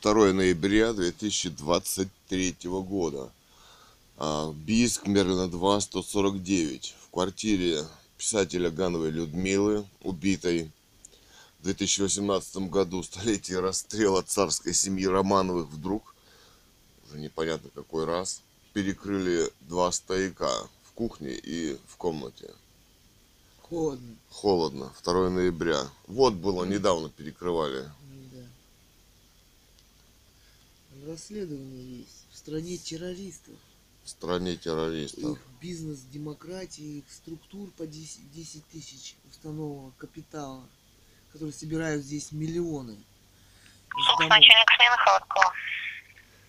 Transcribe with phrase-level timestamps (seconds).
[0.00, 3.30] 2 ноября 2023 года.
[4.54, 6.94] Бийск, Мерлина 2, 149.
[7.06, 7.84] В квартире
[8.16, 10.70] писателя Гановой Людмилы, убитой
[11.58, 16.14] в 2018 году, столетие расстрела царской семьи Романовых, вдруг,
[17.08, 18.42] уже непонятно какой раз,
[18.72, 20.50] перекрыли два стояка
[20.84, 22.50] в кухне и в комнате.
[23.62, 24.16] Холодно.
[24.30, 25.88] Холодно, 2 ноября.
[26.06, 27.90] Вот было, недавно перекрывали.
[31.06, 32.26] Расследование есть.
[32.32, 33.54] В стране террористов.
[34.04, 35.38] В стране террористов.
[35.38, 40.64] Их бизнес демократии, их структур по 10, 10 тысяч установленного капитала,
[41.32, 42.94] которые собирают здесь миллионы.
[42.94, 44.30] с Суд домов.
[44.30, 45.52] начальник смены Холодкова.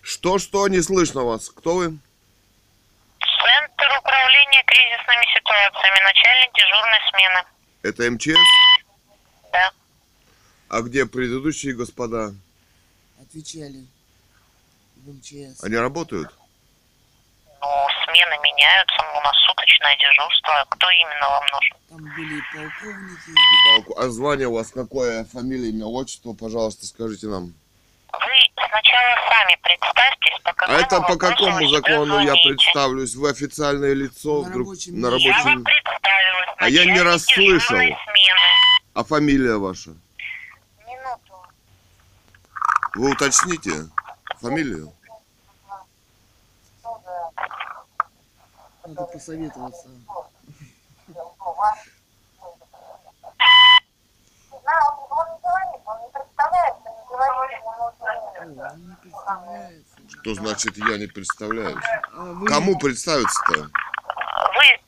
[0.02, 1.48] Что-что, не слышно вас.
[1.50, 1.84] Кто вы?
[3.20, 6.02] Центр управления кризисными ситуациями.
[6.02, 7.44] Начальник дежурной смены.
[7.82, 9.52] Это МЧС?
[9.52, 9.72] Да.
[10.68, 12.34] А где предыдущие господа?
[13.20, 13.86] Отвечали.
[15.62, 16.30] Они работают?
[17.60, 17.68] Ну,
[18.04, 20.66] смены меняются, у нас суточное дежурство.
[20.70, 21.76] Кто именно вам нужен?
[21.88, 23.32] Там были и полковники.
[23.66, 24.00] Палку.
[24.00, 25.24] А звание у вас какое?
[25.24, 27.52] Фамилия, имя, отчество, пожалуйста, скажите нам.
[28.12, 33.14] Вы сначала сами представьтесь, по А какому это по какому закону я представлюсь?
[33.14, 35.28] Вы официальное лицо На вдруг рабочем на месте.
[35.28, 35.64] Я вам рабочем...
[35.64, 36.54] представилась.
[36.58, 37.76] А я не расслышал.
[37.76, 37.96] смены.
[38.94, 39.90] А фамилия ваша?
[40.86, 41.46] Минуту.
[42.94, 43.70] Вы уточните
[44.40, 44.92] фамилию?
[48.86, 49.88] Надо посоветоваться.
[60.08, 61.76] Что значит я не представляюсь?
[62.14, 63.62] А вы- Кому представиться-то?
[63.62, 64.80] Вы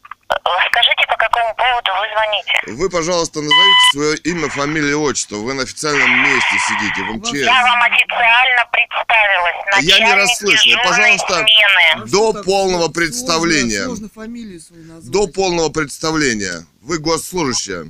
[0.69, 2.81] скажите, по какому поводу вы звоните?
[2.83, 5.37] Вы, пожалуйста, назовите свое имя, фамилию, отчество.
[5.37, 7.33] Вы на официальном месте сидите, в МЧС.
[7.35, 9.57] Я вам официально представилась.
[9.75, 10.73] А я не Начальник расслышал.
[10.85, 12.07] Пожалуйста, смены.
[12.07, 13.85] До полного сложно- представления.
[13.85, 15.11] Сложно фамилию свою назвать.
[15.11, 16.67] До полного представления.
[16.83, 17.87] Вы госслужащая.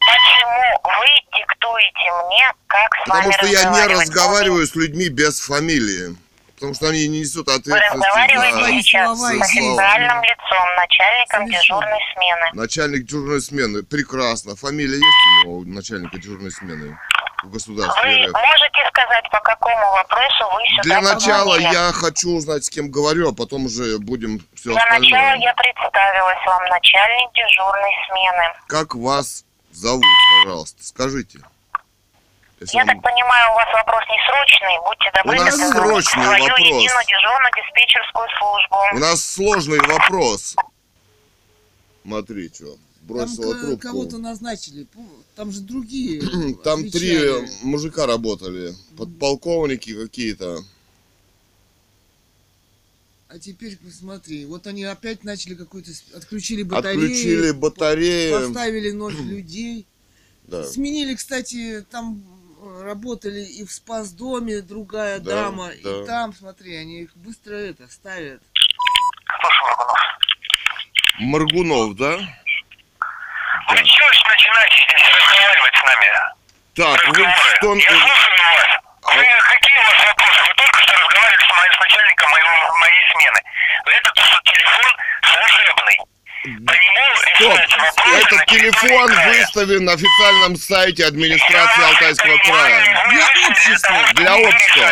[0.00, 5.40] Почему вы диктуете мне, как с Потому вами что я не разговариваю с людьми без
[5.40, 6.16] фамилии.
[6.62, 10.66] Потому что они не несут Вы ответственности разговариваете Свои за сейчас слова с официальным лицом,
[10.76, 11.58] начальником Совершенно.
[11.60, 12.46] дежурной смены.
[12.54, 13.82] начальник дежурной смены.
[13.82, 14.54] Прекрасно.
[14.54, 16.96] Фамилия есть у него, у начальника дежурной смены
[17.42, 18.32] в государстве Вы РФ?
[18.32, 21.72] можете сказать, по какому вопросу вы сюда Для начала позвонили?
[21.74, 25.38] я хочу узнать, с кем говорю, а потом уже будем все Для начала остальное.
[25.38, 28.44] я представилась вам, начальник дежурной смены.
[28.68, 30.04] Как вас зовут,
[30.44, 31.40] пожалуйста, скажите.
[32.62, 34.76] Если Я вам- так понимаю, у вас вопрос не срочный.
[34.86, 36.58] Будьте добры, нас дозвонитесь срочный свою вопрос.
[36.60, 38.76] единую дежурную диспетчерскую службу.
[38.94, 40.56] У нас сложный вопрос.
[42.04, 43.78] Смотри, что, Там бросила к- трубку.
[43.88, 44.86] кого-то назначили.
[45.34, 46.22] Там же другие.
[46.64, 47.18] Там три
[47.62, 50.60] мужика работали, подполковники какие-то.
[53.28, 55.90] А теперь посмотри, вот они опять начали какую-то...
[56.14, 56.96] Отключили батареи.
[57.06, 58.30] Отключили батареи.
[58.30, 59.86] Поставили ноль людей.
[60.44, 60.64] Да.
[60.64, 62.22] Сменили, кстати, там
[62.80, 65.68] работали и в спас-доме другая Да, дама.
[65.68, 65.72] да.
[66.02, 68.42] И там, смотри, они их быстро это ставят.
[69.40, 69.98] Слушай, Моргунов.
[71.18, 72.16] Моргунов, да?
[73.68, 76.08] Вы что ж начинаете здесь разговаривать с нами?
[76.74, 77.74] Так, вы что...
[77.74, 78.66] Я слушаю вас.
[79.04, 80.40] А- Вы, какие у вас вопросы?
[80.48, 83.40] Вы только что разговаривали с, моим, с начальником моего, моей смены.
[83.86, 84.90] Этот телефон
[85.22, 85.98] служебный.
[86.42, 86.66] По нему
[87.36, 87.60] Стоп!
[88.16, 93.06] Этот телефон выставлен на официальном сайте администрации Алтайского края.
[93.10, 93.96] Для общества.
[94.14, 94.90] Для общества.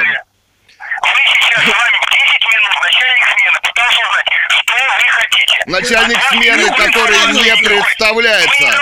[1.02, 4.26] Вы сейчас с вами 10 минут, начальник смены, пытался узнать,
[4.60, 5.62] что вы хотите.
[5.66, 8.80] Начальник смены, который не представляется.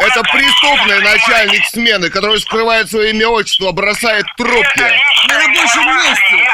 [0.00, 4.80] Это преступный начальник смены, который скрывает свое имя отчество, бросает трубки.
[5.28, 6.49] На рабочем месте.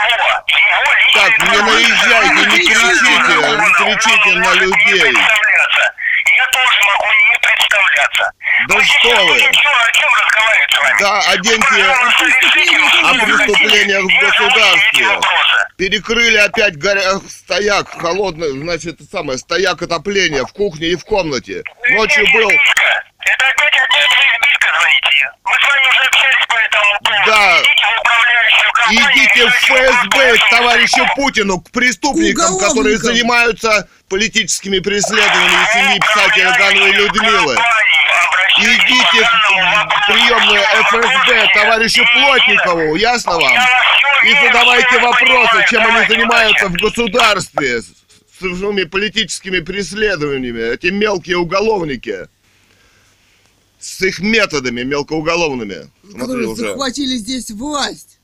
[1.15, 5.13] Так, не наезжайте, не кричите, не кричите на людей.
[6.37, 8.33] Я тоже могу не представляться.
[8.69, 9.33] Да что вы?
[9.33, 10.97] будем чё- о чем разговаривать с вами?
[11.01, 15.07] Да, о деньги, что о преступлениях в государстве.
[15.77, 17.21] Перекрыли опять горя...
[17.29, 21.63] стояк холодный, значит, это самое, стояк отопления в кухне и в комнате.
[21.91, 22.51] Ночью был...
[23.27, 25.31] Это опять, опять вы избитка звоните.
[25.45, 27.27] Мы с вами уже общались по этому поводу.
[27.27, 27.59] Да.
[27.59, 29.11] Идите в управляющую компанию.
[29.11, 36.93] Идите в ФСБ к товарищу Путину, к преступникам, которые занимаются политическими преследованиями семьи писателя Гановой
[36.93, 37.57] Людмилы.
[38.59, 43.57] Идите в приемную ФСБ товарищу Плотникову, ясно вам?
[44.25, 47.97] И задавайте вопросы, чем они занимаются в государстве с
[48.39, 52.29] с своими политическими преследованиями, эти мелкие уголовники.
[53.79, 55.91] С их методами мелкоуголовными.
[56.03, 56.63] Смотри которые уже.
[56.63, 58.19] захватили здесь власть.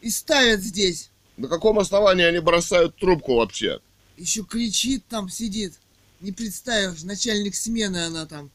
[0.00, 1.10] и ставят здесь.
[1.36, 3.80] На каком основании они бросают трубку вообще?
[4.16, 5.74] Еще кричит там, сидит.
[6.20, 8.50] Не представишь, начальник смены она там.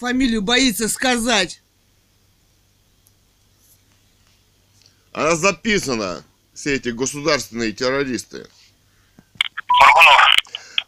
[0.00, 1.62] Фамилию боится сказать.
[5.12, 6.24] Она записана,
[6.54, 8.48] все эти государственные террористы.
[9.68, 10.27] Моргунов.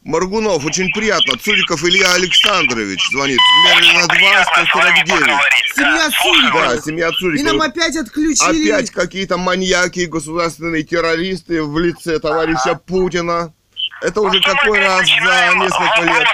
[0.03, 1.37] Моргунов, очень приятно.
[1.39, 3.39] Цуриков Илья Александрович звонит.
[3.67, 5.21] Мерлина 2, Приятно с вами 149.
[5.21, 5.75] поговорить.
[5.77, 6.61] Семья Цурикова.
[6.61, 6.75] вас.
[6.77, 8.71] Да, семья И нам опять отключили.
[8.71, 13.53] Опять какие-то маньяки, государственные террористы в лице товарища Путина.
[14.01, 16.27] Это уже какой раз за несколько лет.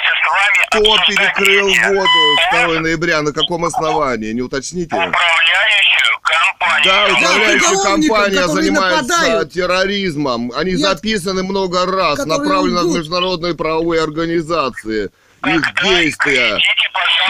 [0.46, 2.08] Вами Кто перекрыл воду
[2.52, 3.22] 2 ноября?
[3.22, 4.32] На каком основании?
[4.32, 4.94] Не уточните?
[4.94, 6.84] Управляющую компанию.
[6.84, 9.52] Да, управляющая компания занимается нападают.
[9.52, 10.52] терроризмом.
[10.56, 10.80] Они Нет.
[10.80, 12.98] записаны много раз, направлены в лгут.
[12.98, 15.10] международные правовые организации.
[15.46, 16.58] Их действия.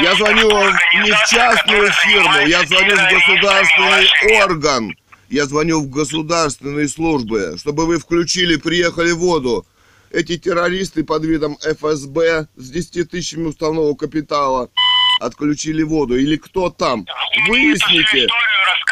[0.00, 4.94] Я звоню не в частную фирму, я звоню в государственный орган.
[5.28, 9.66] Я звоню в государственные службы, чтобы вы включили, приехали воду.
[10.10, 14.70] Эти террористы под видом ФСБ с 10 тысячами уставного капитала
[15.20, 16.16] отключили воду.
[16.16, 17.06] Или кто там?
[17.48, 18.28] Выясните.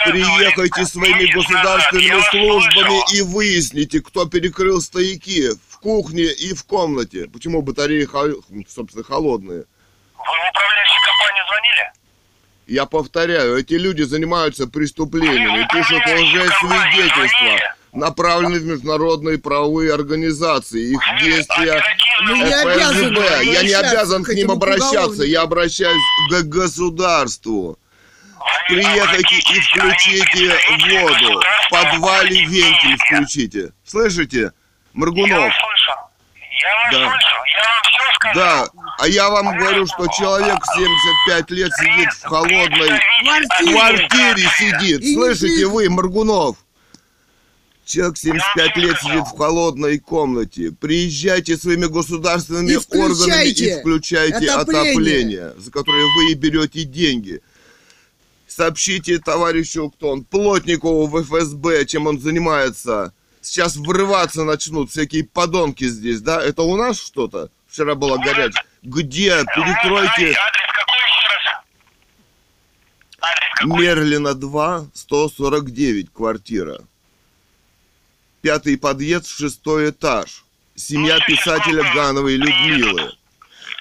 [0.04, 7.28] Приехайте своими государственными службами и выясните, кто перекрыл стояки в кухне и в комнате.
[7.32, 8.06] Почему батареи,
[8.68, 9.60] собственно, холодные?
[9.60, 11.92] Вы в управляющую компанию звонили?
[12.66, 17.74] Я повторяю, эти люди занимаются преступлениями, пишут лжесвидетельства?
[17.94, 20.92] Направлены в международные правовые организации.
[20.94, 21.82] Их действия
[22.24, 23.44] Мы не обязаны ФСБ.
[23.44, 27.78] Я не обязан к ним обращаться, я обращаюсь к государству.
[28.68, 30.54] Приехайте и включите
[31.00, 31.40] воду.
[31.66, 33.72] В подвале вентиль включите.
[33.86, 34.40] Слышите?
[34.40, 34.50] Я
[34.92, 35.38] Моргунов.
[35.38, 35.92] вас слышу.
[36.62, 37.10] Я вас Да.
[37.10, 37.36] слышу.
[37.56, 38.38] Я вам все скажу.
[38.38, 38.68] Да,
[39.00, 42.88] а я вам говорю, что человек 75 лет сидит в холодной
[43.22, 43.72] Квартире.
[43.72, 45.14] квартире сидит.
[45.14, 46.56] Слышите вы, Моргунов?
[47.84, 50.72] Человек 75 лет сидит в холодной комнате.
[50.72, 54.90] Приезжайте своими государственными И органами и включайте отопление.
[54.90, 57.42] отопление, за которое вы и берете деньги.
[58.46, 63.12] Сообщите товарищу, кто он, Плотникову в ФСБ, чем он занимается.
[63.42, 66.42] Сейчас врываться начнут всякие подонки здесь, да?
[66.42, 67.50] Это у нас что-то?
[67.68, 68.64] Вчера было горячее.
[68.82, 69.44] Где?
[69.54, 70.34] Перекройте.
[70.34, 70.36] Адрес
[70.72, 71.64] какой еще раз?
[73.20, 73.78] Адрес какой?
[73.82, 76.80] Мерлина 2, 149, квартира.
[78.44, 80.44] Пятый подъезд, шестой этаж.
[80.76, 83.10] Семья писателя Гановой Людмилы.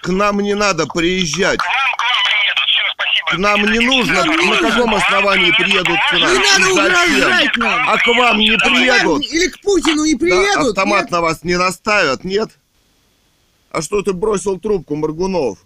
[0.02, 1.58] К нам не надо приезжать.
[1.60, 2.70] К вам, к вам приедут.
[2.70, 3.30] Все, спасибо.
[3.30, 4.14] К нам не нужно.
[4.14, 4.70] Нам не На нужно.
[4.72, 6.22] каком основании приедут к нам?
[6.22, 7.18] Не надо И зачем?
[7.18, 7.90] угрожать нам.
[7.90, 9.24] А к вам не приедут.
[9.26, 10.68] Или к Путину не Да, приедут.
[10.70, 11.12] автомат нет?
[11.12, 12.50] на вас не наставят, нет?
[13.70, 15.58] А что ты бросил трубку, Моргунов?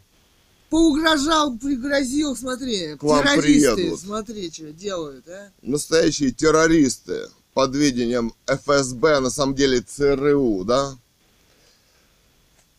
[0.72, 2.96] Поугрожал, пригрозил, смотри.
[2.96, 4.00] К вам террористы, приедут.
[4.00, 5.52] смотри, что делают, а?
[5.62, 10.96] Настоящие террористы под видением ФСБ, а на самом деле ЦРУ, да?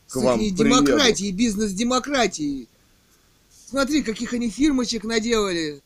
[0.08, 2.68] К С вам демократией, бизнес-демократией.
[3.68, 5.82] Смотри, каких они фирмочек наделали.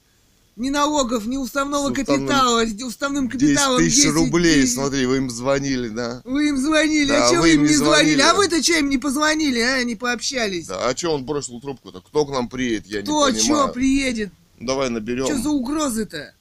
[0.57, 2.67] Ни налогов, ни уставного С уставным- капитала.
[2.67, 4.75] С уставным 10 капиталом тысяч 10 рублей, тысяч.
[4.75, 6.21] смотри, вы им звонили, да?
[6.27, 8.17] Вы им звонили, Да, а чего вы им не звонили?
[8.17, 8.21] звонили.
[8.21, 9.83] А вы-то что им не позвонили, а?
[9.85, 10.67] Не пообщались?
[10.67, 12.03] Да, а что он бросил трубку-то?
[12.03, 13.73] Кто к нам приедет, я Кто, не что понимаю.
[13.73, 14.33] приедет?
[14.61, 15.25] Давай наберем.
[15.25, 16.35] Что за угрозы-то?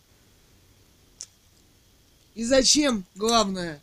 [2.36, 3.82] И зачем, главное?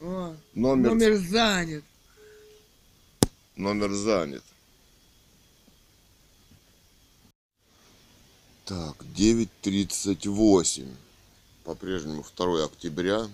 [0.00, 1.12] О, Номер, номер...
[1.12, 1.84] номер занят.
[3.94, 4.44] занят.
[8.64, 10.88] Так, 9.38.
[11.64, 13.28] По-прежнему 2 октября.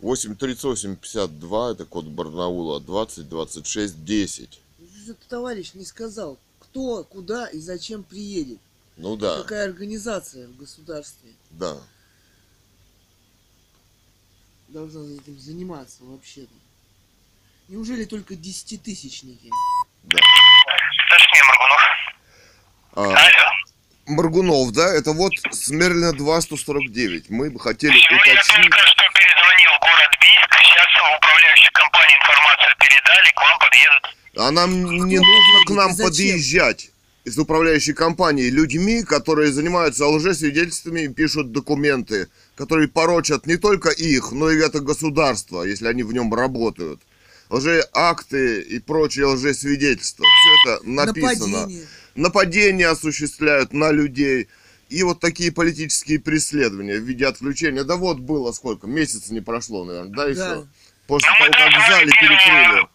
[0.00, 4.60] 8.38.52, это код Барнаула, 20 26 10.
[5.02, 8.58] Этот товарищ не сказал, кто, куда и зачем приедет.
[8.96, 11.76] Ну да, Какая организация в государстве да.
[14.68, 16.52] должна этим заниматься вообще-то.
[17.68, 19.50] Неужели только десятитысячники?
[20.04, 20.18] да.
[21.10, 21.80] Точнее, Моргунов.
[22.92, 23.52] А, Алло.
[24.06, 27.28] Моргунов, да, это вот Смерлина 2 149.
[27.30, 28.62] Мы бы хотели Я уточнить.
[28.70, 30.54] только что перезвонил в город Бийск.
[30.62, 33.30] Сейчас в управляющей компании информацию передали.
[33.32, 34.16] К вам подъедут.
[34.38, 36.06] А нам не нужно к нам зачем?
[36.10, 36.90] подъезжать
[37.26, 44.30] из управляющей компании людьми, которые занимаются лжесвидетельствами и пишут документы, которые порочат не только их,
[44.30, 47.00] но и это государство, если они в нем работают.
[47.50, 50.24] Лжеакты и прочие лжесвидетельства.
[50.24, 51.46] Все это написано.
[51.62, 51.86] Нападение.
[52.14, 54.48] Нападения осуществляют на людей.
[54.88, 57.82] И вот такие политические преследования в виде отключения.
[57.82, 60.38] Да вот было сколько, месяца не прошло, наверное, да, еще?
[60.38, 60.66] Да.
[61.08, 62.86] После Ну, того, как в зале 1 перекрыли.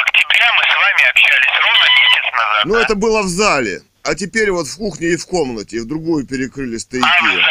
[0.00, 1.48] октября мы с вами общались
[2.36, 2.64] назад.
[2.64, 2.82] Ну, да?
[2.82, 3.82] это было в зале.
[4.02, 7.24] А теперь вот в кухне и в комнате, и в другую перекрыли А в стояки.
[7.24, 7.42] зале?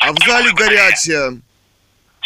[0.00, 1.38] А, А в зале горячая.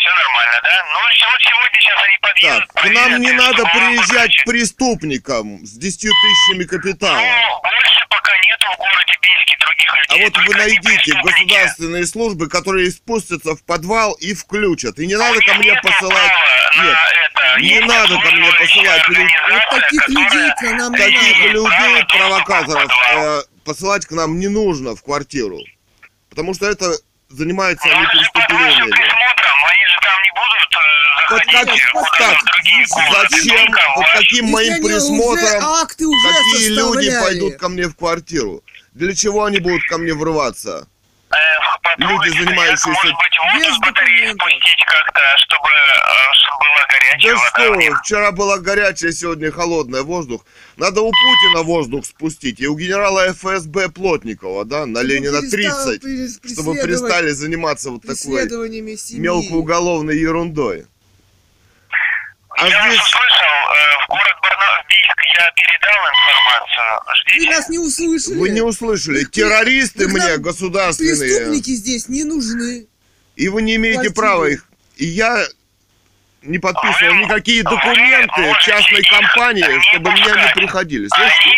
[0.03, 0.85] Все нормально, да?
[0.93, 2.69] Ну, вот сегодня сейчас они подъедут.
[2.75, 4.45] Так, к нам не надо приезжать покажут.
[4.47, 7.21] преступникам с 10 тысячами капитала.
[7.21, 10.25] Ну, больше пока нету в городе Бийске других А людей.
[10.25, 14.99] вот вы найдите государственные службы, которые спустятся в подвал и включат.
[14.99, 16.33] И не надо ко мне посылать...
[16.83, 16.97] Нет,
[17.61, 19.29] не надо ко мне посылать людей.
[19.51, 25.03] Вот таких людей к нам таких людей, провокаторов, э, посылать к нам не нужно в
[25.05, 25.59] квартиру.
[26.31, 26.93] Потому что это
[27.29, 28.91] занимаются Ну, они преступлениями.
[29.63, 33.29] Присмотром, они же там не будут э, Вот заходить как- куда-то так, в другие комнаты.
[33.31, 34.13] Зачем, Только под ваш.
[34.19, 38.63] каким моим они уже присмотром акты уже какие люди пойдут ко мне в квартиру?
[38.93, 40.87] Для чего они будут ко мне врываться?
[41.33, 46.87] Э, Люди, занимающиеся Может быть, воду без с батареи спустить как-то, чтобы, э, чтобы была
[46.89, 50.45] горячая Да вода что, вчера была горячая, сегодня холодная воздух.
[50.77, 55.85] Надо у Путина воздух спустить и у генерала ФСБ Плотникова, да, на Чтобы Ленина перестал
[55.87, 58.17] 30, прес- чтобы перестали заниматься вот такой
[59.21, 60.87] мелкоуголовной ерундой.
[62.59, 64.85] А я здесь- вас услышал, э, в город Барна...
[64.89, 67.01] Бийск я передал информацию.
[67.07, 67.51] Вы Ждите.
[67.51, 68.35] нас не услышали.
[68.37, 72.87] Вы не услышали, Их- террористы их мне государственные, Преступники здесь не нужны.
[73.37, 74.15] и вы не имеете Квартиры.
[74.15, 74.65] права их.
[74.97, 75.45] И я
[76.43, 81.09] не подписывал Вы- никакие вы документы можете частной компании, чтобы меня не приходили.
[81.11, 81.57] Они Слышите?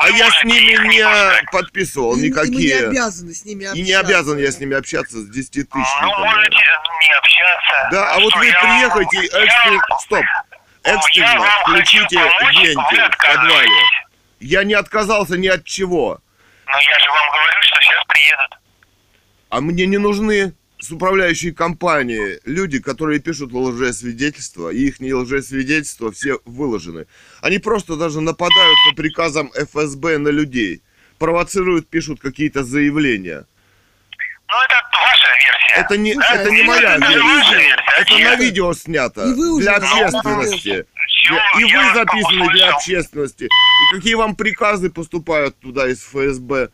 [0.00, 2.88] А я с ними не подписывал И- и мы не никакие.
[2.88, 3.78] обязаны с ними общаться.
[3.80, 6.24] И не обязан я с ними общаться с 10 Ну, тысячниками.
[6.24, 7.88] можете не общаться.
[7.92, 10.24] Да, а вот вы приехайте, вам- стоп,
[10.84, 12.74] экстренно включите вентиль
[13.10, 13.70] в подвале.
[14.40, 16.20] Я не отказался ни от чего.
[16.66, 18.58] Ну, я же вам говорю, что сейчас приедут.
[19.48, 26.38] А мне не нужны с управляющей компанией люди, которые пишут лжесвидетельства, и их лжесвидетельства все
[26.44, 27.06] выложены.
[27.40, 30.82] Они просто даже нападают по приказам ФСБ на людей,
[31.18, 33.46] провоцируют, пишут какие-то заявления.
[34.48, 35.80] Ну, это ваша версия.
[35.80, 37.58] Это не, Слушай, это не а моя это на версия.
[37.58, 37.76] видео.
[37.98, 39.24] Это на видео снято.
[39.24, 40.86] И вы уже Для общественности.
[41.08, 43.44] Чего И вы записаны для общественности.
[43.44, 46.70] И какие вам приказы поступают туда из ФСБ.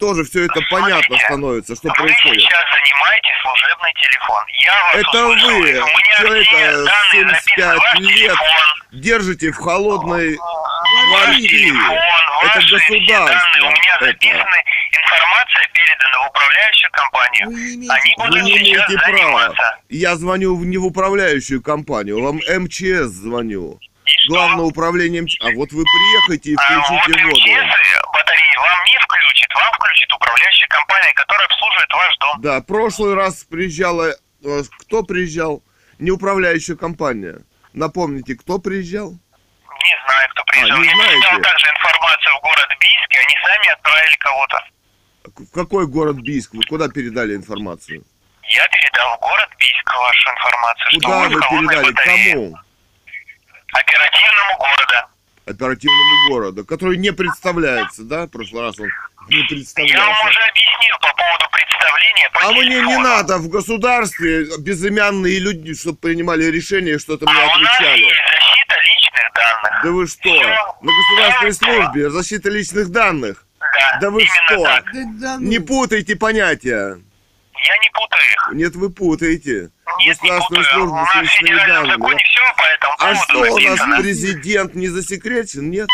[0.00, 2.40] Тоже все это понятно Смотрите, становится, что Вы происходит.
[2.42, 4.44] сейчас занимаете служебный телефон.
[4.64, 5.58] Я вас Это услышал.
[5.60, 7.38] вы, человека данные записаны.
[7.56, 8.46] 75 Ваш лет, телефон,
[8.92, 10.38] Держите в холодной
[11.10, 11.72] квартире.
[12.42, 13.60] Это государство.
[13.60, 14.04] У меня Это.
[14.06, 14.64] записаны.
[14.90, 17.50] Информация передана в управляющую компанию.
[17.50, 18.30] Вы Они права.
[18.30, 19.16] Вы будут не имеете права.
[19.18, 19.78] заниматься.
[19.90, 23.78] Я звоню не в управляющую компанию, вам МЧС звоню.
[24.30, 24.46] И что?
[24.46, 25.36] Главное управление МЧС.
[25.40, 27.36] А вот вы приехайте и А вот включите воду.
[27.36, 29.54] МЧС батареи вам не включит.
[29.54, 32.40] Вам включит управляющая компания, которая обслуживает ваш дом.
[32.40, 34.14] Да, прошлый раз приезжала...
[34.44, 35.62] э, Кто приезжал?
[35.98, 37.38] Не управляющая компания.
[37.72, 39.10] Напомните, кто приезжал?
[39.12, 40.76] Не знаю, кто приезжал.
[40.78, 41.42] А, не Я знаете?
[41.42, 44.64] также информацию в город Бийск, и они сами отправили кого-то.
[45.24, 46.54] В какой город Бийск?
[46.54, 48.04] Вы куда передали информацию?
[48.44, 50.90] Я передал в город Бийск вашу информацию.
[50.90, 51.92] что Куда вот вы передали?
[51.92, 52.34] батарея.
[52.34, 52.56] Кому?
[53.72, 55.06] Оперативному города.
[55.46, 58.26] Оперативному городу, который не представляется, да?
[58.26, 60.28] В прошлый раз он не Я вам представлялся.
[60.28, 65.98] уже объяснил по поводу представления по А мне не надо в государстве безымянные люди, чтобы
[65.98, 68.00] принимали решения, что-то мне А у нас отвечали.
[68.00, 69.84] есть защита личных данных.
[69.84, 70.20] Да вы что?
[70.22, 70.76] Всё.
[70.82, 73.44] На государственной Да, службе защита личных данных.
[73.60, 74.62] Да, Да вы что?
[74.64, 74.84] так.
[75.20, 75.46] Да ну.
[75.48, 77.00] Не путайте понятия.
[77.66, 78.48] Я не путаю их.
[78.54, 79.70] Нет, вы путаете.
[79.98, 80.60] Нет, не путаю.
[80.60, 81.90] У службу нас с в федеральном данными.
[81.92, 85.70] законе все по этому А что у нас президент не засекречен?
[85.70, 85.88] Нет.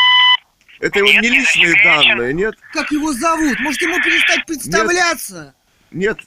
[0.81, 2.09] Это его Нет, не не личные засекречен.
[2.19, 2.55] данные, нет?
[2.73, 3.59] Как его зовут?
[3.61, 5.55] Может ему перестать представляться?
[5.91, 6.19] Нет,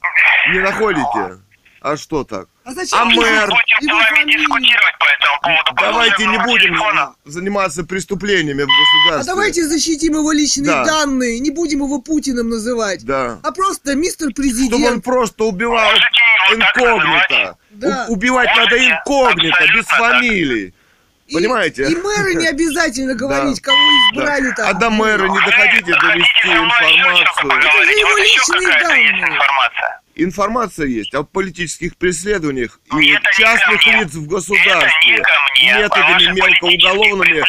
[0.52, 1.40] не находите.
[1.82, 2.48] А что так?
[2.66, 3.48] А зачем А мэр?
[3.48, 4.40] Будем с вами фамилию?
[4.40, 5.76] дискутировать по этому поводу.
[5.76, 7.16] по Давайте не будем телефону.
[7.26, 9.34] заниматься преступлениями в А государстве.
[9.34, 10.84] давайте защитим его личные Да.
[10.86, 13.06] данные, не будем его Путиным называть.
[13.06, 13.40] Да.
[13.44, 15.04] А просто мистер Чтобы он президент.
[15.04, 15.90] просто убивал
[16.54, 17.58] инкогнито.
[17.72, 18.06] Да.
[18.10, 20.00] У- Убивать надо Можете инкогнито, без абсолютно так.
[20.00, 20.74] фамилий.
[21.28, 21.84] И- Понимаете?
[21.88, 24.22] И мэры не обязательно говорить, кого Да.
[24.22, 24.68] избрали там.
[24.70, 27.52] А до мэра не доходите довести информацию.
[27.52, 29.40] Это же его личные данные.
[30.24, 30.88] Информация.
[30.88, 35.24] Есть о политических преследованиях и Это частных лиц в государстве
[35.56, 35.74] мне.
[35.78, 37.44] методами мелкоуголовными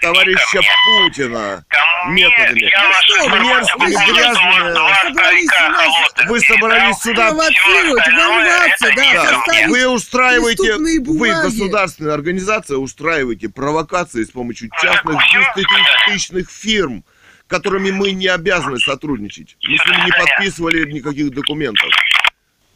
[0.00, 0.60] товарища.
[1.00, 1.64] Путина.
[1.68, 2.60] Ко мне методами.
[2.70, 4.74] я Ну что мерзкие, грязные.
[5.02, 13.48] Собрались нас- Вы собрались сюда Провоцировать, ворваться, да, Да, вы устраиваете, вы, государственная организация, устраиваете
[13.48, 15.16] провокации с помощью Ну, частных
[15.56, 17.04] десятитысячных фирм,
[17.46, 19.56] которыми мы не обязаны сотрудничать.
[19.62, 21.88] Мы с ними не подписывали никаких документов.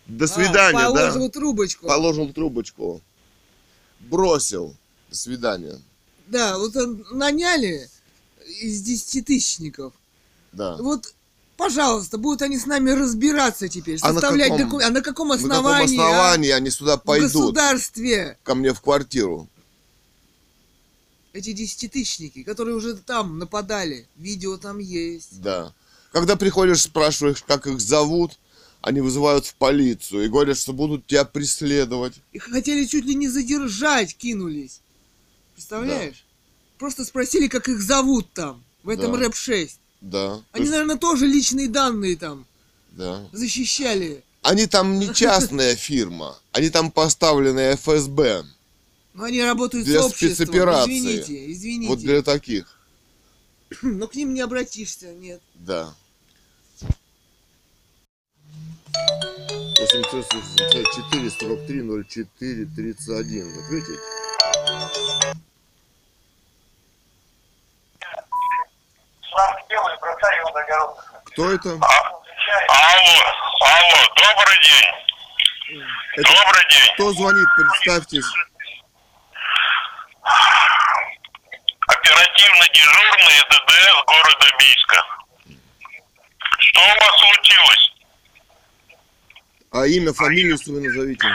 [0.07, 1.09] До свидания, а, да?
[1.11, 1.87] Положил трубочку.
[1.87, 3.01] Положил трубочку.
[4.01, 4.77] Бросил.
[5.09, 5.79] До свидания.
[6.27, 7.89] Да, вот он наняли
[8.63, 9.93] из десятитысячников.
[10.53, 10.77] Да.
[10.77, 11.15] Вот,
[11.57, 14.85] пожалуйста, будут они с нами разбираться теперь, А составлять документы.
[14.87, 15.99] А на каком На каком основании?
[15.99, 16.03] а?
[16.07, 17.33] основании они сюда В пойдут?
[17.33, 19.49] государстве Ко мне в квартиру.
[21.33, 25.41] Эти десятитысячники, которые уже там нападали, видео там есть.
[25.41, 25.73] Да.
[26.13, 28.39] Когда приходишь, спрашиваешь, как их зовут,
[28.83, 32.15] они вызывают в полицию и говорят, что будут тебя преследовать.
[32.33, 34.81] Их хотели чуть ли не задержать, кинулись.
[35.55, 36.25] Представляешь?
[36.79, 39.19] Просто спросили, как их зовут там, в этом Да.
[39.19, 39.71] рэп-6.
[40.01, 40.37] Да.
[40.37, 42.47] То Они, есть- наверное, тоже личные данные там
[42.93, 43.29] да.
[43.33, 44.25] защищали.
[44.43, 48.45] Они там не частная фирма, они там поставлены ФСБ.
[49.15, 50.35] Но они работают Для с обществом.
[50.47, 50.99] спецоперации.
[50.99, 51.89] Извините, извините.
[51.89, 52.79] Вот для таких.
[53.83, 55.41] Но к ним не обратишься, нет.
[55.55, 55.95] Да.
[59.81, 63.65] 864 43 04 31.
[63.65, 64.01] Ответить?
[71.25, 71.71] Кто это?
[71.71, 71.81] Алло,
[73.61, 75.83] алло, добрый день.
[76.17, 76.95] Это Добрый день.
[76.95, 77.49] кто звонит?
[77.57, 78.25] Представьтесь.
[81.87, 85.05] Оперативно дежурный ДДС города Бийска.
[86.59, 87.93] Что у вас случилось?
[89.73, 91.27] А имя, фамилию свою назовите.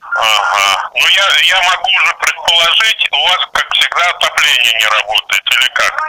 [0.00, 0.90] Ага.
[0.94, 6.02] Ну я, я могу уже предположить, у вас, как всегда, отопление не работает, или как?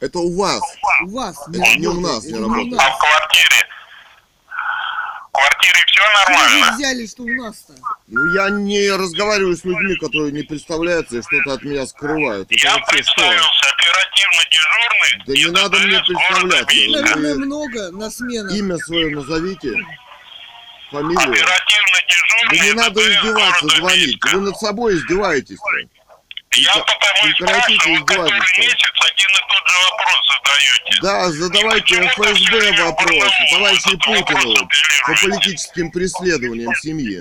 [0.00, 0.62] Это у вас.
[1.04, 2.74] У вас Это не у нас не работает.
[2.74, 3.66] у А в квартире?
[5.36, 6.76] В квартире все Вы нормально?
[6.76, 7.72] взяли, что у нас-то.
[8.08, 12.50] Ну, я не разговариваю с людьми, которые не представляются и что-то от меня скрывают.
[12.50, 13.14] Это Я вообще что?
[13.14, 15.24] представился, оперативно дежурный.
[15.26, 16.76] Да не надо мне представляться.
[16.76, 18.52] Наверное, Вы много на сменах.
[18.52, 19.74] имя свое назовите.
[20.90, 21.18] Фамилию.
[21.18, 24.18] Оперативно Да дежурный не из надо издеваться, звонить.
[24.32, 25.58] Вы над собой издеваетесь.
[26.56, 28.60] Я Прекра- потому и спрашиваю, вы издевательство.
[28.60, 31.00] месяц один и тот же вопрос задаете.
[31.02, 34.68] Да, задавайте ФСБ вопрос, вопрос Путину
[35.06, 37.16] по политическим преследованиям семьи.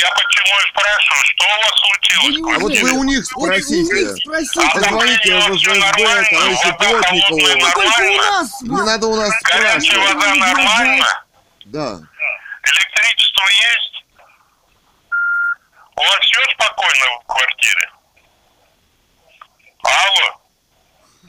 [0.00, 2.36] Я почему и спрашиваю, что у вас случилось?
[2.36, 4.14] Да в А вот вы у них у спросите.
[4.16, 4.70] спросите.
[4.74, 7.38] Позвоните в ФСБ, товарищу Плотникову.
[7.38, 8.50] Ну, у.
[8.62, 10.14] Не надо у нас Горячая спрашивать.
[10.14, 11.24] вода нормально?
[11.66, 11.98] Да.
[12.64, 14.04] Электричество есть?
[15.96, 17.90] У вас все спокойно в квартире?
[19.82, 20.40] Алло?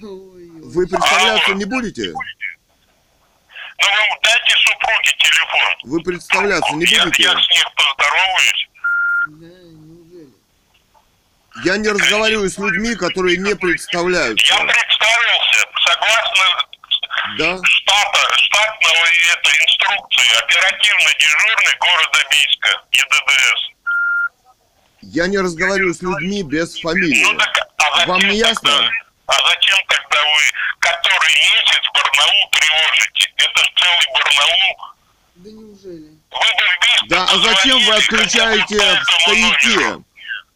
[0.01, 2.11] Вы представляться не будете?
[2.11, 5.75] Ну вы дайте супруге телефон.
[5.83, 7.23] Вы представляться не я, будете?
[7.23, 8.67] я с них поздороваюсь.
[11.65, 14.55] Я не разговариваю с людьми, которые не Я представляются.
[14.55, 16.45] представился, согласно
[17.37, 17.59] Да?
[17.63, 23.69] штата, штатного это, инструкции, оперативно дежурный города Бийска, ЕДДС.
[25.01, 27.37] Я не разговариваю с людьми без Ну фамилии.
[27.37, 28.69] так, а зачем Вам не ясно?
[28.71, 28.89] Тогда,
[29.27, 33.33] а зачем тогда вы который месяц Барнаул тревожите?
[33.37, 34.77] Это ж целый Барнаул.
[35.35, 36.09] Да неужели?
[36.31, 39.67] Вы бы в Да, а зачем вы отключаете стояки?
[39.67, 40.03] номеру.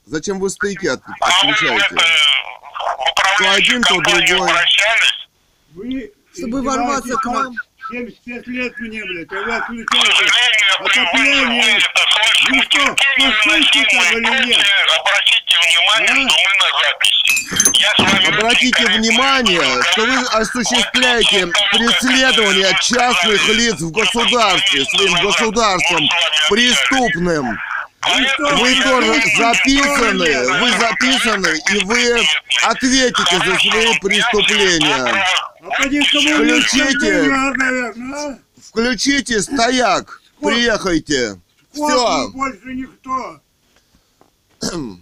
[0.06, 1.96] Зачем вы стояки от- А вы это, отключаете?
[3.38, 4.52] То один, то другой.
[5.74, 7.56] Вы Чтобы ворваться к нам.
[7.94, 9.86] 75 лет мне, блядь, а вы отключаете.
[10.02, 10.96] сожалению, вы, вы,
[11.62, 11.80] вы Отопление.
[12.50, 14.66] Ну что, ну невыносимые там или нет?
[14.98, 16.30] Обратите внимание, Да?
[16.30, 17.80] что мы на записи.
[17.80, 25.14] Я с вами очень Обратите внимание, что вы осуществляете преследование частных лиц в государстве, своим
[25.24, 26.10] государством,
[26.50, 27.60] преступным.
[28.06, 32.26] Поэтому Вы тоже записаны, вы записаны, и вы
[32.64, 34.96] ответите за свои преступления.
[34.96, 35.08] А
[35.62, 36.04] кому
[36.36, 37.24] Включите.
[37.24, 38.40] наверное, а?
[38.62, 41.40] Включите стояк, приехайте.
[41.76, 42.30] Вот Все.
[42.32, 43.40] больше никто.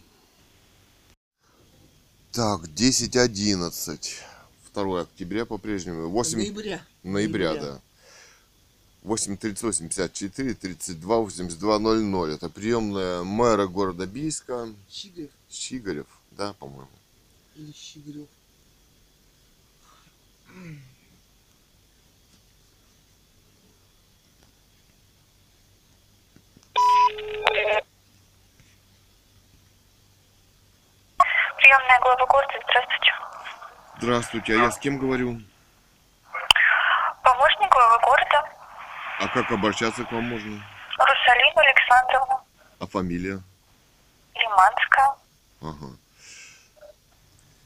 [2.31, 3.99] Так, 10.11.
[4.73, 6.07] 2 октября по-прежнему.
[6.07, 6.81] 8 Ноября.
[7.03, 7.61] ноября, ноября.
[7.61, 7.81] да.
[9.03, 12.31] 8 38 54 32 82 00.
[12.33, 14.69] Это приемная мэра города Бийска.
[14.89, 16.87] Щигарев Щигарев, да, по-моему.
[17.55, 18.27] или Щигарев.
[31.57, 33.11] Приемная глава города, здравствуйте.
[33.97, 35.41] Здравствуйте, а я с кем говорю?
[37.23, 38.49] Помощник главы города,
[39.21, 40.63] А как обращаться к вам можно?
[40.97, 42.41] Русалина Александровна,
[42.79, 43.43] А фамилия?
[44.33, 45.15] Лиманская.
[45.61, 45.95] Ага.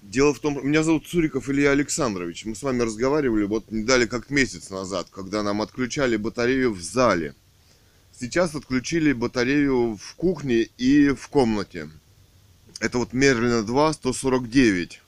[0.02, 2.44] Дело в том, меня зовут Цуриков Илья Александрович.
[2.44, 6.82] Мы с вами разговаривали вот не дали как месяц назад, когда нам отключали батарею в
[6.82, 7.34] зале.
[8.12, 11.90] Сейчас отключили батарею в кухне и в комнате.
[12.82, 15.02] Это вот Мерлина 2, 149.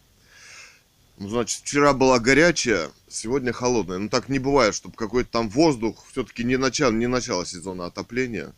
[1.18, 3.98] Ну, значит, вчера была горячая, сегодня холодная.
[3.98, 8.54] Ну, так не бывает, чтобы какой-то там воздух, все-таки не начало, не начало сезона отопления.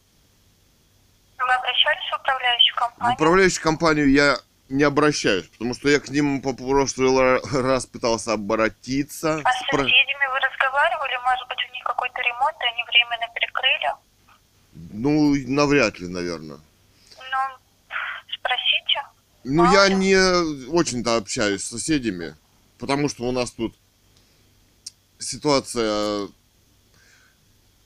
[1.38, 3.16] Вы обращались в управляющую В компанию?
[3.16, 9.36] управляющую компанию я не обращаюсь, потому что я к ним по прошлый раз пытался обратиться.
[9.36, 11.18] А с спро- соседями вы разговаривали?
[11.24, 13.94] Может быть, у них какой-то ремонт, и они временно перекрыли?
[14.92, 16.58] Ну, навряд ли, наверное.
[17.18, 17.58] Ну,
[18.38, 19.02] спросите.
[19.46, 22.36] Ну, А, я не очень-то общаюсь с соседями,
[22.80, 23.76] потому что у нас тут
[25.20, 26.28] ситуация...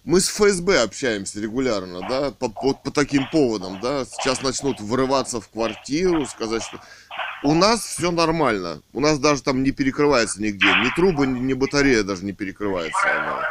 [0.05, 4.03] Мы с ФСБ общаемся регулярно, да, по, вот по таким поводам, да.
[4.03, 6.79] Сейчас начнут врываться в квартиру, сказать, что...
[7.43, 8.81] У нас все нормально.
[8.91, 10.67] У нас даже там не перекрывается нигде.
[10.67, 12.99] Ни трубы, ни, ни батарея даже не перекрывается.
[13.01, 13.43] она.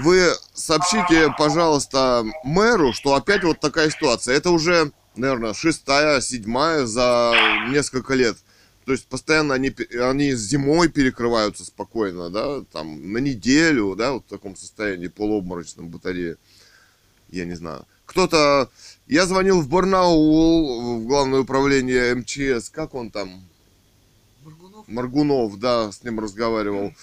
[0.00, 4.36] Вы сообщите, пожалуйста, мэру, что опять вот такая ситуация.
[4.36, 7.34] Это уже, наверное, шестая, седьмая за
[7.68, 8.36] несколько лет.
[8.88, 9.70] То есть постоянно они,
[10.00, 16.36] они зимой перекрываются спокойно, да, там на неделю, да, вот в таком состоянии полуобморочном батареи.
[17.28, 17.84] Я не знаю.
[18.06, 18.70] Кто-то...
[19.06, 22.70] Я звонил в Барнаул, в главное управление МЧС.
[22.70, 23.46] Как он там?
[24.42, 24.88] Моргунов?
[24.88, 26.94] Маргунов, да, с ним разговаривал.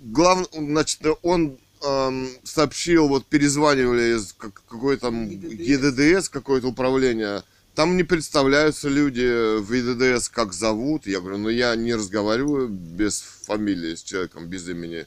[0.00, 5.28] Главное, значит, он эм, сообщил, вот перезванивали из как- какой там.
[5.28, 7.42] ГИДДС, какое-то управление.
[7.74, 11.06] Там не представляются люди в ГИДДС, как зовут.
[11.06, 15.06] Я говорю, ну я не разговариваю без фамилии с человеком, без имени.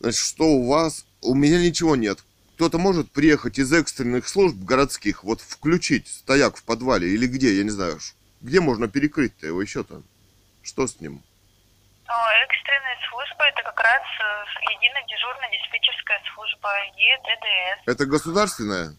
[0.00, 1.04] Значит, что у вас?
[1.20, 2.18] У меня ничего нет.
[2.56, 7.64] Кто-то может приехать из экстренных служб городских, вот включить стояк в подвале или где, я
[7.64, 7.98] не знаю.
[8.40, 10.02] Где можно перекрыть-то его еще-то?
[10.62, 11.22] Что с ним?
[12.06, 17.82] Экстренная служба это как раз э, единая дежурная диспетчерская служба ЕДДС.
[17.86, 18.94] Это государственная?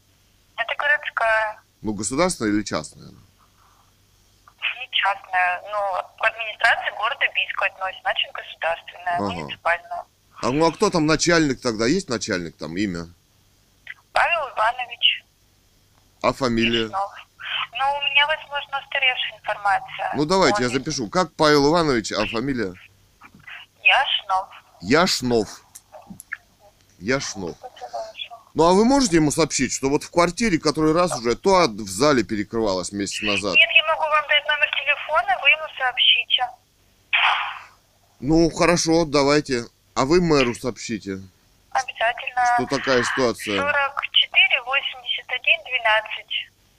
[0.57, 3.09] Это городская, Ну, государственная или частная?
[3.09, 5.61] не частная.
[5.63, 5.79] Ну,
[6.17, 9.23] к администрации города Бийска относится, значит государственная, Ага.
[9.31, 10.03] муниципальная.
[10.41, 11.85] А ну а кто там начальник тогда?
[11.85, 13.07] Есть начальник там, имя?
[14.11, 15.23] Павел Иванович
[16.21, 16.83] А фамилия?
[16.83, 17.11] Яснов.
[17.73, 20.11] Ну, у меня, возможно, устаревшая информация.
[20.15, 21.09] Ну давайте я Он запишу.
[21.09, 22.73] Как Павел Иванович, а фамилия?
[23.83, 24.47] Яшнов.
[24.81, 25.61] Яшнов.
[26.99, 27.57] Яшнов.
[28.55, 31.89] Ну а вы можете ему сообщить, что вот в квартире, который раз уже, то в
[31.89, 33.55] зале перекрывалась месяц назад.
[33.55, 36.49] Нет, я могу вам дать номер телефона, вы ему сообщите.
[38.19, 39.65] Ну хорошо, давайте.
[39.95, 41.19] А вы мэру сообщите,
[41.71, 42.45] Обязательно.
[42.55, 43.57] что такая ситуация.
[43.59, 46.25] 44 81 12.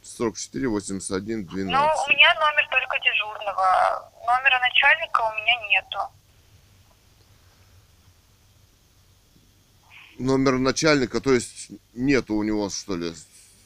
[0.02, 1.72] 44 81 12.
[1.72, 4.10] Ну, у меня номер только дежурного.
[4.26, 5.98] Номера начальника у меня нету.
[10.18, 13.12] Номер начальника, то есть нету у него, что ли?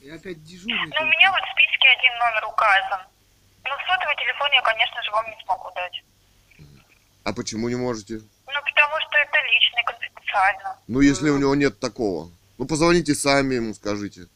[0.00, 0.76] И опять дежурный.
[0.76, 3.00] Ну, у меня вот в списке один номер указан.
[3.64, 6.02] Ну, сотовый телефон я, конечно же, вам не смогу дать.
[7.24, 8.14] А почему не можете?
[8.14, 8.22] Ну,
[8.64, 10.78] потому что это лично и конфиденциально.
[10.88, 12.30] Ну, если у него нет такого.
[12.56, 14.26] Ну, позвоните сами ему, скажите.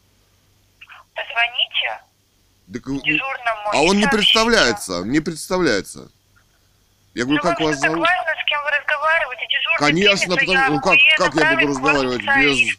[1.15, 2.03] Позвоните
[2.73, 3.71] Так, ну, дежурному.
[3.73, 4.11] а и он не сообщите.
[4.11, 6.11] представляется, не представляется.
[7.15, 8.01] Я говорю, Ну, как вам вас зовут?
[8.01, 8.32] важно,
[9.13, 9.47] вы разговариваете.
[9.49, 12.79] Дежурный Конечно, примет потому- ну, как- и как я буду разговаривать без-.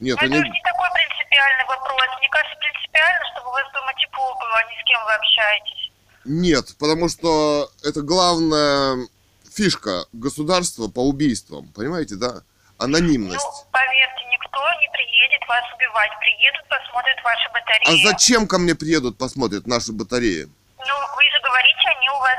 [0.00, 0.36] Нет, Ну, они...
[0.36, 2.06] это же не такой принципиальный вопрос.
[2.18, 5.92] Мне кажется, принципиально, чтобы у вас дома тепло было, а не с кем вы общаетесь.
[6.24, 9.06] Нет, потому что это главная
[9.54, 11.68] фишка государства по убийствам.
[11.74, 12.42] Понимаете, да?
[12.78, 13.44] Анонимность.
[13.44, 16.10] Ну, поверьте, никто не приедет вас убивать.
[16.20, 18.04] Приедут, посмотрят ваши А батареи.
[18.06, 20.48] зачем ко мне приедут, посмотрят наши батареи?
[20.78, 22.38] Ну, вы же говорите, они у вас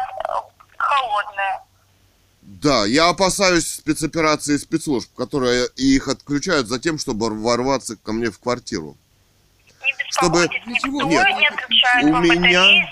[0.78, 1.60] холодные.
[2.62, 8.38] Да, я опасаюсь спецоперации спецслужб, которые их отключают за тем, чтобы ворваться ко мне в
[8.40, 8.96] квартиру.
[9.82, 11.38] Не Чтобы- Ничего, никто нет.
[11.40, 12.86] не отключает У вам меня-.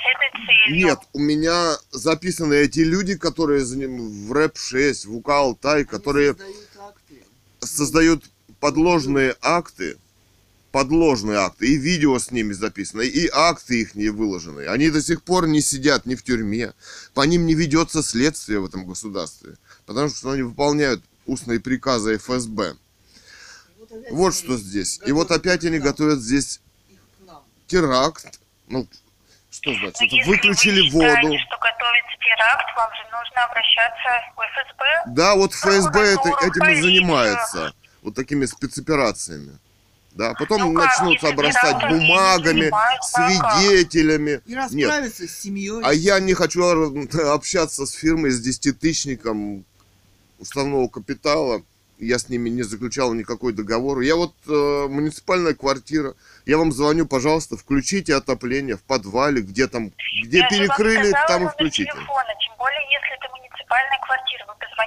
[0.69, 6.33] Нет, у меня записаны эти люди, которые за ним в рэп-6, в УК Алтай, которые
[6.33, 7.23] создают акты.
[7.59, 8.23] создают
[8.59, 9.97] подложные акты,
[10.71, 14.65] подложные акты, и видео с ними записано, и акты их не выложены.
[14.67, 16.73] Они до сих пор не сидят ни в тюрьме,
[17.13, 19.55] по ним не ведется следствие в этом государстве,
[19.85, 22.75] потому что они выполняют устные приказы ФСБ.
[23.77, 24.99] Вот, Вот что здесь.
[25.05, 26.61] И вот опять они готовят здесь
[27.67, 28.39] теракт.
[28.67, 28.87] Ну,
[29.51, 30.01] что значит?
[30.01, 31.39] Если выключили вы считаете, воду.
[31.39, 35.13] что готовится теракт, вам же нужно обращаться в ФСБ.
[35.15, 37.73] Да, вот ФСБ это, этим и занимается.
[38.01, 39.57] Вот такими спецоперациями.
[40.11, 43.03] Да, потом Ну как, начнут если обрастать не бумагами, а как?
[43.59, 44.41] свидетелями.
[44.45, 45.81] И Нет, расправиться с семьей.
[45.83, 46.63] а я не хочу
[47.33, 49.65] общаться с фирмой с десятитысячником
[50.39, 51.61] уставного капитала.
[51.99, 53.99] Я с ними не заключал никакой договор.
[53.99, 56.15] Я вот э, муниципальная квартира.
[56.45, 59.91] Я вам звоню, пожалуйста, включите отопление в подвале, где там,
[60.23, 61.91] где Я перекрыли, сказала там и включите.
[61.91, 63.27] телефона, тем более, если это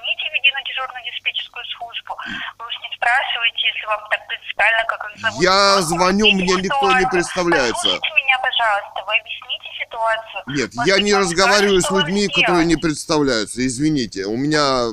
[0.00, 2.16] дежурную диспетчерскую службу.
[2.59, 5.42] Вы уж не спрашиваете, если вам так принципиально, как их зовут.
[5.42, 7.72] Я звоню, мне никто не представляется.
[7.74, 10.42] Послушайте меня, пожалуйста, вы объясните ситуацию.
[10.46, 13.66] Нет, Может я не разговариваю с людьми, которые не представляются.
[13.66, 14.88] Извините, у меня,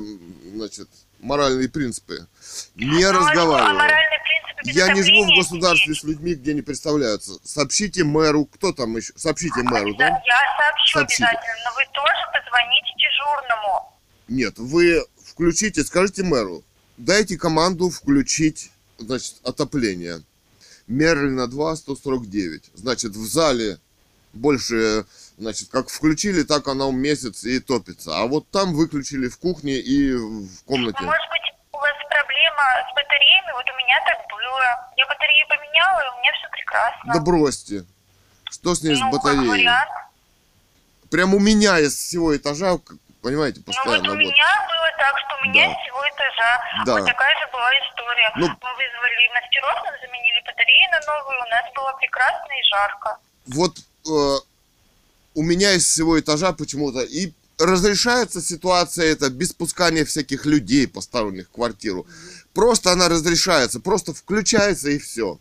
[0.54, 0.88] значит,
[1.20, 2.26] моральные принципы.
[2.74, 3.78] Не Ну, а что, разговариваю.
[3.78, 6.00] принципы Я не живу в государстве сидеть?
[6.00, 7.32] с людьми, где не представляются.
[7.44, 9.12] Сообщите мэру, кто там еще?
[9.16, 10.22] Сообщите мэру, Да, да?
[10.26, 11.24] Я сообщу Сообщите.
[11.24, 13.96] обязательно, но вы тоже позвоните дежурному.
[14.30, 16.62] Нет, вы включите, скажите мэру,
[16.96, 20.22] дайте команду включить, значит, отопление.
[20.86, 22.70] Мерлина 2, 149.
[22.74, 23.78] Значит, в зале
[24.32, 25.04] больше,
[25.36, 28.18] значит, как включили, так она месяц и топится.
[28.18, 30.98] А вот там выключили в кухне и в комнате.
[31.00, 33.52] Ну, может быть, у вас проблема с батареями?
[33.52, 34.92] Вот у меня так было.
[34.96, 37.14] Я батареи поменяла, и у меня все прекрасно.
[37.14, 37.84] Да бросьте.
[38.48, 39.68] Что с ней с ну, как батареей?
[41.10, 42.78] Прям у меня из всего этажа,
[43.22, 44.18] понимаете, Ну, вот постоянно у вот.
[44.18, 45.74] меня было так, что у меня Да.
[45.82, 46.52] всего этажа.
[46.86, 46.92] Да.
[46.94, 48.32] Вот такая же была история.
[48.36, 53.18] Ну- Мы вызвали мастеров, нам заменили батареи на новые, у нас было прекрасно и жарко.
[53.46, 54.38] вот э,
[55.34, 61.48] у меня из всего этажа почему-то и разрешается ситуация эта без пускания всяких людей посторонних
[61.48, 62.06] в квартиру.
[62.54, 65.38] Просто она разрешается, просто включается и все.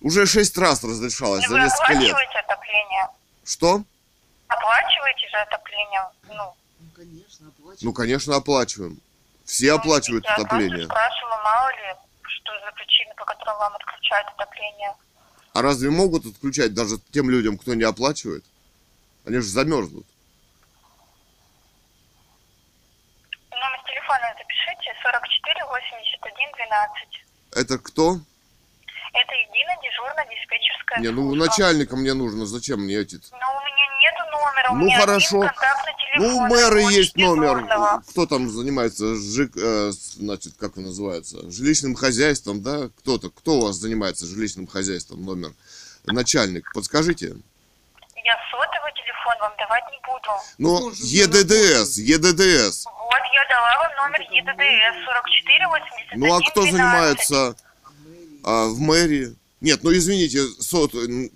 [0.00, 2.14] Уже шесть раз разрешалась за несколько лет.
[2.46, 3.08] отопление?
[3.44, 3.82] Что?
[4.58, 6.02] Оплачиваете же отопление?
[6.28, 7.82] Ну, Ну, конечно, оплачивать.
[7.82, 9.00] Ну, конечно, оплачиваем.
[9.44, 10.84] Все ну, оплачивают я отопление.
[10.84, 14.94] спрашивала, мало ли, что за причины, по которым вам отключают отопление.
[15.52, 18.44] А разве могут отключать даже тем людям, кто не оплачивает?
[19.26, 20.06] Они же замерзнут.
[23.50, 27.24] Номер телефона запишите 44 81 12.
[27.56, 28.18] Это кто?
[29.14, 31.46] Это единая дежурная диспетчерская Не, ну служба.
[31.46, 32.46] начальника мне нужно.
[32.46, 33.16] Зачем мне эти?
[33.30, 35.40] Но у меня нету номера, у Ну, меня хорошо.
[35.42, 35.50] один
[35.98, 36.30] телефон.
[36.30, 37.54] Ну, у мэра есть номер.
[37.56, 38.02] дежурного.
[38.10, 42.88] Кто там занимается, ЖИК, э, значит, как он называется, жилищным хозяйством, да?
[42.98, 45.52] Кто-то, кто у вас занимается жилищным хозяйством, номер?
[46.06, 47.26] Начальник, подскажите.
[48.24, 50.30] Я сотовый телефон вам давать не буду.
[50.58, 52.84] Ну, Ну, же ЕДДС, ЕДДС.
[52.86, 56.72] Вот, я дала вам номер ЕДДС 44 81 Ну, а кто 12.
[56.72, 57.56] занимается.
[58.44, 59.34] А, в мэрии?
[59.60, 60.94] Нет, ну, извините, сот...
[60.94, 61.30] м,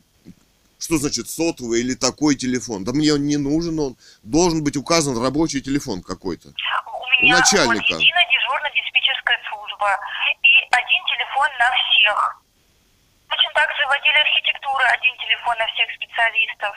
[0.79, 2.85] Что значит сотовый или такой телефон?
[2.85, 6.49] Да мне он не нужен, он должен быть указан рабочий телефон какой-то.
[6.51, 7.75] У меня начальника.
[7.75, 9.91] вот единая дежурная диспетчерская служба
[10.43, 12.43] и один телефон на всех.
[13.29, 16.75] Точно так же в отделе архитектуры один телефон на всех специалистов.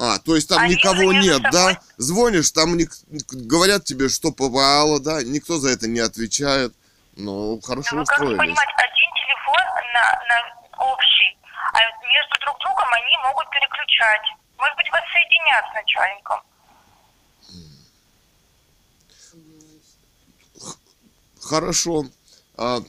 [0.00, 1.52] А, то есть там Они никого нет, да?
[1.72, 2.92] собой- Звонишь, там ник-
[3.32, 5.22] говорят тебе, что попало, да?
[5.22, 6.74] Никто за это не отвечает.
[7.16, 8.38] Ну, хорошо Ну, вы как устроились.
[8.38, 9.07] понимать, один
[9.48, 11.38] телефон на, на общий,
[11.72, 14.22] а между друг другом они могут переключать.
[14.58, 16.42] Может быть, вас соединят с начальником.
[21.42, 22.04] Хорошо.
[22.56, 22.80] А,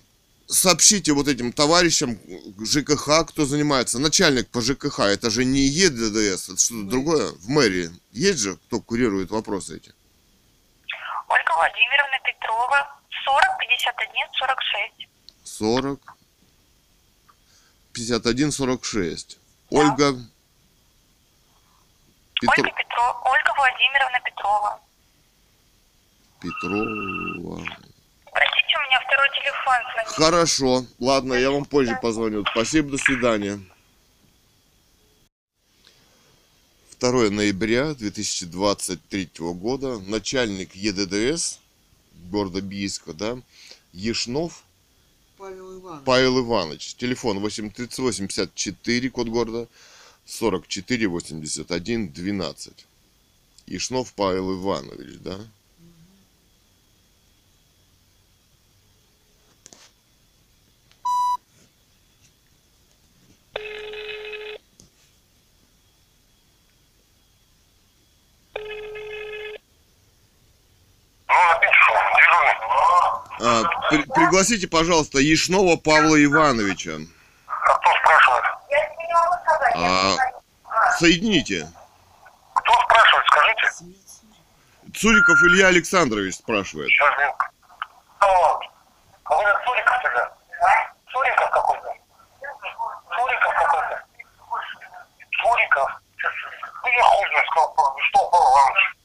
[0.48, 2.20] сообщите вот этим товарищам
[2.60, 4.00] ЖКХ, кто занимается.
[4.00, 7.32] Начальник по ЖКХ, это же не ЕДДС, это что-то другое.
[7.32, 9.94] В мэрии есть же, кто курирует вопросы эти?
[11.28, 15.08] Ольга Владимировна Петрова, 40 51 46.
[15.44, 16.19] 40
[17.94, 19.38] 51 46.
[19.70, 20.16] Ольга
[22.42, 22.62] Петр...
[22.62, 23.22] Ольга, Петро...
[23.26, 24.82] Ольга Владимировна Петрова.
[26.40, 27.58] Петрова.
[28.32, 30.08] Простите, у меня второй телефон звонит.
[30.08, 30.86] Хорошо.
[31.00, 32.46] Ладно, я вам позже позвоню.
[32.52, 33.60] Спасибо, до свидания.
[37.00, 41.60] 2 ноября 2023 года начальник ЕДДС
[42.30, 43.38] города Бийска, да,
[43.94, 44.64] Ешнов
[45.40, 46.06] Павел Иванович.
[46.06, 46.96] Павел Иванович.
[46.96, 49.68] Телефон 83854, код города,
[50.26, 52.86] 44 81 12.
[53.68, 55.38] Ишнов Павел Иванович, да?
[71.28, 72.56] Ну, напишу, дежурный.
[73.40, 76.92] А, при- пригласите, пожалуйста, Ишнова Павла Ивановича.
[77.48, 78.44] А кто спрашивает?
[79.76, 81.68] А, соедините.
[82.56, 83.96] Кто спрашивает, скажите?
[84.96, 86.90] Цуриков Илья Александрович спрашивает.
[86.90, 87.46] Сейчас, минутку.
[88.20, 88.60] Алло.
[89.24, 90.32] Какой-то Суриков тебя?
[91.12, 91.94] Суриков какой-то?
[93.16, 94.04] Суриков какой-то?
[95.42, 95.90] Суриков?
[96.84, 98.96] Ну, я хуй знаю, сказал, что, Павел Иванович?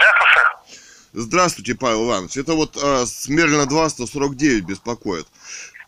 [0.00, 1.21] Да, слушай?
[1.32, 2.36] Здравствуйте, Павел Иванович.
[2.36, 5.26] Это вот а, с Мерлина 2 149 беспокоит.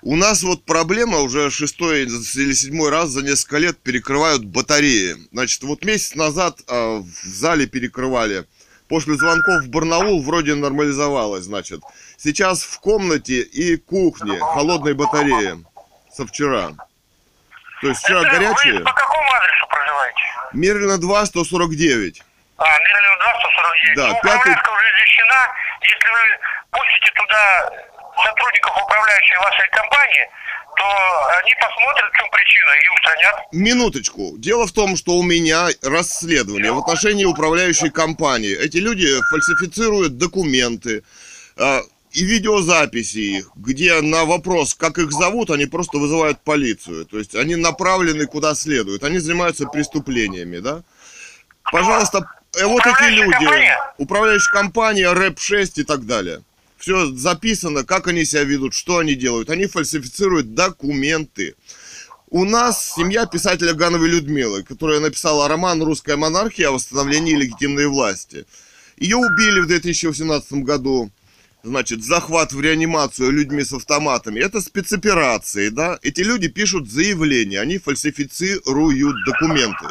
[0.01, 5.17] У нас вот проблема уже шестой или седьмой раз за несколько лет перекрывают батареи.
[5.33, 8.47] Значит, вот месяц назад а, в зале перекрывали
[8.89, 11.83] После звонков в Барнаул вроде нормализовалось, значит.
[12.17, 15.63] Сейчас в комнате и кухне холодные батареи
[16.11, 16.73] со вчера.
[17.83, 18.79] То есть вчера Это горячие.
[18.79, 20.21] Вы по какому адресу проживаете?
[20.55, 22.23] Мерлина 2, 149.
[22.57, 23.97] А, 2, 149.
[23.97, 25.41] Да, ну, пятый- уже извещена.
[25.83, 26.21] Если вы
[26.71, 27.71] пустите туда
[28.23, 30.29] сотрудников управляющей вашей компании,
[30.77, 30.85] то
[31.43, 33.35] они посмотрят, в чем причина, и устранят.
[33.53, 34.39] Минуточку.
[34.39, 38.57] Дело в том, что у меня расследование в отношении управляющей компании.
[38.57, 41.05] Эти люди фальсифицируют документы
[41.57, 41.81] а,
[42.13, 47.05] и видеозаписи их, где на вопрос, как их зовут, они просто вызывают полицию.
[47.07, 49.03] То есть они направлены куда следует.
[49.05, 50.83] Они занимаются преступлениями, да?
[51.73, 52.27] Пожалуйста,
[52.63, 53.77] вот эти люди, компания?
[53.99, 56.43] управляющая компания, рэп-6 и так далее.
[56.79, 59.51] Все записано, как они себя ведут, что они делают.
[59.51, 61.55] Они фальсифицируют документы.
[62.29, 68.45] У нас семья писателя Гановой Людмилы, которая написала роман «Русская монархия» о восстановлении легитимной власти.
[68.97, 71.11] Ее убили в 2018 году.
[71.63, 74.41] Значит, захват в реанимацию людьми с автоматами.
[74.41, 75.99] Это спецоперации, да?
[76.03, 79.87] Эти люди пишут заявления, они фальсифицируют документы.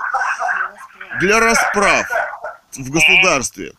[1.20, 2.06] Для расправ
[2.78, 3.74] в государстве.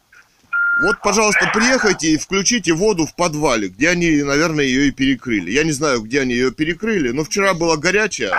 [0.83, 5.50] Вот, пожалуйста, приехайте и включите воду в подвале, где они, наверное, ее и перекрыли.
[5.52, 8.33] Я не знаю, где они ее перекрыли, но вчера была горячая.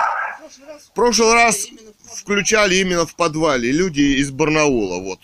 [0.89, 1.67] В прошлый раз
[2.21, 5.01] включали именно в подвале люди из Барнаула.
[5.01, 5.19] Вот.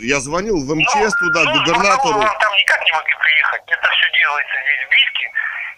[0.00, 2.18] Я звонил в МЧС туда, ну, губернатору.
[2.18, 3.62] Вам там никак не могли приехать.
[3.68, 5.26] Это все делается здесь в Бийске.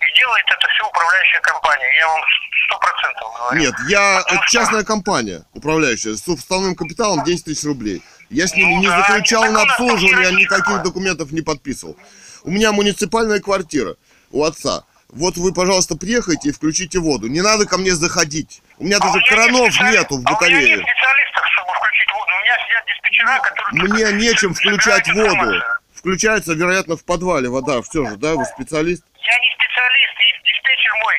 [0.01, 1.99] И делает это все управляющая компания.
[1.99, 2.21] Я вам
[2.67, 3.61] сто процентов говорю.
[3.61, 8.03] Нет, я Потому это что- частная компания, управляющая, с уставным капиталом 10 тысяч рублей.
[8.35, 11.97] Я с ними Ну не да, заключал на у обслуживание, никаких документов не подписывал.
[12.43, 13.95] У меня муниципальная квартира
[14.33, 14.83] у отца.
[15.09, 17.29] Вот вы, пожалуйста, приехайте и включите воду.
[17.29, 18.61] Не надо ко мне заходить.
[18.79, 20.77] У меня А у даже меня кранов нет нету в А у меня батарее.
[20.77, 22.31] нет специалистов, чтобы включить воду.
[22.35, 23.85] У меня сидят диспетчера, которые...
[23.87, 25.63] Мне нечем включать воду.
[25.95, 27.81] Включается, вероятно, в подвале вода.
[27.83, 29.05] Все же, да, вы специалист?
[29.15, 31.17] Я не специалист, и диспетчер мой,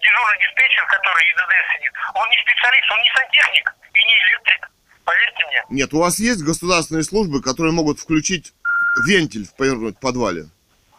[0.00, 4.62] дежурный диспетчер, который ИДД сидит, он не специалист, он не сантехник и не электрик.
[5.04, 5.64] Поверьте мне.
[5.70, 8.52] Нет, у вас есть государственные службы, которые могут включить
[9.06, 10.46] вентиль повернуть в подвале?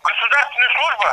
[0.03, 1.09] Государственная служба,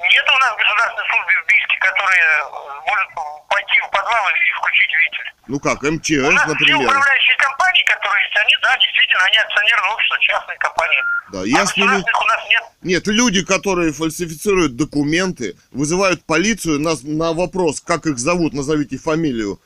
[0.00, 2.44] нет у нас государственной службы в Бийске, которая
[2.86, 3.08] может
[3.48, 5.30] пойти в подвал и включить вентиль.
[5.46, 6.88] Ну как, У МЧС, нас все например.
[6.88, 11.02] управляющие компании, которые есть, они, да, действительно, они акционерные общества, частные компании.
[11.32, 11.86] Да, а я с ними...
[11.86, 12.62] государственных у нас нет.
[12.82, 19.60] Нет, люди, которые фальсифицируют документы, вызывают полицию на, на вопрос, как их зовут, назовите фамилию.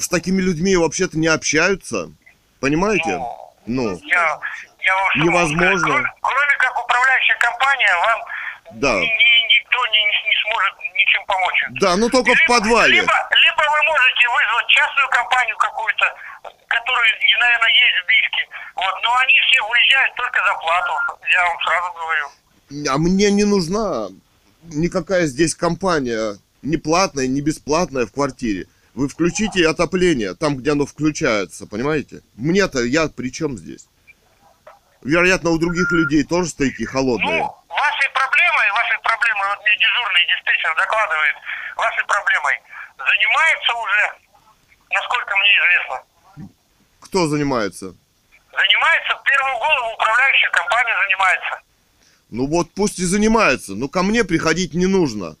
[0.00, 2.10] С такими людьми вообще-то не общаются.
[2.60, 3.18] Понимаете?
[3.66, 4.38] Ну, Я,
[4.80, 5.78] я могу Невозможно.
[5.78, 5.82] сказать?
[5.82, 8.20] Кроме, кроме как управляющая компания, вам
[8.80, 8.92] Да.
[8.94, 11.64] ни- ни- никто не, не- не сможет ничем помочь.
[11.80, 12.94] да, ну только в Либо- подвале.
[13.00, 16.06] Либо, либо вы можете вызвать частную компанию какую-то,
[16.68, 18.42] которая, наверное, есть в Бийске.
[18.76, 20.92] Вот, но они все уезжают только за плату.
[21.32, 22.26] Я вам сразу говорю.
[22.94, 24.08] А мне не нужна
[24.64, 28.66] никакая здесь компания, ни платная, ни бесплатная в квартире.
[28.94, 32.20] Вы включите отопление там, где оно включается, понимаете?
[32.36, 33.86] Мне-то, я при чем здесь?
[35.02, 37.38] Вероятно, у других людей тоже стояки холодные.
[37.38, 41.34] Ну, вашей проблемой, вашей проблемой, вот мне дежурный диспетчер докладывает,
[41.76, 42.54] вашей проблемой
[42.98, 44.04] занимается уже,
[44.90, 46.50] насколько мне известно,
[47.00, 47.94] Кто занимается?
[48.52, 51.60] занимается в первую голову управляющая компания занимается.
[52.28, 55.36] Ну вот пусть и занимается, но ко мне приходить не нужно.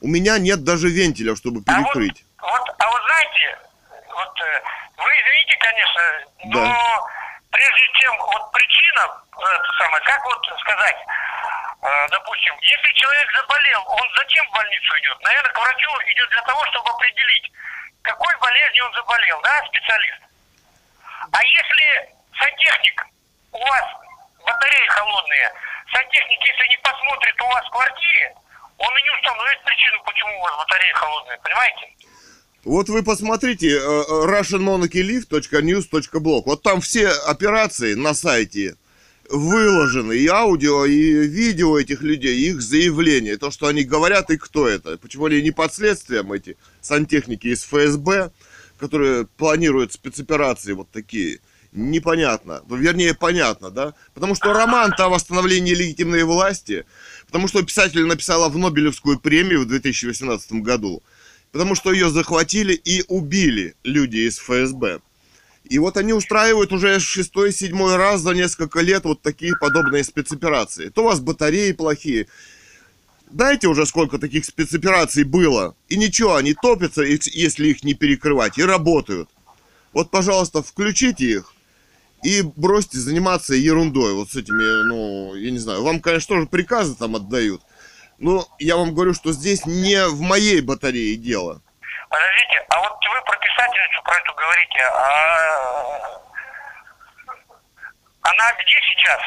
[0.00, 2.23] У меня нет даже вентиля, чтобы А перекрыть.
[2.44, 3.58] Вот, а вот знаете,
[4.08, 4.62] вот э,
[4.98, 6.02] вы извините, конечно,
[6.44, 7.02] но Да.
[7.50, 9.02] прежде чем вот причина,
[9.38, 10.96] э, это самое, как вот сказать,
[11.82, 15.20] э, допустим, если человек заболел, он зачем в больницу идет?
[15.22, 17.50] Наверное, к врачу идет для того, чтобы определить,
[18.02, 20.20] какой болезнью он заболел, да, специалист.
[21.32, 23.06] А если сантехник,
[23.52, 23.84] у вас
[24.44, 25.52] батареи холодные,
[25.92, 28.34] сантехник, если не посмотрит у вас в квартире,
[28.76, 31.88] он и не установит причину, почему у вас батареи холодные, понимаете?
[32.64, 36.44] Вот вы посмотрите э, э, russianmonarchylift.news.blog.
[36.46, 38.76] Вот там все операции на сайте
[39.28, 40.14] выложены.
[40.14, 43.36] И аудио, и видео этих людей, и их заявления.
[43.36, 44.96] То, что они говорят и кто это.
[44.96, 48.30] Почему они не под следствием, эти сантехники из ФСБ,
[48.78, 51.40] которые планируют спецоперации вот такие.
[51.72, 52.62] Непонятно.
[52.70, 53.92] Вернее, понятно, да?
[54.14, 56.84] Потому что роман-то о восстановлении легитимной власти,
[57.26, 61.02] потому что писатель написала в Нобелевскую премию в 2018 году,
[61.54, 64.98] потому что ее захватили и убили люди из ФСБ.
[65.62, 70.88] И вот они устраивают уже шестой-седьмой раз за несколько лет вот такие подобные спецоперации.
[70.88, 72.26] То у вас батареи плохие.
[73.30, 75.76] Знаете уже, сколько таких спецопераций было?
[75.88, 79.28] И ничего, они топятся, если их не перекрывать, и работают.
[79.92, 81.54] Вот, пожалуйста, включите их
[82.24, 86.96] и бросьте заниматься ерундой вот с этими, ну, я не знаю, вам, конечно, тоже приказы
[86.96, 87.62] там отдают,
[88.18, 91.60] но я вам говорю, что здесь не в моей батарее дело.
[92.08, 96.20] Подождите, а вот вы про писательницу про эту говорите, а
[98.22, 99.20] она где сейчас?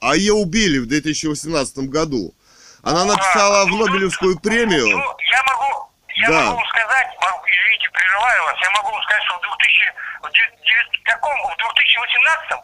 [0.00, 2.34] А ее убили в 2018 году.
[2.82, 4.88] Она написала в Нобелевскую премию.
[4.88, 6.42] Ну, я могу, я Да.
[6.50, 11.02] могу сказать, могу- извините, прерываю вас, я могу сказать, что в 2000, в де- девя-
[11.04, 12.58] каком, в 2018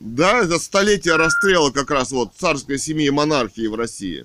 [0.00, 4.24] Да, это столетие расстрела как раз вот царской семьи и монархии в России.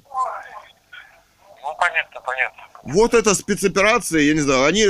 [1.62, 2.64] Ну, понятно, понятно.
[2.84, 4.88] Вот эта спецоперация, я не знаю, они,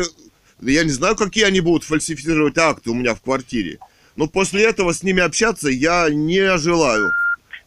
[0.62, 3.80] я не знаю, какие они будут фальсифицировать акты у меня в квартире.
[4.16, 7.12] Но после этого с ними общаться я не желаю.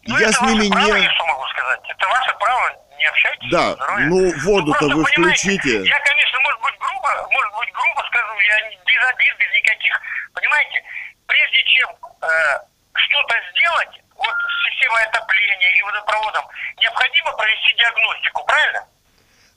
[0.07, 1.03] Ну, я это с ними право, не...
[1.03, 1.81] я что могу сказать?
[1.89, 3.51] Это ваше право, не общайтесь.
[3.51, 5.83] Да, ну воду-то просто вы включите.
[5.83, 10.01] Я, конечно, может быть, грубо, может быть, грубо скажу, я без обид, без никаких.
[10.33, 10.85] Понимаете,
[11.27, 11.89] прежде чем
[12.23, 16.45] э, что-то сделать, вот с системой отопления или водопроводом,
[16.79, 18.87] необходимо провести диагностику, правильно?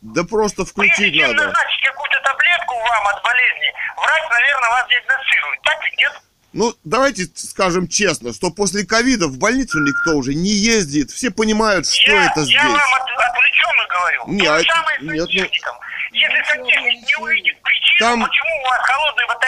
[0.02, 1.46] Да просто включить Прежде чем надо.
[1.46, 5.62] назначить какую-то таблетку вам от болезни, врач, наверное, вас диагностирует.
[5.62, 6.14] Так ведь нет?
[6.54, 11.12] Ну, давайте скажем честно, что после ковида в больницу никто уже не ездит.
[11.12, 12.58] Все понимают, что я, это я здесь.
[12.62, 14.22] вам от- отвлеченно говорю.
[14.28, 15.72] Не, То а же это- самое с нет, ну-.
[16.14, 18.82] Если сантехник не увидит причину, Там- почему у вас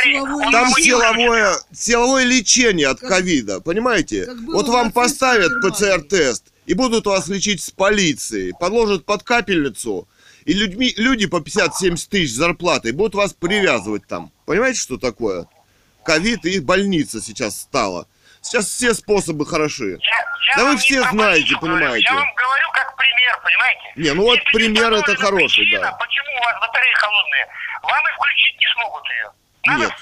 [0.04, 4.30] Силовой он Там силовое, силовое лечение от ковида, понимаете?
[4.48, 5.52] Вот вам поставят.
[5.64, 10.08] ПЦР-тест и будут вас лечить с полиции, подложат под капельницу,
[10.46, 14.32] и людьми, люди по 50-70 тысяч зарплаты будут вас привязывать там.
[14.46, 15.48] Понимаете, что такое?
[16.06, 18.08] Ковид и больница сейчас стала.
[18.42, 19.98] Сейчас все способы хороши.
[20.02, 22.08] Я- я Да вы все знаете, говорю, понимаете.
[22.10, 23.82] Я вам говорю как пример, понимаете?
[23.96, 25.92] Не, ну вот Если пример это хороший, причина, да.
[25.94, 27.48] почему у вас батареи холодные,
[27.84, 29.32] вам и включить не смогут ее.
[29.66, 29.94] Надо, Нет.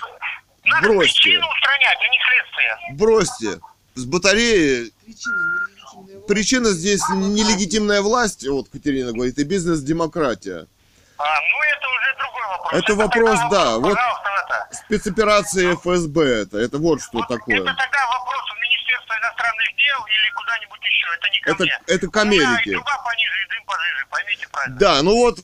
[0.66, 1.22] надо Бросьте.
[1.22, 2.98] причину устранять, а не следствие.
[2.98, 3.60] Бросьте.
[3.94, 10.68] С батареи Причина причина здесь нелегитимная власть, вот Катерина говорит, и бизнес-демократия.
[11.22, 12.74] А, ну это уже другой вопрос.
[12.84, 14.68] Это вопрос, тогда да, вот- это.
[14.72, 17.56] Спецоперация ФСБ это, это вот что Вот такое.
[17.58, 21.08] Это тогда вопрос в Министерство иностранных дел или куда-нибудь еще.
[21.18, 21.80] Это не ко Это, мне.
[21.88, 22.72] это к Америке.
[22.72, 24.78] труба пониже, и дым пожиже, поймите правильно.
[24.80, 25.40] Да, ну вот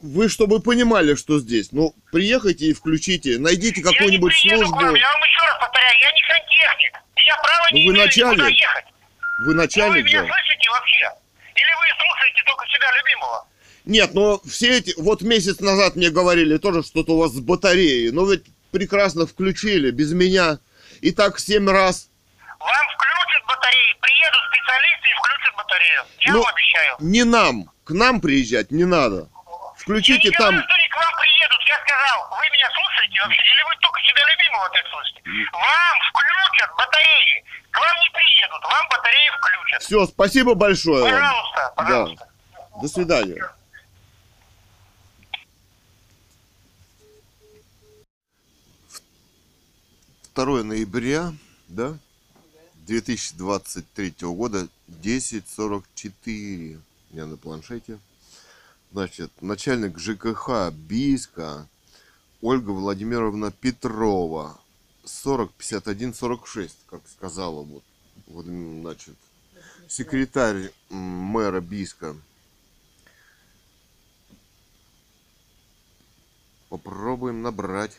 [0.00, 4.74] вы чтобы понимали, что здесь, ну приехайте и включите, найдите какую-нибудь службу.
[4.76, 6.94] вам, я вам еще раз повторяю, я не сантехник.
[7.16, 8.32] И я права Ну, не вы имею начальник.
[8.38, 8.84] никуда ехать.
[8.84, 10.28] Вы Ну, вы начальник меня же.
[10.28, 11.10] слышите вообще?
[11.54, 13.46] Или вы слушаете только себя любимого?
[13.88, 18.10] Нет, но все эти, вот месяц назад мне говорили тоже что-то у вас с батареей,
[18.12, 20.58] но ведь прекрасно включили, без меня.
[21.00, 22.10] И так семь раз.
[22.60, 26.00] Вам включат батареи, приедут специалисты и включат батарею.
[26.20, 26.96] Я Ну, вам обещаю.
[27.00, 29.16] Не нам, к нам приезжать не надо.
[29.16, 33.20] Я Включите не там, говорю, что они к вам приедут, я сказал, вы меня слушаете
[33.24, 35.20] вообще, или вы только себя любимого так слышите?
[35.56, 39.80] Вам включат батареи, к вам не приедут, вам батареи включат.
[39.80, 41.12] все, спасибо большое вам.
[41.12, 42.28] Пожалуйста, пожалуйста.
[42.82, 43.57] До свидания.
[50.38, 51.34] 2 ноября,
[51.66, 51.98] да,
[52.86, 56.80] 2023 года, 10.44
[57.10, 57.98] у меня на планшете.
[58.92, 61.66] Значит, начальник ЖКХ Бийска
[62.40, 64.60] Ольга Владимировна Петрова,
[65.04, 67.82] 40 51 46, как сказала вот,
[68.28, 69.16] вот значит,
[69.88, 72.14] секретарь мэра Бийска.
[76.68, 77.98] Попробуем набрать.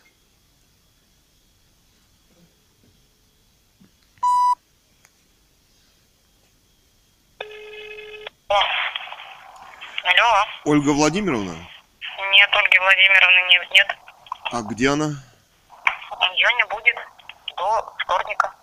[10.19, 10.58] Алло.
[10.69, 11.55] Ольга Владимировна,
[12.31, 13.71] Нет, Ольги Владимировны нет.
[13.71, 13.97] нет.
[14.51, 15.05] а где она?
[16.35, 16.95] Ее не будет
[17.57, 18.53] до вторника.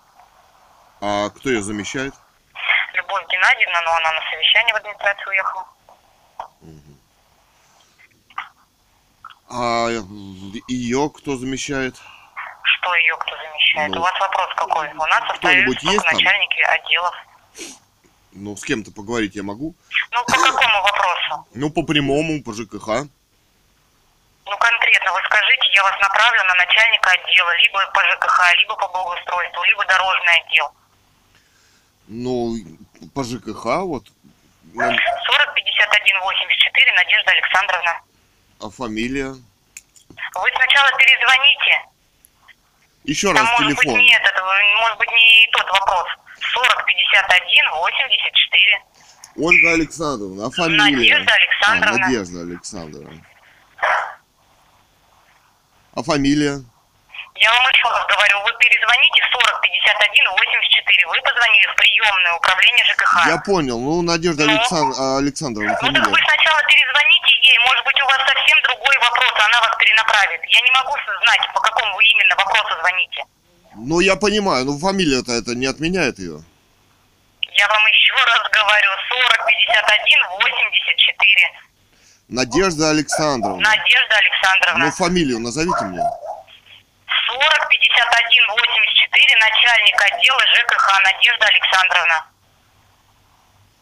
[1.00, 2.14] А кто ее замещает?
[2.94, 5.66] Любовь Геннадьевна, но она на совещание в администрацию уехала.
[9.50, 9.88] А
[10.68, 11.96] ее кто замещает?
[12.62, 13.90] Что ее кто замещает?
[13.90, 14.88] Ну, У вас вопрос какой?
[14.92, 16.14] У нас остаются есть только там?
[16.14, 17.14] начальники отделов.
[18.36, 19.74] Ну, с кем-то поговорить я могу?
[20.12, 21.46] Ну, по какому вопросу?
[21.54, 23.08] Ну, по прямому, по ЖКХ.
[24.44, 28.88] Ну, конкретно вы скажите, я вас направлю на начальника отдела, либо по ЖКХ, либо по
[28.88, 30.72] благоустройству, либо дорожный отдел.
[32.08, 32.56] Ну,
[33.14, 34.04] по ЖКХ, вот.
[34.74, 38.00] Ну, 40 51 84, Надежда Александровна.
[38.60, 39.28] А фамилия?
[39.28, 41.88] Вы сначала перезвоните.
[43.04, 44.00] Еще Там раз может быть телефон.
[44.00, 44.34] не этот,
[44.80, 46.08] может быть не тот вопрос.
[46.40, 48.82] 40 51 84.
[49.38, 50.96] Ольга Александровна, а фамилия?
[50.96, 51.96] Надежда Александровна.
[51.96, 53.26] А, Надежда Александровна.
[55.94, 56.60] А фамилия?
[57.36, 61.06] Я вам еще раз говорю, вы перезвоните 40 51 84.
[61.08, 63.26] Вы позвонили в приемное управление ЖКХ.
[63.26, 63.78] Я понял.
[63.80, 64.52] Ну, Надежда Ну?
[64.56, 66.08] Александ- а, Александровна, Ну так фамилия.
[66.12, 70.40] вы сначала перезвоните ей, может быть у вас совсем другой вопрос, она вас перенаправит.
[70.48, 70.92] Я не могу
[71.24, 73.20] знать, по какому вы именно вопросу звоните.
[73.78, 76.42] Ну, я понимаю, ну фамилия-то это не отменяет ее.
[77.52, 81.52] Я вам еще раз говорю, 40 51 84.
[82.28, 83.62] Надежда Александровна.
[83.62, 84.84] Надежда Александровна.
[84.86, 86.00] Ну, фамилию назовите мне.
[86.00, 92.26] 40 51 84, начальник отдела ЖКХ Надежда Александровна.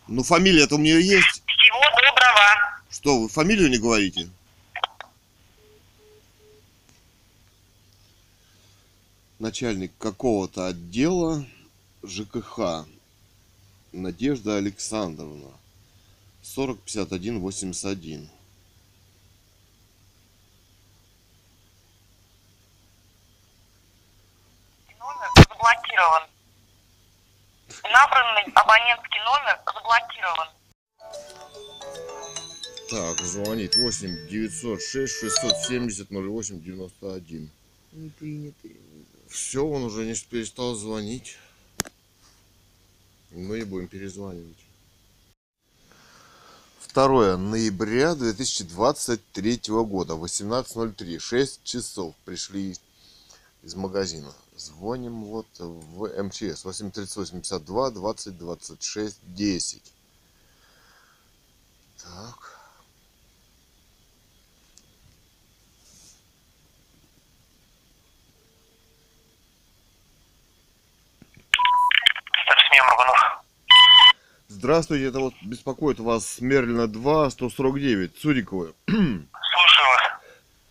[0.09, 1.43] Ну, фамилия-то у нее есть.
[1.47, 2.81] Всего доброго.
[2.91, 4.29] Что, вы фамилию не говорите?
[9.45, 11.45] Начальник какого-то отдела
[12.03, 12.87] ЖКХ.
[13.93, 15.51] Надежда Александровна.
[16.41, 18.31] 40 51 81.
[24.99, 26.23] Номер заблокирован.
[27.83, 30.49] Набранный абонентский номер заблокирован.
[32.89, 37.51] Так, звонит 8 906 670 08 91.
[37.93, 38.84] Не принятый.
[39.35, 41.39] Все, он уже не перестал звонить.
[43.33, 44.57] Мы не будем перезванивать.
[46.95, 52.77] 2 ноября 2023 года, 18.03, 6 часов пришли
[53.65, 54.33] из магазина.
[54.55, 59.83] Звоним вот в МЧС 838 52 20 26 10.
[62.05, 62.54] Так.
[74.65, 78.73] Здравствуйте, это вот беспокоит вас Мерлина 2, 149, Цуриковы.
[78.89, 80.21] Слушаю вас.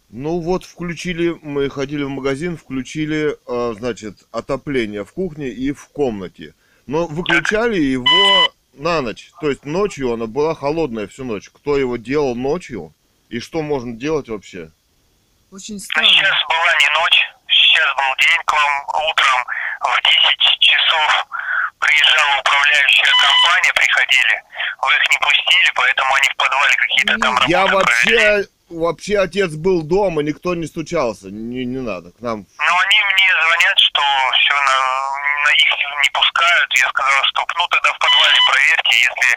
[0.09, 5.89] Ну вот, включили, мы ходили в магазин, включили, э, значит, отопление в кухне и в
[5.89, 6.55] комнате.
[6.87, 9.31] Но выключали его на ночь.
[9.39, 11.51] То есть ночью она была холодная всю ночь.
[11.51, 12.95] Кто его делал ночью?
[13.29, 14.71] И что можно делать вообще?
[15.51, 16.09] Очень А странно.
[16.09, 19.45] сейчас была не ночь, сейчас был день к вам утром
[19.81, 21.27] в 10 часов
[21.83, 24.35] приезжала управляющая компания, приходили,
[24.81, 28.47] вы их не пустили, поэтому они в подвале какие-то там работы Я провели.
[28.79, 31.27] Вообще, отец был дома, никто не стучался.
[31.31, 32.45] Не, не надо, к нам.
[32.57, 34.01] Но они мне звонят, что
[34.39, 34.77] все на,
[35.45, 35.71] на их
[36.03, 36.69] не пускают.
[36.75, 39.29] Я сказал, что ну тогда в подвале проверьте, если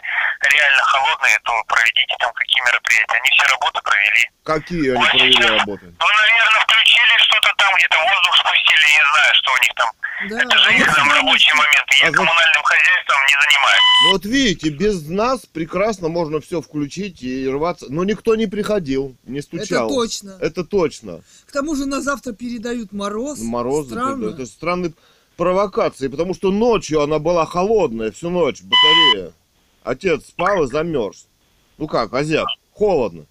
[0.53, 3.17] реально холодные, то проведите там какие мероприятия.
[3.17, 4.23] Они все работы провели.
[4.43, 5.85] Какие они Ой, провели сейчас- работы?
[5.87, 9.89] Ну, наверное, включили что-то там, где-то воздух спустили, не знаю, что у них там.
[10.29, 11.87] Да, Это же их вот там рабочий момент.
[11.99, 13.85] Я А вот- коммунальным хозяйством не занимаюсь.
[14.05, 17.85] Ну вот видите, без нас прекрасно можно все включить и рваться.
[17.89, 19.89] Но никто не приходил, не Это стучал.
[19.89, 20.37] точно.
[20.39, 21.21] Это точно.
[21.45, 23.39] К тому же на завтра передают мороз.
[23.39, 24.25] Морозы, Странно.
[24.25, 24.93] это, это странные
[25.35, 29.33] провокации, потому что ночью она была холодная всю ночь, батарея.
[29.83, 31.27] Отец спал и замерз.
[31.77, 33.25] Ну как, озяб, холодно.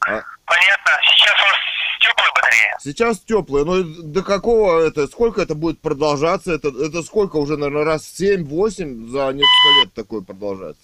[0.00, 0.92] Понятно.
[1.08, 1.56] Сейчас у вас
[2.00, 2.76] теплая батарея?
[2.80, 6.52] Сейчас теплая, но до какого это, сколько это будет продолжаться?
[6.52, 10.82] Это, это сколько уже, наверное, раз 7-8 за несколько лет такое продолжаться?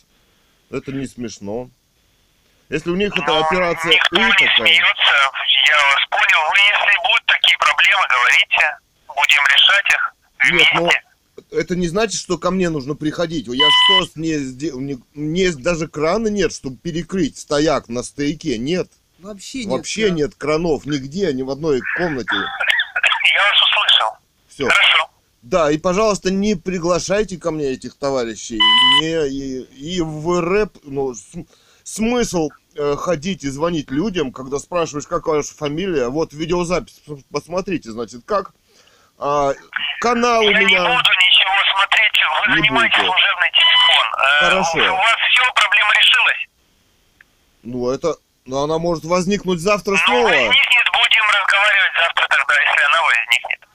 [0.70, 1.70] Это не смешно.
[2.72, 5.12] Если у них это Ну, операция никто не такая, смеется.
[5.68, 6.40] Я вас понял.
[6.48, 8.78] Вы, если будут такие проблемы, говорите.
[9.08, 10.14] Будем решать их
[10.52, 11.02] Нет, ну, вместе.
[11.50, 13.46] это не значит, что ко мне нужно приходить.
[13.46, 14.80] Я что с ней сделал?
[15.12, 18.56] Мне даже крана нет, чтобы перекрыть стояк на стояке.
[18.56, 18.88] Нет.
[19.18, 19.68] Вообще нет.
[19.68, 20.14] Вообще да.
[20.14, 22.34] нет кранов нигде, ни в одной комнате.
[22.34, 24.16] Я вас услышал.
[24.48, 24.64] Все.
[24.66, 25.10] Хорошо.
[25.42, 28.58] Да, и, пожалуйста, не приглашайте ко мне этих товарищей.
[29.02, 29.60] Не, и,
[29.96, 31.34] и в рэп, ну, с-
[31.84, 32.48] смысл
[32.96, 36.08] ходить и звонить людям, когда спрашиваешь, какая ваша фамилия.
[36.08, 37.02] Вот видеозапись,
[37.32, 38.52] посмотрите, значит, как.
[39.18, 39.52] А,
[40.00, 40.80] канал у Я не меня.
[40.82, 42.12] буду ничего смотреть.
[42.46, 43.12] Вы Не занимаете будете.
[43.12, 44.06] служебный телефон.
[44.18, 44.78] Э, Хорошо.
[44.78, 46.48] У вас все, проблема решилась?
[47.62, 48.16] Ну, это.
[48.46, 50.24] Ну, она может возникнуть завтра Ну, снова.
[50.24, 53.68] возникнет, будем разговаривать завтра тогда, если она возникнет.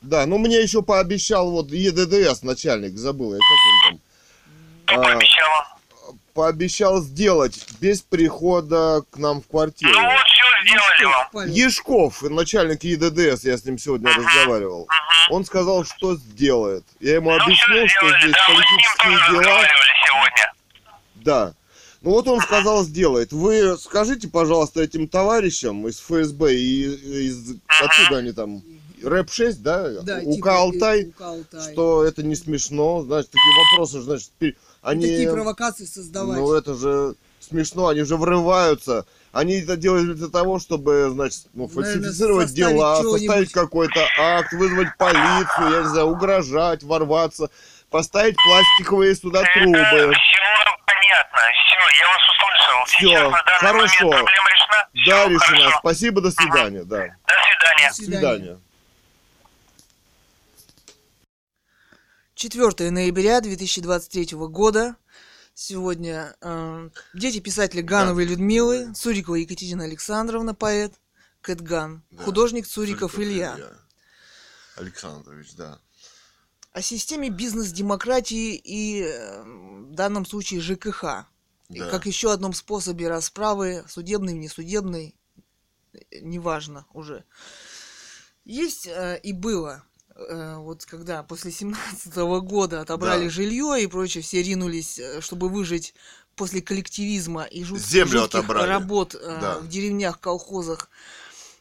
[0.00, 4.00] Да, ну мне еще пообещал вот ЕДДС начальник, забыл я, как он там.
[4.86, 5.48] Что А, пообещал?
[6.34, 9.92] Пообещал сделать без прихода к нам в квартиру.
[9.92, 11.28] Ну вот, все сделали вам.
[11.32, 11.54] Палец.
[11.54, 14.88] Ешков, начальник ЕДДС, я с ним сегодня разговаривал.
[15.30, 16.84] Он сказал, что сделает.
[17.00, 19.66] Я ему Ну, объяснил, что здесь да, политические дела.
[20.06, 20.52] сегодня.
[21.16, 21.54] Да.
[22.00, 23.32] Ну вот он сказал, сделает.
[23.32, 27.56] Вы скажите, пожалуйста, этим товарищам из ФСБ и из...
[27.68, 28.62] Откуда они там?
[29.04, 29.88] Рэп-6, да?
[30.02, 31.06] Да, УК типа, Алтай?
[31.06, 31.72] УК Алтай.
[31.72, 33.02] Что это не смешно.
[33.02, 34.30] Значит, такие вопросы, значит,
[34.82, 35.06] пер- И они...
[35.06, 36.38] такие провокации создавать.
[36.38, 39.06] Ну это же смешно, они уже врываются.
[39.32, 44.52] Они это делают для того, чтобы, значит, ну, Наверное, фальсифицировать составить дела, составить какой-то акт,
[44.52, 47.48] вызвать полицию, я не знаю, угрожать, ворваться,
[47.90, 49.78] поставить пластиковые сюда трубы.
[49.78, 50.42] Это все
[50.84, 51.38] понятно.
[51.54, 52.84] Все, я вас услышал.
[52.86, 54.04] Всё, Сейчас на данный хорошо.
[54.04, 54.88] момент проблема решена.
[55.06, 55.60] Да, Всё, решено.
[55.62, 55.78] хорошо.
[55.78, 56.96] Спасибо, до свидания, да.
[56.98, 57.88] До свидания.
[57.88, 58.58] До До свидания.
[62.42, 64.96] 4 ноября 2023 года.
[65.54, 70.92] Сегодня э, дети писателя Гановой Людмилы, Цурикова Екатерина Александровна, поэт,
[71.40, 72.24] Кэтган, Да.
[72.24, 73.56] художник Цуриков, Илья.
[74.74, 75.78] Александрович, да.
[76.72, 81.26] О системе бизнес-демократии и э, в данном случае ЖКХ.
[81.68, 81.90] И Да.
[81.90, 85.14] как еще одном способе расправы, судебной, несудебной,
[85.92, 87.22] э, неважно уже.
[88.44, 89.84] Есть э, и было,
[90.14, 93.30] вот когда после 17 года отобрали Да.
[93.30, 95.94] жилье и прочее, все ринулись, э, чтобы выжить
[96.36, 98.68] после коллективизма и жут- Землю жутких отобрали.
[98.68, 99.58] работ э, Да.
[99.58, 100.88] в деревнях, колхозах,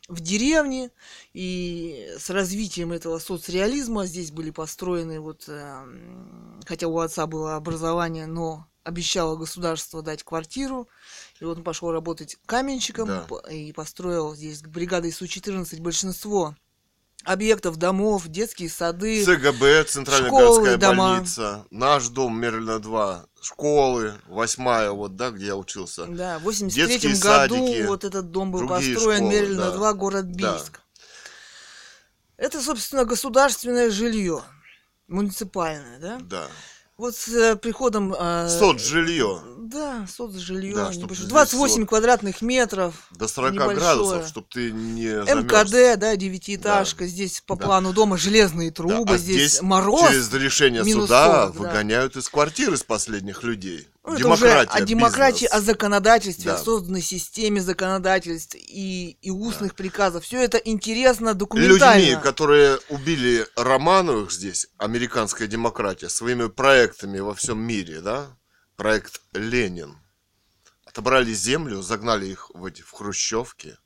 [0.08, 0.92] в деревне.
[1.34, 5.86] И с развитием этого соцреализма здесь были построены, вот, э,
[6.66, 10.88] хотя у отца было образование, но обещало государство дать квартиру.
[11.40, 13.28] И вот он пошел работать каменщиком Да.
[13.52, 16.56] и построил здесь бригадой Су-14 большинство
[17.24, 19.24] объектов, домов, детские сады.
[19.24, 21.14] ЦГБ, Центральная Школы, городская дома.
[21.14, 26.06] больница, наш дом Мерлина 2, школы, восьмая, вот, да, где я учился.
[26.06, 29.72] Да, в 83 Детские году садики, вот этот дом был построен, школы, Мерлина да.
[29.72, 30.54] 2, город Да.
[30.54, 30.82] Бийск.
[32.38, 34.42] Это, собственно, государственное жилье,
[35.08, 36.18] муниципальное, да?
[36.22, 36.48] Да.
[36.98, 38.14] Вот с э, приходом...
[38.18, 39.42] э, Соцжилье.
[39.72, 40.74] Да, соцжилье.
[40.76, 41.06] Да, небольшое.
[41.06, 42.96] чтоб здесь 28 вот квадратных метров.
[43.12, 43.78] До 40 Небольшое.
[43.78, 45.44] градусов, чтобы ты не замерз.
[45.46, 47.08] МКД, да, девятиэтажка.
[47.08, 47.66] Здесь по Да.
[47.66, 50.08] плану дома железные Да, трубы, а здесь, мороз.
[50.10, 51.60] через решение суда 40, да.
[51.60, 53.88] выгоняют из квартиры с последних людей.
[54.04, 55.54] Ну, это уже Демократия, о демократии, бизнес.
[55.54, 56.56] о законодательстве, Да.
[56.56, 60.24] о созданной системе законодательств и, и устных приказов.
[60.26, 62.02] Все это интересно, документально.
[62.04, 68.36] Людьми, которые убили Романовых здесь, американская демократия, своими проектами во всем мире, да?
[68.82, 70.00] Проект Ленин.
[70.88, 73.78] Отобрали землю, загнали их в эти в хрущевки.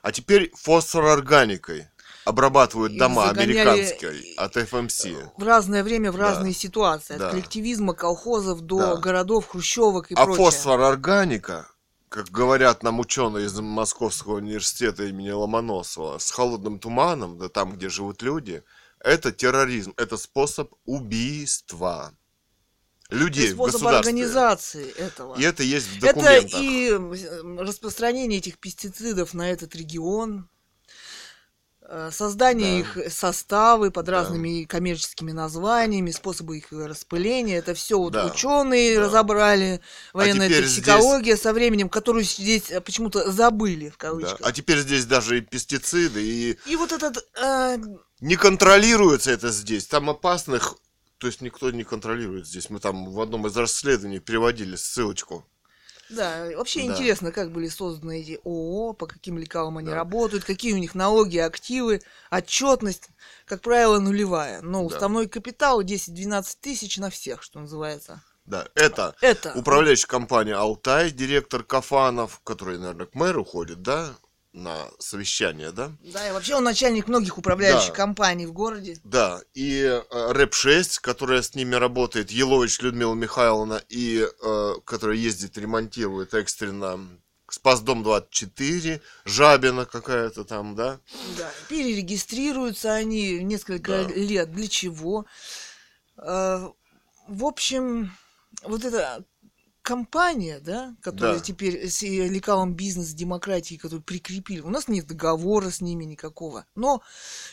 [0.00, 1.88] А теперь фосфорорганикой
[2.24, 5.04] обрабатывают дома загоняли американской от ФМС.
[5.36, 6.22] в разное время, в Да.
[6.22, 7.16] разные ситуации.
[7.16, 7.30] От Да.
[7.32, 8.96] коллективизма, колхозов до Да.
[8.96, 10.46] городов, хрущевок и А прочее.
[10.46, 11.68] фосфорорганика,
[12.08, 17.90] как говорят нам ученые из Московского университета имени Ломоносова, с холодным туманом, да там, где
[17.90, 18.64] живут люди,
[19.00, 22.14] это терроризм, это способ убийства
[23.14, 23.98] людей в государстве.
[23.98, 25.36] организации этого.
[25.38, 26.60] И это есть в Это документах.
[26.60, 30.48] и м, распространение этих пестицидов на этот регион,
[31.86, 33.00] э, создание Да.
[33.00, 34.12] их составы под Да.
[34.12, 37.58] разными коммерческими названиями, способы их распыления.
[37.58, 38.26] Это все вот Да.
[38.26, 39.02] ученые Да.
[39.02, 39.80] А разобрали,
[40.14, 43.96] военная теперь токсикология со временем, которую здесь э, почему-то забыли в Да.
[43.98, 44.40] кавычках.
[44.42, 47.76] А теперь здесь даже и пестициды, и И вот этот э,
[48.20, 49.86] не контролируется это здесь.
[49.86, 50.76] Там опасных,
[51.24, 52.68] то есть никто не контролирует здесь.
[52.68, 55.46] Мы там в одном из расследований переводили ссылочку.
[56.10, 56.92] Да, вообще Да.
[56.92, 59.94] интересно, как были созданы эти ООО, по каким лекалам они Да.
[59.94, 63.08] работают, какие у них налоги, активы, отчетность,
[63.46, 64.60] как правило, нулевая.
[64.60, 64.84] Но Да.
[64.84, 68.22] уставной капитал 10-12 тысяч на всех, что называется.
[68.44, 74.10] Да, это Это управляющая компания Алтай, директор Кафанов, который, наверное, к мэру ходит, да,
[74.54, 75.92] на совещание, да?
[76.00, 77.94] Да, и вообще он начальник многих управляющих Да.
[77.94, 78.96] компаний в городе.
[79.04, 80.02] Да, и э,
[80.32, 87.00] РЭП-6, которая с ними работает, Елович Людмила Михайловна, и э, которая ездит, ремонтирует экстренно
[87.50, 90.98] Спасдом 24, Жабина какая-то там, да?
[91.36, 94.14] Да, перерегистрируются они несколько Да.
[94.14, 94.50] лет.
[94.52, 95.26] Для чего?
[96.16, 96.68] Э,
[97.28, 98.12] В общем,
[98.62, 99.24] вот эта
[99.84, 101.40] компания, да, которая Да.
[101.40, 104.60] теперь с э, лекалом бизнес-демократии, которую прикрепили.
[104.60, 106.64] У нас нет договора с ними никакого.
[106.74, 107.02] Но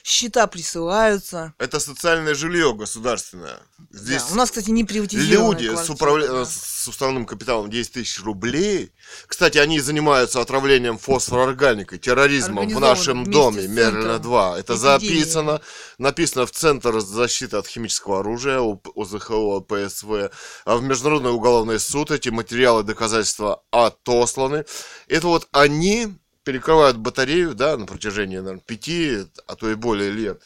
[0.02, 1.54] счета присылаются.
[1.60, 3.60] Это социальное жилье государственное.
[3.92, 6.46] Здесь Да, у нас, кстати, не приватизированная люди с, квартира, управля- да.
[6.46, 8.94] с уставным капиталом 10 тысяч рублей.
[9.28, 14.60] Кстати, они занимаются отравлением фосфорорганикой, терроризмом в нашем доме вместе с Мерлина центром 2.
[14.60, 14.80] Это эпидемии.
[15.20, 15.62] записано,
[15.98, 18.60] написано в Центр защиты от химического оружия
[18.96, 20.32] ОЗХО ПСВ.
[20.64, 24.66] А в Международный уголовный суд эти материалы доказательства отосланы.
[25.08, 26.14] Это вот они
[26.44, 30.44] перекрывают батарею, да, на протяжении, наверное, пяти, а то и более лет.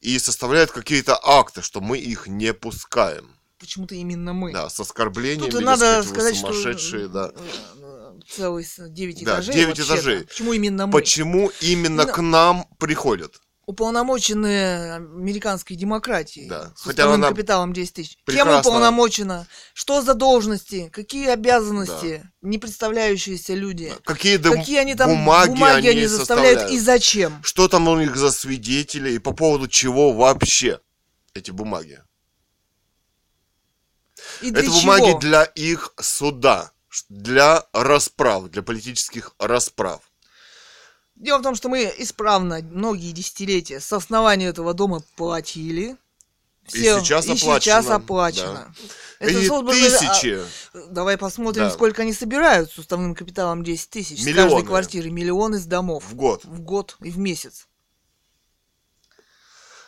[0.00, 3.30] И составляют какие-то акты, что мы их не пускаем.
[3.58, 4.52] Почему-то именно мы.
[4.52, 7.32] Да, с оскорблениями, Тут надо сказать, что сумасшедшие, да.
[7.34, 9.54] э, целый 9 Да, этажей.
[9.54, 9.94] 9 вообще-то.
[9.94, 10.24] этажей.
[10.26, 10.92] Почему именно мы?
[10.92, 13.40] Почему именно Ну- к нам приходят?
[13.66, 16.72] Уполномоченные американской демократии Да.
[16.76, 18.16] с Хотя она капиталом 10 тысяч.
[18.16, 19.46] Кем прекрасно- уполномочена?
[19.74, 20.88] Что за должности?
[20.92, 22.28] Какие обязанности?
[22.42, 23.92] Не представляющиеся люди.
[24.04, 27.42] Какие, Какие они там бумаги, они заставляют и зачем?
[27.42, 30.80] Что там у них за свидетели и по поводу чего вообще
[31.34, 32.00] эти бумаги?
[34.42, 34.80] И Это чего?
[34.80, 36.70] бумаги для их суда,
[37.08, 40.00] для расправ, для политических расправ.
[41.16, 45.96] Дело в том, что мы исправно многие десятилетия с основания этого дома платили.
[46.72, 48.74] И сейчас и оплачено, сейчас оплачено.
[49.20, 50.40] Это и создано- тысячи.
[50.74, 51.70] а, Давай посмотрим, Да.
[51.70, 54.20] сколько они собирают с уставным капиталом 10 тысяч.
[54.22, 54.50] С Миллионы.
[54.50, 55.10] каждой квартиры.
[55.10, 56.04] Миллион из домов.
[56.10, 56.44] В год.
[56.44, 57.66] В год и в месяц.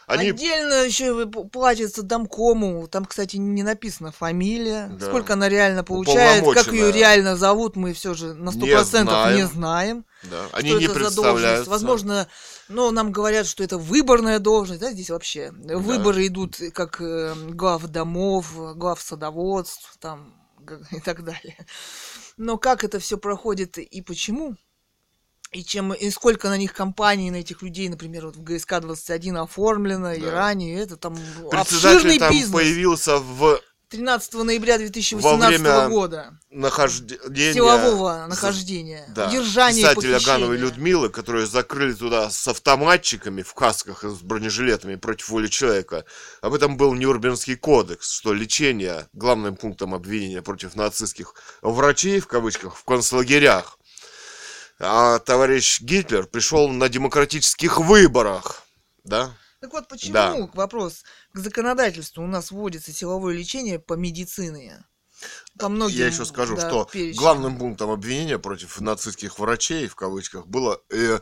[0.09, 2.89] Они Отдельно еще платится домкому.
[2.89, 4.89] Там, кстати, не написана фамилия.
[4.99, 5.07] Да.
[5.07, 9.49] Сколько она реально получает, как ее реально зовут, мы все же на 100% не знаем.
[9.49, 10.05] знаем.
[10.23, 11.15] да, что они не это за должность.
[11.15, 11.67] представляют.
[11.69, 12.29] Возможно,
[12.69, 15.53] ну, нам говорят, что это выборная должность, да, здесь вообще.
[15.53, 18.47] Выборы идут как э, глав домов,
[18.77, 20.33] глав садоводств, там,
[20.91, 21.67] и так далее.
[22.39, 24.57] Но как это все проходит и почему?
[25.53, 29.39] И чем и сколько на них компаний, на этих людей, например, вот в ГСК 21
[29.39, 30.31] оформлено, и Да.
[30.31, 31.17] ранее, это там
[31.51, 32.53] обширный там бизнес.
[32.53, 36.39] появился в 13 ноября 2018 время года.
[36.51, 39.07] нахождении Силового нахождения.
[39.15, 40.27] да, Удержания и писателя похищения.
[40.27, 46.05] Гановой Людмилы, которые закрыли туда с автоматчиками в касках и с бронежилетами против воли человека.
[46.43, 51.33] Об этом был Нюрнбергский кодекс, что лечение главным пунктом обвинения против нацистских
[51.63, 53.78] врачей, в кавычках, в концлагерях.
[54.81, 58.63] А товарищ Гитлер пришел на демократических выборах,
[59.05, 59.35] да?
[59.61, 60.51] Так вот, почему Да.
[60.55, 61.03] вопрос
[61.33, 64.85] к законодательству у нас вводится силовое лечение по медицине?
[65.59, 67.17] По многим, Я еще скажу, да, что перечням.
[67.21, 71.19] главным пунктом обвинения против нацистских врачей, в кавычках, было э,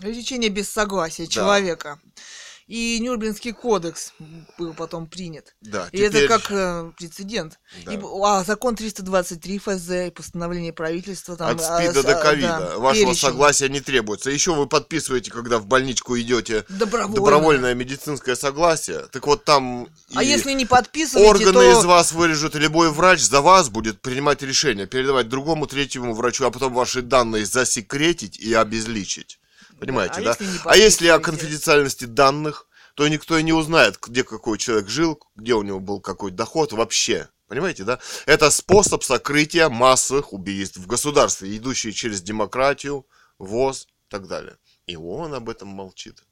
[0.00, 1.30] Лечение без согласия Да.
[1.30, 2.00] человека.
[2.66, 4.12] И Нюрнбергский кодекс
[4.58, 5.54] был потом принят.
[5.60, 7.58] да, И теперь- это как э, прецедент.
[7.84, 7.92] Да.
[7.92, 12.22] И, а закон 323 ФЗ и постановление правительства там От а, СПИДа с- до а,
[12.22, 12.48] ковида.
[12.48, 13.20] да, Вашего перечень.
[13.28, 14.30] согласия не требуется.
[14.30, 17.14] Еще вы подписываете, когда в больничку идете, Добровольно.
[17.16, 19.08] добровольное медицинское согласие.
[19.12, 21.80] Так вот там А если не подписываете, органы то...
[21.80, 26.46] из вас вырежут, и любой врач за вас будет принимать решение, передавать другому, третьему врачу,
[26.46, 29.38] а потом ваши данные засекретить и обезличить.
[29.84, 30.30] Понимаете, а да?
[30.30, 35.20] если а если о конфиденциальности данных, то никто и не узнает, где какой человек жил,
[35.34, 37.28] где у него был какой доход вообще.
[37.48, 37.98] Понимаете, да?
[38.26, 43.06] Это способ сокрытия массовых убийств в государстве, идущие через демократию,
[43.38, 44.56] ВОЗ и так далее.
[44.86, 46.24] И он об этом молчит.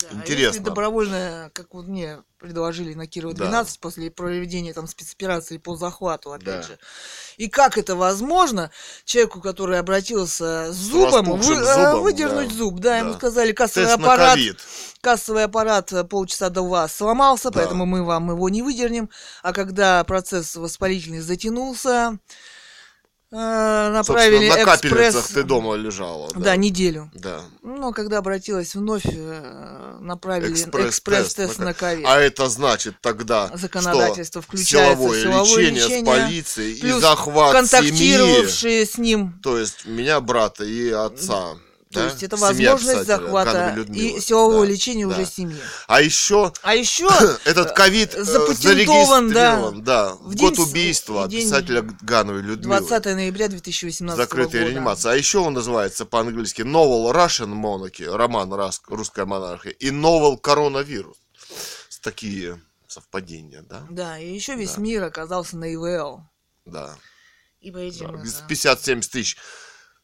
[0.00, 0.46] Да, а Интересно.
[0.46, 3.44] Если добровольно, как вот мне предложили на Кирова Да.
[3.44, 6.62] 12 после проведения там спецоперации по захвату, опять Да.
[6.62, 6.78] же.
[7.38, 8.70] И как это возможно
[9.04, 12.54] человеку, который обратился с зубом, вы- а, зубом, выдернуть да.
[12.54, 12.78] зуб?
[12.80, 13.16] Да, ему Да.
[13.18, 14.38] сказали, кассовый Тест аппарат,
[15.00, 17.58] кассовый аппарат э, полчаса до вас сломался, Да.
[17.60, 19.08] поэтому мы вам его не выдернем.
[19.42, 22.36] А когда процесс воспалительный затянулся, э,
[23.30, 25.26] направили Собственно, на экспресс...
[25.26, 26.30] ты дома лежала.
[26.36, 27.10] Да, неделю.
[27.14, 27.40] Да.
[27.62, 32.06] Но когда обратилась вновь, э, направили Экспресс-тест экспресс-тест на на ко- ковид.
[32.06, 37.68] А это значит тогда, Законодательство что включается силовое, силовое лечение, лечение, с полицией и захват
[37.68, 37.80] семьи.
[37.80, 39.40] контактировавшие с ним.
[39.42, 41.56] То есть меня, брата и отца.
[41.96, 42.10] То да?
[42.10, 45.14] есть это Семья возможность писателя захвата и силового Да, лечения да.
[45.14, 45.60] уже семьи.
[45.86, 47.08] А еще А еще
[47.44, 52.78] этот ковид э, запатентован, да, да, в день год убийства день писателя Гановой Людмилы.
[52.80, 54.72] 20 ноября 2018 Закрытая года.
[54.72, 55.12] реанимация.
[55.12, 61.14] А еще он называется по-английски Novel Russian Monarchy, роман «Рас- «Русская монархия», и Novel Coronavirus.
[62.02, 63.82] Такие совпадения, да?
[63.90, 64.80] Да, и еще весь Да.
[64.80, 66.20] мир оказался на ИВЛ.
[66.64, 66.94] Да.
[67.60, 68.12] И по этим...
[68.12, 69.36] Да, это, с 50-70 тысяч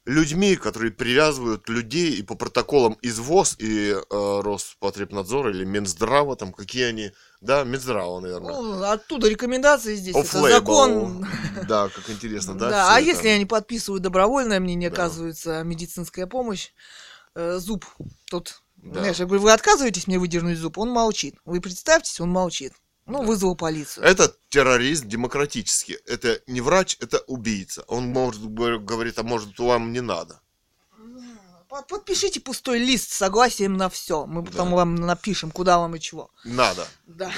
[0.04, 6.52] людьми, которые привязывают людей и по протоколам из ВОЗ и э, Роспотребнадзора или Минздрава, там
[6.52, 8.52] какие они, да, Минздрава, наверное.
[8.52, 10.16] ну, оттуда рекомендации здесь.
[10.16, 10.50] Это Off-label.
[10.50, 11.26] закон
[11.68, 12.70] Да, как интересно, да?
[12.70, 13.08] Да, а это?
[13.10, 14.94] если они подписывают добровольное, мне не Да.
[14.94, 16.70] оказывается медицинская помощь,
[17.36, 17.84] э, зуб
[18.28, 19.00] тот, Да.
[19.00, 21.36] знаешь, я говорю, вы отказываетесь мне выдернуть зуб, он молчит.
[21.44, 22.72] Вы представьтесь, он молчит.
[23.12, 24.04] Ну, вызвал полицию.
[24.04, 25.98] Это террорист демократический.
[26.06, 27.84] Это не врач, это убийца.
[27.88, 30.41] Он может говор- говорит, а может вам не надо.
[31.72, 34.26] Под- Подпишите пустой лист с согласием на все.
[34.26, 36.30] Мы потом вам напишем, куда вам и чего.
[36.44, 36.86] Надо.
[37.06, 37.32] Да.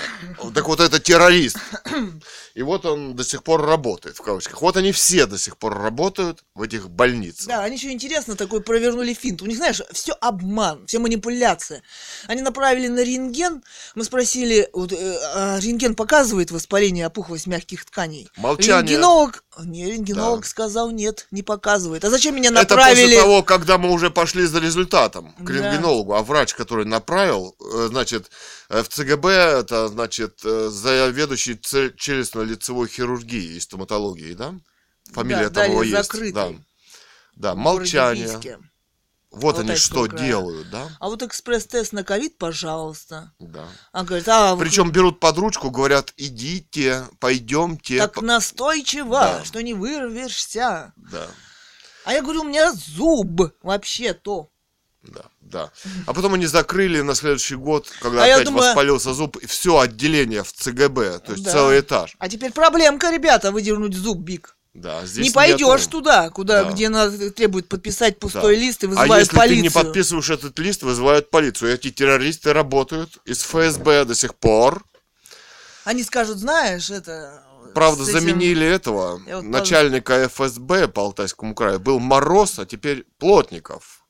[0.53, 1.57] Так вот это террорист.
[2.55, 4.61] И вот он до сих пор работает, в кавычках.
[4.61, 7.47] Вот они все до сих пор работают в этих больницах.
[7.47, 9.41] Да, они еще интересно такой провернули финт.
[9.41, 11.85] У них, знаешь, все обман, все манипуляция.
[12.26, 13.62] Они направили на рентген.
[13.95, 18.28] Мы спросили, вот, э, а рентген показывает воспаление опухлость мягких тканей.
[18.37, 18.97] Молчание.
[18.97, 22.05] Рентгенолог Не, рентгенолог сказал нет, не показывает.
[22.05, 23.05] А зачем меня Это направили?
[23.05, 25.53] после того, когда мы уже пошли за результатом к Да.
[25.55, 28.31] рентгенологу, а врач, который направил, э, значит,
[28.69, 34.55] э, в ЦГБ, это, значит, э, заведующий челюстно-лицевой хирургией и стоматологией, да?
[35.13, 35.97] Фамилия Да, того есть.
[35.97, 36.33] закрытый.
[36.33, 36.53] Да.
[37.37, 38.41] Да, молчание.
[39.37, 40.26] Вот они что края.
[40.26, 40.89] делают, да?
[41.01, 43.32] А вот экспресс-тест на ковид, пожалуйста.
[43.39, 43.66] Да.
[43.93, 47.99] А говорит, а вы Причем берут под ручку, говорят, идите, пойдемте.
[47.99, 49.45] так настойчиво, Да.
[49.45, 50.93] что не вырвешься.
[50.97, 51.26] Да,
[52.05, 54.51] А я говорю, у меня зуб вообще-то.
[55.03, 55.70] да, да.
[56.07, 59.78] А потом они закрыли на следующий год, когда А опять думаю- воспалился зуб, и все
[59.78, 61.53] отделение в ЦГБ, то есть Да.
[61.53, 62.14] целый этаж.
[62.18, 64.57] А теперь проблемка, ребята, выдернуть зуб, Биг.
[64.75, 66.70] Да, здесь не пойдешь нет, туда, куда, Да.
[66.72, 68.61] где надо, требует подписать пустой Да.
[68.61, 69.57] лист и А вызывают если полицию.
[69.57, 71.72] ты не подписываешь этот лист, вызывают полицию.
[71.75, 74.85] Эти террористы работают из ФСБ до сих пор.
[75.85, 77.45] Они скажут, знаешь, это...
[77.72, 81.79] Правда, этим- заменили этого Я вот начальника ФСБ по Алтайскому краю.
[81.81, 84.01] Был Мороз, а теперь Плотников.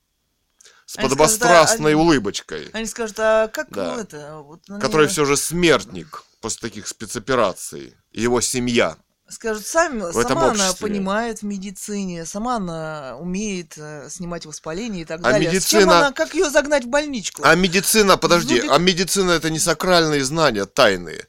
[0.87, 2.71] С Они подобострастной скажут, а- улыбочкой.
[2.73, 3.95] Они скажут, а как Да.
[3.95, 4.37] ну, это...
[4.45, 7.95] Вот, ну, Который не- все же смертник после таких спецопераций.
[8.13, 8.97] И его семья.
[9.29, 15.05] Скажут, сами, в сама она понимает в медицине, сама она умеет э, снимать воспаление и
[15.07, 15.49] так А далее.
[15.61, 17.43] С чем медицина- она, как ее загнать в больничку?
[17.43, 21.27] А медицина, подожди, Зубик- а медицина это не сакральные знания, тайные.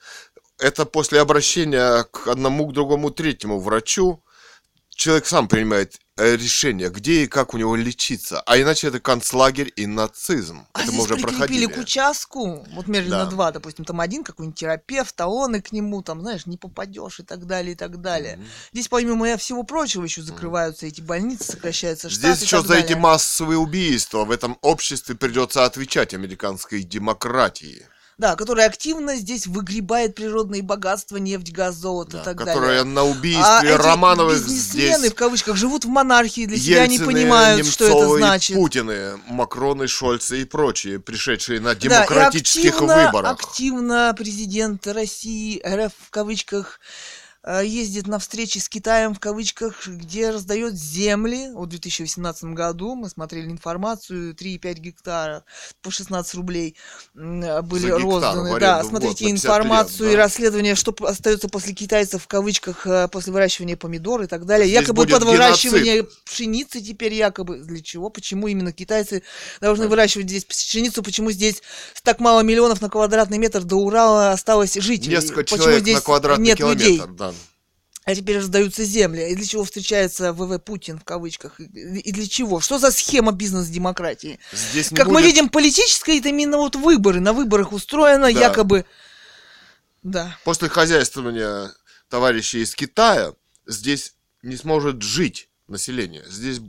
[0.57, 4.21] Это после обращения к одному, к другому, третьему врачу
[4.89, 8.41] человек сам принимает решение, где и как у него лечиться.
[8.41, 10.65] А иначе это концлагерь и нацизм.
[10.73, 11.65] А это здесь мы уже проходили.
[11.65, 13.31] к участку, вот Мерлина Да.
[13.31, 17.19] 2, допустим, там один какой-нибудь терапевт, а он и к нему, там, знаешь, не попадешь
[17.19, 18.39] и так далее, и так далее.
[18.71, 22.97] Здесь, помимо всего прочего, еще закрываются эти больницы, сокращаются штаты Здесь еще за эти далее.
[23.01, 27.85] массовые убийства в этом обществе придется отвечать американской демократии,
[28.17, 32.83] Да, которая активно здесь выгребает природные богатства, нефть, газ, золото да, и так которая далее.
[32.85, 36.95] на А убийстве эти Романовых бизнесмены, здесь в кавычках, живут в монархии, для себя не
[36.95, 38.55] Ельцины, понимают, что это Немцовы значит.
[38.55, 43.31] Путины, Макроны, Шольцы и прочие, пришедшие на Да, и демократических активно, выборах.
[43.31, 46.79] Активно президент России, РФ в кавычках,
[47.63, 51.51] ездит на встречи с Китаем в кавычках, где раздает земли.
[51.53, 55.43] Вот в 2018 году мы смотрели информацию, 3,5 гектара
[55.81, 56.75] по 16 рублей
[57.15, 58.59] э, были За розданы.
[58.59, 60.23] Да, смотрите год на 50 информацию лет, и да.
[60.23, 64.67] расследование, что остается после китайцев в кавычках, э, после выращивания помидор и так далее.
[64.67, 67.59] Здесь якобы под выращивание пшеницы теперь якобы.
[67.59, 68.09] Для чего?
[68.09, 69.21] Почему именно китайцы
[69.61, 71.03] должны выращивать здесь пшеницу?
[71.03, 71.61] Почему здесь
[72.01, 75.15] так мало миллионов на квадратный метр до Урала осталось жителей?
[75.15, 76.83] Несколько Почему человек здесь на квадратный нет километр.
[76.83, 77.01] людей?
[77.17, 77.34] Да.
[78.05, 79.31] А теперь раздаются земли.
[79.31, 81.59] И для чего встречается ВВ Путин в кавычках?
[81.59, 82.59] И для чего?
[82.61, 84.39] Что за схема бизнес-демократии?
[84.53, 87.19] Здесь Как мы будет- видим, политическая это именно вот выборы.
[87.19, 88.39] На выборах устроено Да.
[88.39, 88.85] якобы...
[90.03, 90.37] Да.
[90.43, 91.71] После хозяйствования
[92.07, 93.33] товарищей из Китая
[93.65, 96.23] здесь не сможет жить население.
[96.29, 96.61] Здесь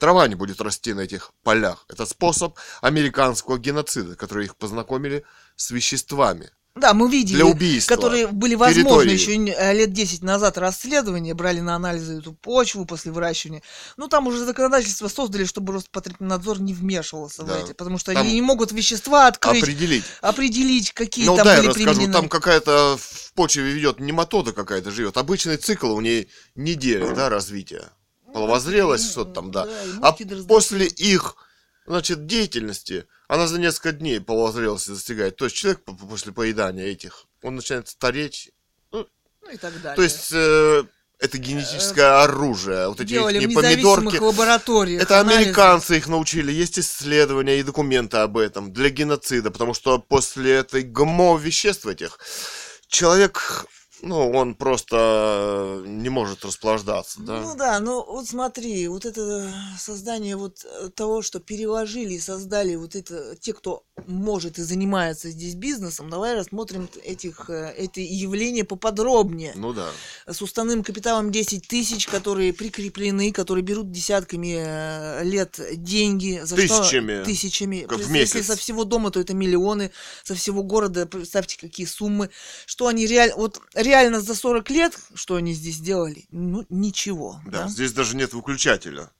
[0.00, 1.84] трава не будет расти на этих полях.
[1.90, 5.22] Это способ американского геноцида, который их познакомили
[5.54, 6.50] с веществами.
[6.74, 9.12] Да, мы видели, Для убийства которые были возможны территории.
[9.12, 13.62] еще э, лет 10 назад расследования, брали на анализы эту почву после выращивания.
[13.98, 17.58] Ну, там уже законодательство создали, чтобы Роспотребнадзор не вмешивался Да.
[17.58, 20.04] в эти, потому что Там они не могут вещества открыть, Определить.
[20.22, 22.12] определить, какие Ну там да, были расскажу, применены.
[22.14, 25.18] там какая-то в почве ведет нематода какая-то живет.
[25.18, 27.90] Обычный цикл у ней неделя, да, развития.
[28.32, 29.66] Половозрелость, что-то там, да.
[29.66, 31.36] и А да после их,
[31.86, 35.36] значит, деятельности, она за несколько дней половозрелости достигает.
[35.36, 38.50] То есть человек по- после поедания этих, он начинает стареть.
[38.90, 39.06] Ну,
[39.52, 39.96] и так далее.
[39.96, 40.84] То есть э,
[41.18, 42.88] это генетическое оружие.
[42.88, 44.16] Вот эти их независимых помидорки.
[44.18, 45.40] лабораториях Это анализы.
[45.42, 50.82] американцы их научили, есть исследования и документы об этом для геноцида, потому что после этой
[50.82, 52.18] ГМО веществ этих
[52.88, 53.66] человек,
[54.02, 57.40] ну, он просто не может расплаждаться, да?
[57.40, 59.48] Ну да, ну вот смотри, вот это
[59.78, 65.30] создание вот э, того, что переложили и создали вот это, те, кто может и занимается
[65.30, 69.52] здесь бизнесом, давай рассмотрим этих, э, это явление поподробнее.
[69.54, 69.88] Ну да.
[70.26, 76.40] С уставным капиталом 10 тысяч, которые прикреплены, которые берут десятками э, лет деньги.
[76.42, 77.16] За Тысячами.
[77.16, 77.24] Что?
[77.24, 77.86] Тысячами.
[77.88, 78.46] Как в Если месяц.
[78.46, 79.92] со всего дома, то это миллионы,
[80.24, 82.30] со всего города, представьте, какие суммы.
[82.66, 86.26] Что они реально, вот реально за 40 лет, что они здесь делали?
[86.30, 87.40] Ну, ничего.
[87.46, 87.68] Да, да?
[87.68, 89.10] здесь даже нет выключателя.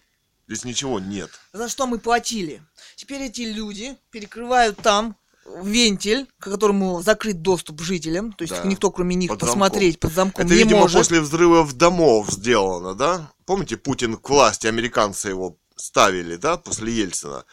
[0.49, 1.31] Здесь ничего нет.
[1.53, 2.62] За что мы платили?
[2.97, 5.16] Теперь эти люди перекрывают там
[5.62, 8.64] вентиль, к которому закрыт доступ жителям, то есть Да.
[8.64, 10.99] никто кроме них Под посмотреть под замком Это, не видимо, может.
[10.99, 13.33] после взрывов домов сделано, да?
[13.45, 17.45] Помните, Путин к власти, американцы его ставили, да, после Ельцина?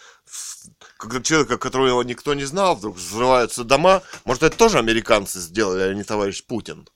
[0.98, 4.04] Когда человека, которого никто не знал, вдруг взрываются дома.
[4.26, 6.88] Может, это тоже американцы сделали, а не товарищ Путин?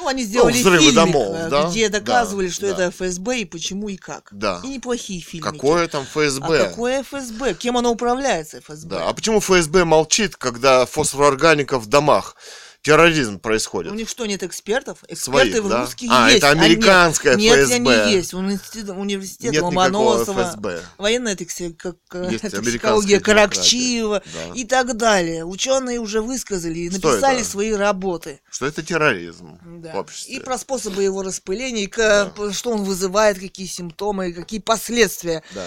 [0.00, 1.68] Ну, они сделали взрывы фильмик, домов, э, да?
[1.68, 2.72] где Да, доказывали, что да.
[2.72, 4.28] это ФСБ и почему и как.
[4.32, 4.60] Да.
[4.64, 5.52] И неплохие фильмы.
[5.52, 6.60] Какое там ФСБ?
[6.60, 7.54] А какое ФСБ?
[7.54, 8.88] Кем оно управляется, ФСБ?
[8.96, 9.08] Да.
[9.08, 12.36] А почему ФСБ молчит, когда фосфороорганика в домах?
[12.82, 13.92] Терроризм происходит.
[13.92, 15.04] У них что, нет экспертов?
[15.06, 15.80] Эксперты Своих, в да?
[15.82, 16.38] русских А, есть.
[16.38, 17.74] это а нет- американское нет, ФСБ.
[17.74, 18.32] они есть.
[18.32, 20.80] Университет, университет Нет Ломоносова, ФСБ.
[20.96, 21.36] военная
[21.76, 21.96] как-
[22.30, 24.54] Есть токсикология Каракчиева да.
[24.54, 25.44] и так далее.
[25.44, 28.40] Ученые уже высказали и написали свои работы.
[28.50, 29.92] Что это терроризм Да.
[29.92, 30.36] в обществе.
[30.36, 35.66] И про способы его распыления, и ка- что он вызывает, какие симптомы, какие последствия Да.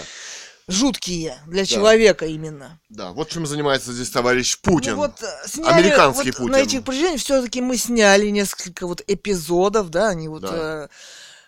[0.68, 2.80] Жуткие для человека именно.
[2.88, 4.92] да, вот чем занимается здесь товарищ Путин.
[4.92, 6.52] Ну вот э, сняли, Американский вот Путин.
[6.52, 10.84] На этих произведениях все-таки мы сняли несколько вот эпизодов, да, они вот Да.
[10.84, 10.88] э,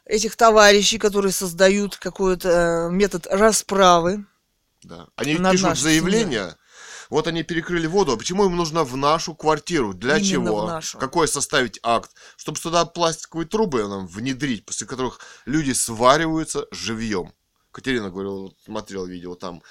[0.04, 4.26] этих товарищей, которые создают какой-то э, метод расправы.
[4.82, 5.08] Да.
[5.16, 6.54] Они пишут нашей заявление.
[7.08, 9.94] Вот они перекрыли воду, а почему им нужно в нашу квартиру?
[9.94, 10.64] Для Именно чего?
[10.64, 10.98] в нашу.
[10.98, 12.10] Какой составить акт?
[12.36, 17.32] Чтобы сюда пластиковые трубы нам внедрить, после которых люди свариваются живьем.
[17.77, 19.62] Катерина говорила, смотрел видео там.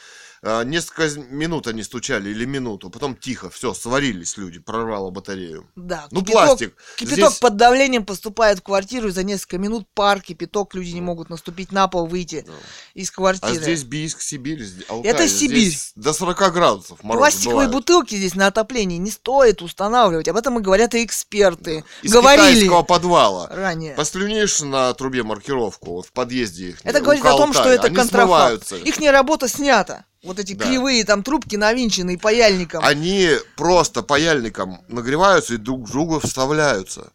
[0.46, 5.68] А, Несколько минут они стучали или минуту, потом тихо, все, сварились люди, прорвало батарею.
[5.76, 6.76] Да, Ну, кипяток- пластик.
[6.98, 11.02] Кипяток Здесь- под давлением поступает в квартиру, и за несколько минут пар, кипяток, люди не
[11.02, 12.46] могут наступить на пол, выйти
[12.94, 13.56] из А квартиры.
[13.56, 14.64] здесь Бийск, Сибирь.
[14.88, 15.68] Алтай, Это Сибирь.
[15.70, 20.28] здесь До 40 градусов мороз Пластиковые бутылки здесь на отопление не стоит устанавливать.
[20.28, 21.84] Об этом и говорят и эксперты.
[22.04, 23.48] Из Говорили китайского подвала.
[23.48, 23.96] ранее.
[23.96, 26.80] Послюнешь на трубе маркировку вот в подъезде их.
[26.84, 28.72] Это говорит о том, что это контрафакт.
[28.74, 30.06] Их работа снята.
[30.26, 30.66] Вот эти Да.
[30.66, 32.84] кривые там трубки навинченные паяльником.
[32.84, 37.12] Они просто паяльником нагреваются и друг к другу вставляются.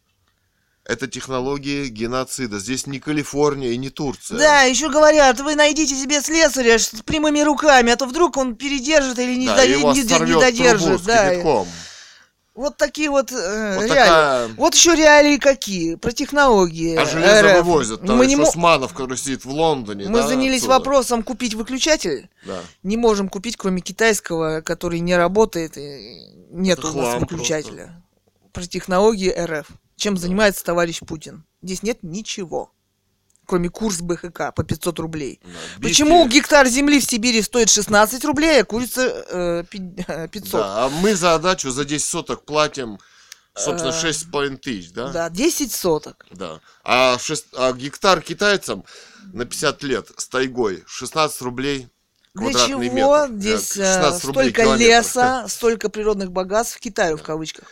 [0.85, 2.57] Это технологии геноцида.
[2.59, 4.37] Здесь не Калифорния и не Турция.
[4.39, 9.19] Да, еще говорят, вы найдите себе слесаря с прямыми руками, а то вдруг он передержит
[9.19, 11.03] или не, Да, до- не- не додержит.
[11.03, 11.29] Да.
[11.29, 11.67] кипятком.
[12.53, 13.87] Вот такие вот, э, Вот реалии.
[13.87, 15.95] такая- Вот еще реалии какие?
[15.95, 16.95] Про технологии.
[16.97, 17.57] А железо РФ.
[17.65, 18.01] вывозят.
[18.01, 20.09] Мы, Товарищ не Усманов, который сидит в Лондоне.
[20.09, 20.73] мы да, занялись отсюда.
[20.79, 22.29] вопросом купить выключатель.
[22.45, 22.59] Да.
[22.83, 25.77] Не можем купить, кроме китайского, который не работает.
[25.77, 28.03] И нет Это у нас выключателя.
[28.51, 29.67] Про технологии РФ.
[29.95, 31.45] Чем занимается товарищ Путин?
[31.61, 32.71] Здесь нет ничего.
[33.51, 35.41] Кроме курс БХК по 500 рублей.
[35.43, 35.49] Да.
[35.89, 40.51] Почему гектар земли в Сибири стоит 16 рублей, а курица э, пи- э, 500?
[40.61, 42.97] Да, а мы за отдачу за 10 соток платим,
[43.53, 45.09] собственно, Э, 6,5 тысяч, да?
[45.09, 46.25] Да, 10 соток.
[46.31, 46.61] Да.
[46.85, 48.85] А, шест- а гектар китайцам
[49.33, 51.89] на 50 лет с тайгой 16 рублей
[52.33, 53.33] Для чего метр.
[53.33, 54.81] здесь Э, э, 16 рублей столько километр.
[54.89, 57.65] леса, столько природных богатств Китаю в кавычках?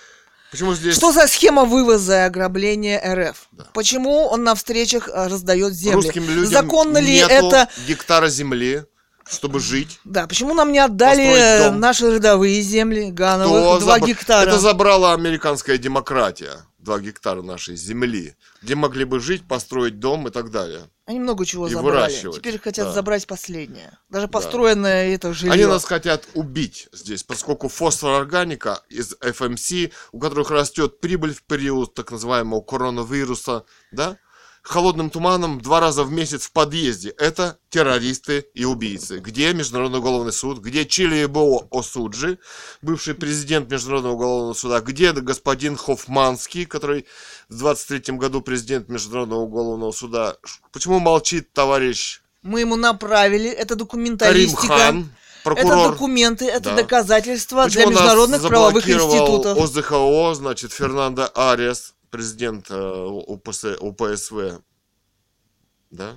[0.52, 3.48] Почему здесь Что за схема вывоза и ограбления РФ?
[3.52, 3.68] Да.
[3.74, 5.96] Почему он на встречах э, раздает земли?
[5.96, 7.70] русским людям Законно ли это?
[7.88, 8.86] гектара земли,
[9.30, 10.00] чтобы жить?
[10.06, 14.50] Да, почему нам не отдали э, наши родовые земли Гановых, Кто два забра- гектара?
[14.50, 16.66] Это забрала американская демократия.
[16.80, 20.90] Два гектара нашей земли, где могли бы жить, построить дом и так далее.
[21.06, 21.96] Они много чего и забрали.
[21.96, 22.94] выращивать, Теперь хотят да.
[22.94, 23.98] забрать последнее.
[24.10, 25.54] Даже построенное это жилье.
[25.54, 31.96] Они нас хотят убить здесь, поскольку фосфорорганика из FMC, у которых растет прибыль в период
[31.96, 34.18] так называемого коронавируса, да,
[34.62, 37.10] холодным туманом два раза в месяц в подъезде.
[37.10, 39.20] Это террористы и убийцы.
[39.20, 40.60] Где Международный уголовный суд?
[40.60, 42.40] Где Чили Бо Осуджи,
[42.82, 44.82] бывший президент Международного уголовного суда?
[44.82, 47.06] Где господин Хофманский, который
[47.50, 50.36] в 23 году президент Международного уголовного суда?
[50.72, 54.68] Почему молчит товарищ Мы ему направили, это Карим документалистика.
[54.68, 55.92] Хан, Это прокурор?
[55.92, 56.76] документы, это Да.
[56.76, 59.58] доказательства Почему для международных правовых институтов.
[59.58, 64.62] ОЗХО, значит, Фернандо Ариас, президент э, УПС, УПСВ.
[65.92, 66.16] Да?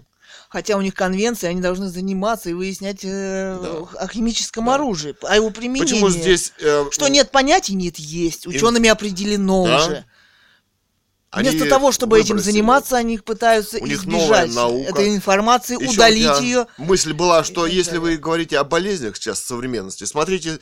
[0.49, 3.99] Хотя у них конвенции, они должны заниматься и выяснять э, Да.
[4.01, 4.74] о химическом Да.
[4.76, 5.82] оружии, о его применении.
[5.93, 6.53] Почему здесь...
[6.59, 8.47] э, Что нет понятий, нет есть.
[8.47, 9.76] Учеными определено Да.
[9.86, 10.05] уже.
[11.30, 14.90] они Вместо того, чтобы этим заниматься, они пытаются У них новая избежать наука.
[14.90, 16.66] этой информации, Ещё у удалить ее.
[16.76, 20.59] Мысль была, что если вы говорите о болезнях сейчас в современности, смотрите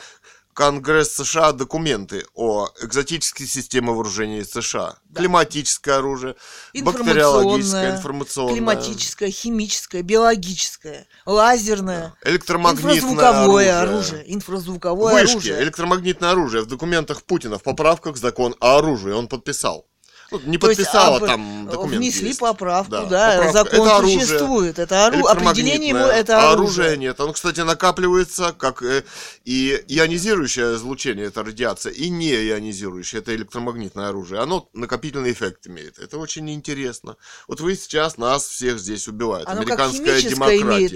[0.55, 4.97] Конгресс США документы о экзотической системе вооружений США.
[5.05, 5.21] Да.
[5.21, 6.35] Климатическое оружие,
[6.83, 13.93] бактериологическое, Информационное, климатическое, химическое, биологическое, лазерное, Электромагнитное инфразвуковое оружие.
[14.21, 14.35] оружие.
[14.35, 15.63] Инфразвуковое Вышки, оружие.
[15.63, 19.87] электромагнитное оружие в документах Путина в поправках закон о оружии он подписал.
[20.31, 22.41] Ну, не То есть, а об- там документ Внесли есть.
[22.41, 23.53] поправку, да, Да, поправка.
[23.53, 24.21] закон Это оружие.
[24.21, 24.79] существует.
[24.79, 25.27] Это ору...
[25.27, 26.85] определение ему это А оружие.
[26.87, 27.21] оружия нет.
[27.21, 29.05] Оно, кстати, накапливается как э,
[29.45, 34.41] и ионизирующее излучение, это радиация, и не ионизирующее, это электромагнитное оружие.
[34.41, 35.99] Оно накопительный эффект имеет.
[35.99, 37.17] Это очень интересно.
[37.49, 39.49] Вот вы сейчас нас всех здесь убивают.
[39.49, 40.63] Оно Американская демократия.
[40.63, 40.93] имеет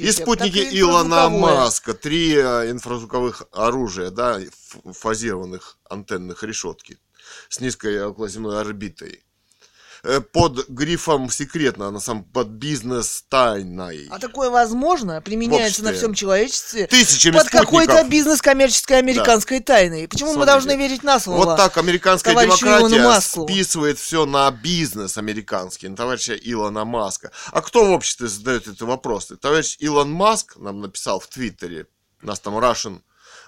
[0.00, 1.28] И спутники и Илона.
[1.30, 4.38] Маска, три э, инфразвуковых оружия, да,
[4.92, 6.98] фазированных антенных решетки
[7.50, 9.22] с низкой околоземной орбитой.
[10.02, 14.08] э, под грифом секретно, а на самом под бизнес тайной.
[14.10, 18.10] А такое возможно применяется на всем человечестве Тысячами под какой-то спутников.
[18.10, 20.08] бизнес коммерческой американской тайной.
[20.08, 20.52] Почему мы Смотрите.
[20.52, 21.44] должны верить на слово?
[21.44, 27.30] Вот так американская демократия списывает все на бизнес американский, на товарища Илона Маска.
[27.52, 29.36] А кто в обществе задает эти вопросы?
[29.36, 31.88] Товарищ Илон Маск нам написал в Твиттере,
[32.22, 33.02] у нас там Russian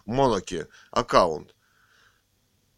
[0.06, 1.54] Monarchy аккаунт.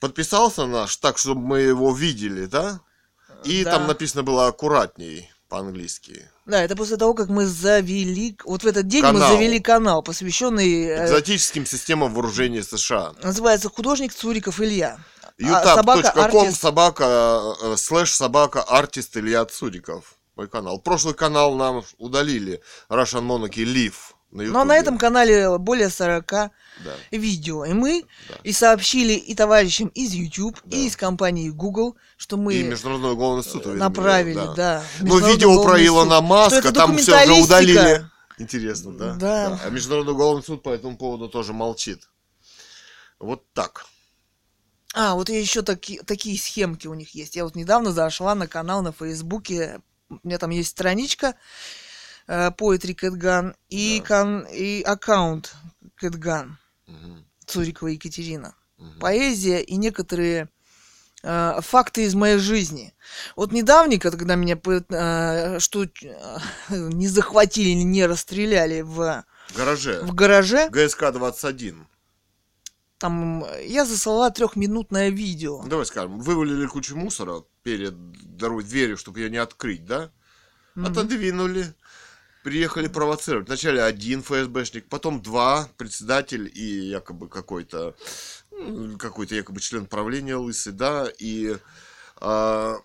[0.00, 2.80] Подписался наш так, чтобы мы его видели, да?
[3.44, 3.72] И Да.
[3.72, 6.28] там написано было аккуратней по-английски.
[6.46, 8.36] Да, это после того, как мы завели...
[8.44, 9.30] Вот в этот день мы Канал.
[9.32, 10.84] завели канал, посвященный...
[10.86, 13.14] э, Экзотическим системам вооружения США.
[13.22, 14.98] Называется «Художник Цуриков Илья».
[15.42, 16.60] А, youtube.com артист.
[16.60, 20.16] собака э, слэш собака артист Илья Цуриков.
[20.36, 20.78] Мой канал.
[20.80, 22.60] Прошлый канал нам удалили.
[22.88, 24.52] Russian Monarchy Live на YouTube.
[24.52, 26.50] Но Ну, а на этом канале более 40
[26.84, 26.92] Да.
[27.10, 27.64] видео.
[27.64, 28.34] И мы Да.
[28.42, 30.76] и сообщили и товарищам из YouTube, Да.
[30.76, 34.54] и из компании Google, что мы И Международный уголовный суд уведомили, направили, да.
[34.54, 34.84] да.
[35.00, 36.24] Но видео про Илона суд.
[36.28, 38.06] Маска там все уже удалили.
[38.38, 39.14] Интересно, да?
[39.14, 39.60] Да.
[39.64, 42.08] А Международный уголовный суд по этому поводу тоже молчит.
[43.20, 43.86] Вот так.
[44.92, 47.36] А, вот еще таки, такие схемки у них есть.
[47.36, 49.80] Я вот недавно зашла на канал на Фейсбуке.
[50.08, 51.34] У меня там есть страничка
[52.26, 54.06] Poetry Catgun и, Да.
[54.06, 55.54] кан- и аккаунт
[56.00, 56.52] Catgun
[56.86, 58.54] Мгм, Цурикова Екатерина.
[58.78, 58.98] мгм.
[59.00, 60.48] Поэзия и некоторые
[61.22, 62.92] э, факты из моей жизни.
[63.36, 64.56] Вот недавненько, когда меня
[64.90, 65.88] э, что э,
[66.70, 70.00] не захватили, не расстреляли в, В гараже.
[70.02, 71.84] в гараже, ГСК-21.
[72.98, 75.62] там э, я засылала трехминутное видео.
[75.66, 77.94] Давай скажем, вывалили кучу мусора перед
[78.36, 80.10] дорогой дверью, чтобы ее не открыть, да?
[80.74, 80.86] Мгм.
[80.86, 81.74] Отодвинули.
[82.44, 83.48] Приехали провоцировать.
[83.48, 87.94] Вначале один ФСБшник, потом два, председатель и якобы какой-то
[88.98, 91.56] какой-то якобы член правления лысый, да, и
[92.20, 92.76] а,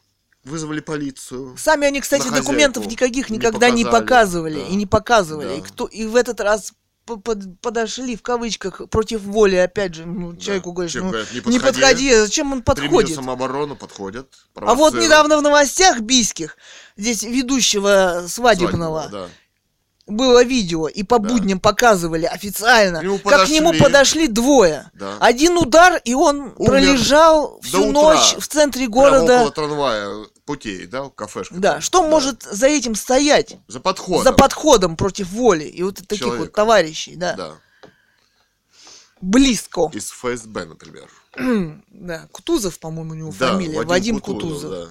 [0.45, 1.55] вызвали полицию.
[1.57, 4.65] Сами они, кстати, документов никаких не никогда не показали, показывали да.
[4.67, 5.47] и не показывали.
[5.49, 5.53] Да.
[5.55, 6.73] И, кто, и в этот раз
[7.05, 10.39] по- под- подошли в кавычках против воли, опять же, ну, Да.
[10.39, 11.81] человеку говоришь, ну, говорит, не не подходи.
[11.81, 13.15] подходи, зачем он Три подходит?
[13.15, 14.33] самообороны подходят.
[14.55, 16.57] А вот недавно в новостях бийских
[16.95, 19.29] здесь ведущего свадебного, Свадьбу, да.
[20.09, 21.29] Было видео, и по Да.
[21.29, 24.27] будням показывали официально, К как к нему подошли.
[24.27, 24.89] двое.
[24.93, 25.17] Да.
[25.19, 27.91] Один удар, и он Умер пролежал всю утра.
[27.91, 29.51] ночь в центре Прямо около города.
[29.51, 31.55] трамвая путей, да, кафешка.
[31.55, 31.81] Да, там.
[31.81, 33.57] что может за этим стоять?
[33.67, 34.23] За подходом.
[34.23, 35.65] За подходом против воли.
[35.65, 36.53] И вот таких вот Человека.
[36.55, 37.33] товарищей, да.
[37.33, 37.51] Да.
[39.21, 39.89] Близко.
[39.93, 41.09] Из ФСБ, например.
[41.91, 43.81] да, Кутузов, по-моему, у него Да, фамилия.
[43.83, 44.71] Вадим, Кутузов.
[44.71, 44.87] да.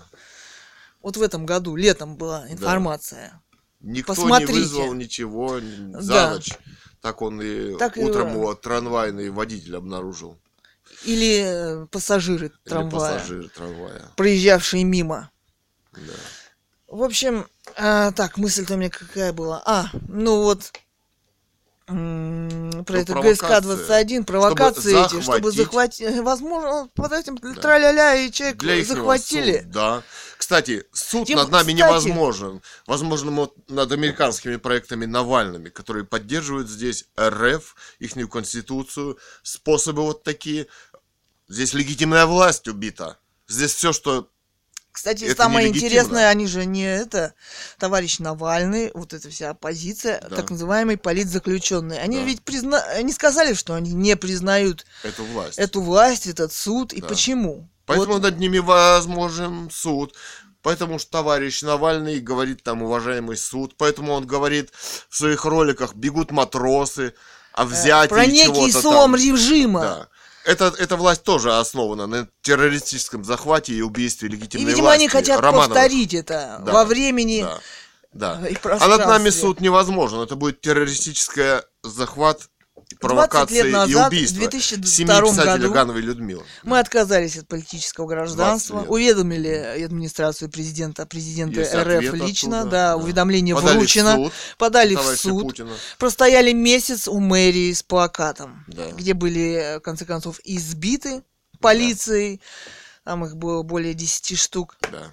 [1.03, 3.41] Вот в этом году, летом была информация.
[3.81, 4.53] Никто Посмотрите.
[4.53, 5.61] не вызвал ничего
[6.01, 6.31] за Да.
[6.35, 6.51] ночь.
[7.01, 10.37] Так он и Так утром его трамвайный водитель обнаружил.
[11.05, 14.03] Или э, пассажиры Или трамвая, пассажир трамвая.
[14.17, 15.31] проезжавшие мимо.
[15.93, 16.01] Да.
[16.89, 19.63] В общем, а, так, мысль-то у меня какая была?
[19.65, 20.73] А, ну вот,
[21.87, 23.47] м, про Ну, это провокации.
[23.47, 26.19] ГСК-21, провокации эти, чтобы захватить.
[26.21, 29.61] возможно, под этим траля-ля и человек Для захватили.
[29.61, 30.03] суд, да.
[30.39, 32.63] Кстати, суд Тем- над нами кстати- невозможен.
[32.87, 40.69] Возможно, вот над американскими проектами Навальными, которые поддерживают здесь РФ, ихнюю конституцию, способы вот такие.
[41.49, 43.19] Здесь легитимная власть убита.
[43.49, 44.29] Здесь все, что
[44.93, 47.35] Кстати, Это самое интересное, они же не это,
[47.79, 50.35] товарищ Навальный, вот эта вся оппозиция, Да.
[50.37, 52.01] так называемые политзаключенные.
[52.01, 52.23] Они Да.
[52.25, 52.81] ведь призна...
[52.97, 55.59] они сказали, что они не признают эту власть.
[55.59, 56.93] эту власть, этот суд.
[56.93, 57.07] И Да.
[57.09, 57.69] почему?
[57.89, 60.15] Поэтому Вот над ними возможен суд.
[60.63, 63.75] Поэтому что товарищ Навальный говорит там уважаемый суд.
[63.79, 64.71] Поэтому он говорит
[65.09, 67.15] в своих роликах бегут матросы,
[67.57, 69.17] взятии Э, про некий слом там.
[69.17, 69.81] режима.
[69.81, 70.09] Да.
[70.45, 75.01] Это, эта власть тоже основана на террористическом захвате и убийстве И, легитимной видимо, власти.
[75.01, 75.69] они хотят Романовых.
[75.69, 77.43] повторить это Да, во времени
[78.13, 78.39] Да.
[78.41, 78.49] Да.
[78.49, 79.31] и А над нами пространстве.
[79.33, 80.21] суд невозможен.
[80.21, 82.51] Это будет террористический захват, 20
[82.97, 84.87] провокации лет и назад, в убийство 2002
[85.33, 86.45] семьи году, Гановой Людмилы.
[86.63, 88.91] Мы отказались от политического гражданства, 20 лет.
[88.91, 92.97] уведомили администрацию президента, президента Есть РФ лично, оттуда, да, да.
[92.97, 95.71] уведомление Подали в вручено, суд подали в суд, Путина.
[95.99, 98.91] простояли месяц у мэрии с плакатом, Да.
[98.93, 101.23] где были, в конце концов, избиты
[101.61, 102.41] полицией,
[103.05, 104.77] там их было более 10 штук.
[104.93, 105.13] Да,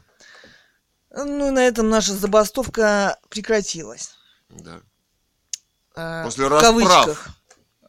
[1.11, 4.11] Ну и на этом наша забастовка прекратилась.
[4.49, 4.79] да.
[5.97, 7.29] Э, После в расправ кавычках.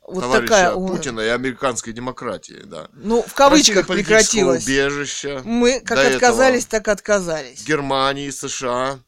[0.07, 2.89] Вот Товарища такая, Путина и американской демократии, да.
[2.95, 4.65] ну, в кавычках прекратилась.
[4.65, 7.61] убежища Мы как До отказались, этого так отказались.
[7.61, 9.01] в Германии, США,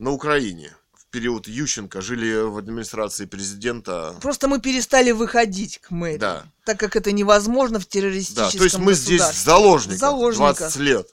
[0.00, 0.74] на Украине.
[0.94, 4.16] В период Ющенко жили в администрации президента.
[4.20, 6.44] Просто мы перестали выходить к мэрии, Да.
[6.64, 10.58] так как это невозможно в Да, террористическом то есть мы здесь в заложниках, В заложниках.
[10.58, 11.06] 20 лет.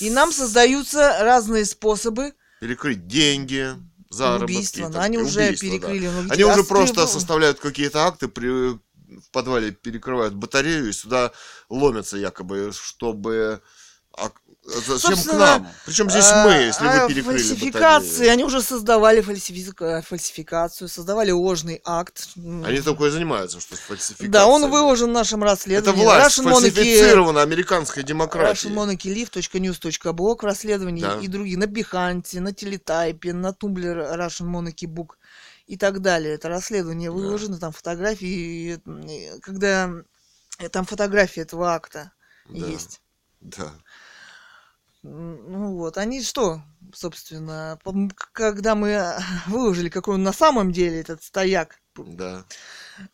[0.00, 3.70] И нам создаются разные способы перекрыть деньги,
[4.14, 4.80] заработки.
[4.80, 5.72] Но так- они уже убийства, да.
[5.72, 6.06] перекрыли.
[6.08, 10.92] ну, ведь Они уже просто бу- составляют какие-то акты, при, в подвале перекрывают батарею и
[10.92, 11.32] сюда
[11.68, 13.60] ломятся якобы, чтобы...
[14.66, 15.68] а, зачем к нам?
[15.84, 18.32] Причем здесь мы, если а, вы перекрыли Фальсификации, батарею?
[18.32, 22.28] они уже создавали фальсифика- фальсификацию, создавали ложный акт.
[22.36, 24.30] Они только и занимаются, что с фальсификацией.
[24.30, 28.72] Да, он выложен в нашем Это власть Russian Monarchy- фальсифицирована американской демократией.
[28.72, 31.18] russianmonarchylive.news.blog в расследовании Да.
[31.20, 31.58] и другие.
[31.58, 35.10] На Behance, на Телетайпе, на Tumblr Russian Monarchy Book
[35.66, 36.34] и так далее.
[36.34, 38.80] Это расследование выложено, там фотографии,
[39.42, 39.90] когда
[40.70, 42.12] там фотографии этого акта
[42.48, 42.66] Да.
[42.66, 43.00] есть.
[43.40, 43.72] Да.
[45.06, 46.62] Ну вот, они что,
[46.94, 47.78] собственно,
[48.32, 52.44] когда мы э, выложили, какой он на самом деле, этот стояк, Да.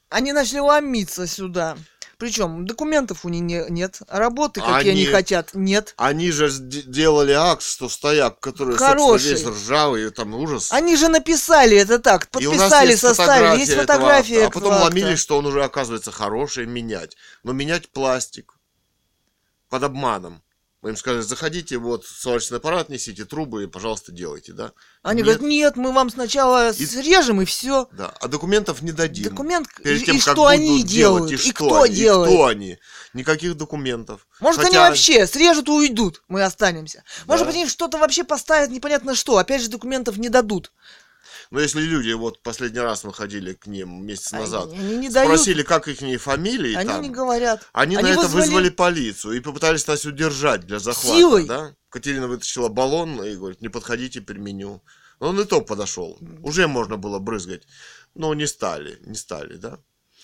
[0.09, 1.77] они начали ломиться сюда.
[2.17, 5.95] Причем документов у них не- нет, работы, какие они Они- хотят, нет.
[5.97, 9.31] Они же делали акт, что стояк, который, Хороший.
[9.31, 10.71] собственно, весь ржавый, и там ужас.
[10.71, 14.45] Они же написали этот акт, И у нас подписали, есть составили, есть этого фотография.
[14.45, 14.47] акта.
[14.47, 14.85] А потом акта.
[14.85, 17.17] ломились, что он уже оказывается хороший, менять.
[17.43, 18.55] Но менять пластик
[19.71, 20.43] под обманом.
[20.83, 24.73] Мы им сказали, заходите, вот сварочный аппарат несите, трубы, и, пожалуйста, делайте, да?
[25.03, 27.87] Они Нет, говорят, нет, мы вам сначала И- срежем и все.
[27.93, 29.25] Да, а документов не дадим.
[29.25, 32.31] Документ, Перед и, тем, и как что они делают, и, и что кто они, делает.
[32.31, 32.79] И кто они?
[33.13, 34.27] Никаких документов.
[34.41, 37.05] Может, они Хотя- вообще срежут и уйдут, мы останемся.
[37.27, 37.53] Может Да.
[37.53, 39.37] быть, они что-то вообще поставят, непонятно что.
[39.37, 40.73] Опять же, документов не дадут.
[41.51, 45.09] Но если люди, вот последний раз мы ходили к ним месяц Они- назад, они не
[45.11, 45.29] дают.
[45.33, 47.67] спросили, как их фамилии Они там, не говорят.
[47.73, 51.17] Они, на Они это вызвали- вызвали полицию и попытались нас удержать для захвата.
[51.19, 51.47] Силой?
[51.47, 51.75] Да?
[51.89, 54.81] Катерина вытащила баллон и говорит, не подходите, применю.
[55.19, 56.19] Но он и то подошел.
[56.43, 57.65] Уже можно было брызгать.
[58.15, 59.79] Но не стали, не стали, да?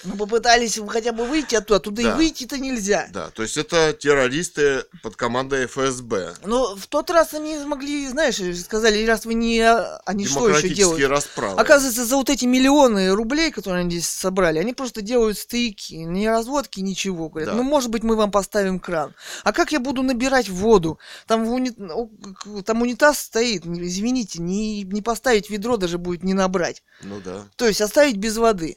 [0.04, 2.12] Ну, попытались хотя бы выйти оттуда, туда Да.
[2.12, 3.08] и выйти-то нельзя.
[3.12, 6.34] Да, то есть это террористы под командой ФСБ.
[6.44, 9.62] Но в тот раз они могли, знаешь, сказали, раз вы не...
[10.04, 11.02] Они что еще делают?
[11.08, 11.60] расправы.
[11.60, 16.26] Оказывается, за вот эти миллионы рублей, которые они здесь собрали, они просто делают стейки, ни
[16.26, 17.28] разводки, ничего.
[17.28, 17.56] Говорят, Да.
[17.56, 19.14] ну, может быть, мы вам поставим кран.
[19.44, 20.98] А как я буду набирать воду?
[21.26, 26.34] Там, уни- к- там унитаз стоит, не- извините, не, не поставить ведро даже будет не
[26.34, 26.82] набрать.
[27.02, 27.44] Ну да.
[27.56, 28.76] То есть оставить без воды.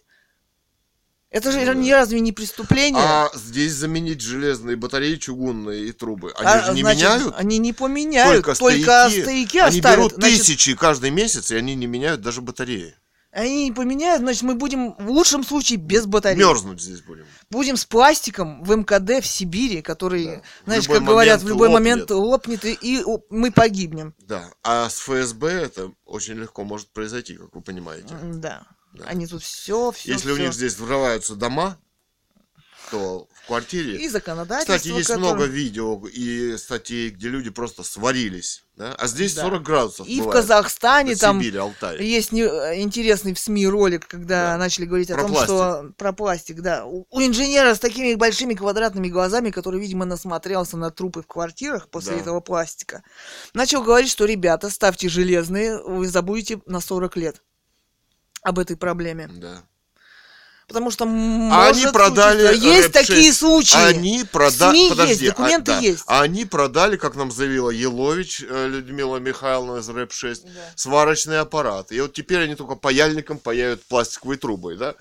[1.32, 1.74] Это же да.
[1.76, 3.02] ни разве не преступление?
[3.04, 6.32] А здесь заменить железные батареи, чугунные и трубы.
[6.36, 7.34] Они А, же не значит, меняют.
[7.38, 8.80] Они не поменяют, Только, только,
[9.10, 9.22] стояки.
[9.22, 9.98] стояки Они оставят.
[10.00, 12.96] берут Значит, тысячи каждый месяц, и они не меняют даже батареи.
[13.32, 16.40] Они не поменяют, значит, мы будем в лучшем случае без батареи.
[16.40, 17.26] Мерзнуть здесь будем.
[17.52, 20.42] Будем с пластиком в МКД в Сибири, который, Да.
[20.66, 21.84] Знаешь, как говорят, в любой лопнет.
[21.92, 24.16] момент лопнет, и, и, мы погибнем.
[24.18, 28.16] Да, а с ФСБ это очень легко может произойти, как вы понимаете.
[28.24, 28.64] Да.
[28.94, 29.06] Да.
[29.06, 31.78] Они тут все, все, Если у них здесь взрываются дома,
[32.92, 33.98] то в квартире...
[33.98, 38.64] И законодательство, Кстати, есть которое- много видео и статей, где люди просто сварились.
[38.76, 38.96] Да?
[38.98, 39.44] А здесь Да.
[39.44, 40.42] 40 градусов И в бывает.
[40.42, 42.04] Казахстане На там Сибири, Алтай.
[42.04, 44.58] есть не- э, интересный в СМИ ролик, когда Да.
[44.58, 46.86] начали говорить о Про том, что про пластик, да.
[46.86, 51.90] У, у инженера с такими большими квадратными глазами, который, видимо, насмотрелся на трупы в квартирах
[51.90, 52.22] после Да.
[52.22, 53.04] этого пластика,
[53.54, 57.44] начал говорить, что ребята, ставьте железные, вы забудете на 40 лет
[58.44, 59.28] об этой проблеме.
[59.32, 59.64] Да.
[60.68, 62.92] Потому что А может они продали случиться- Есть рэп-6.
[62.92, 63.78] такие случаи.
[63.88, 64.72] Они продали...
[64.78, 65.82] СМИ Подожди, есть, документы а, да.
[65.82, 66.04] есть.
[66.06, 70.50] А они продали, как нам заявила Елович э, Людмила Михайловна из РЭП-6, Да.
[70.76, 71.92] сварочный аппарат.
[71.92, 74.94] И вот теперь они только паяльником паяют пластиковые трубы, да?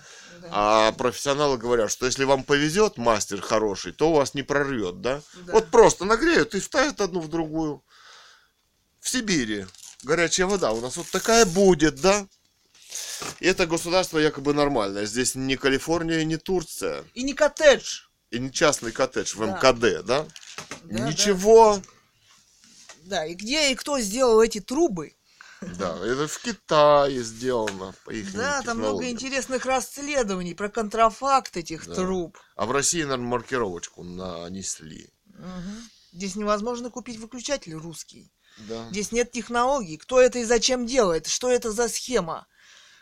[0.51, 5.21] А профессионалы говорят, что если вам повезет, мастер хороший, то у вас не прорвет, да?
[5.45, 5.53] Да.
[5.53, 7.83] Вот просто нагреют и ставят одну в другую.
[9.01, 9.67] В Сибири
[10.03, 12.27] горячая вода у нас вот такая будет, да?
[13.41, 15.07] И это государство якобы нормальное.
[15.07, 17.05] Здесь не Калифорния, не Турция.
[17.15, 18.03] И не коттедж.
[18.31, 19.47] И не частный коттедж в Да.
[19.47, 20.27] МКД, да?
[20.85, 21.81] Да, Ничего.
[23.03, 25.15] Да, и где и кто сделал эти трубы?
[25.61, 25.99] Да.
[26.05, 31.95] это в Китае сделано по их Да, там много интересных расследований про контрафакт этих Да.
[31.97, 32.39] труб.
[32.55, 35.11] А в России, наверное, маркировочку нанесли.
[35.27, 35.89] Мгм.
[36.13, 38.31] Здесь невозможно купить выключатель русский.
[38.69, 38.89] Да.
[38.91, 39.97] Здесь нет технологий.
[39.97, 41.27] Кто это и зачем делает?
[41.27, 42.47] Что это за схема?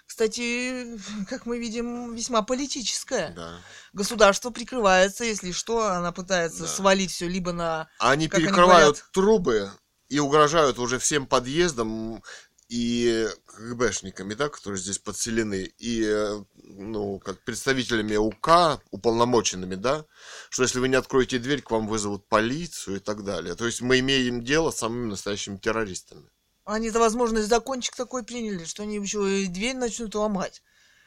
[0.07, 3.33] Кстати, как мы видим, весьма политическая.
[3.35, 3.61] Да.
[3.93, 6.69] Государство прикрывается, если что, она пытается Да.
[6.69, 7.89] свалить все либо на...
[7.99, 9.11] Они они перекрывают говорят?
[9.13, 9.71] трубы
[10.09, 12.23] и угрожают уже всем подъездам
[12.69, 20.05] и КГБшниками, да, которые здесь подселены, и, э, ну, как представителями УК, уполномоченными, да,
[20.51, 23.55] что если вы не откроете дверь, к вам вызовут полицию и так далее.
[23.55, 26.29] То есть мы имеем дело с самыми настоящими террористами.
[26.67, 30.63] Они-то, возможно, закончик такой приняли, что они еще и дверь начнут ломать.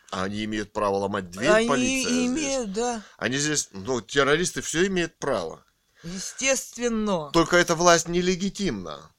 [0.09, 2.27] А они имеют право ломать дверь, они полиция здесь.
[2.27, 3.03] имеют, да.
[3.17, 5.63] Они здесь, ну, террористы все имеют право.
[6.03, 7.29] Естественно.
[7.31, 9.11] Только эта власть нелегитимна.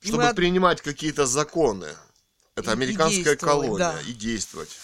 [0.00, 1.88] И Чтобы мы принимать какие-то законы.
[2.56, 3.78] Это И- и американская действовать, колония.
[3.78, 4.00] да.
[4.02, 4.76] И действовать.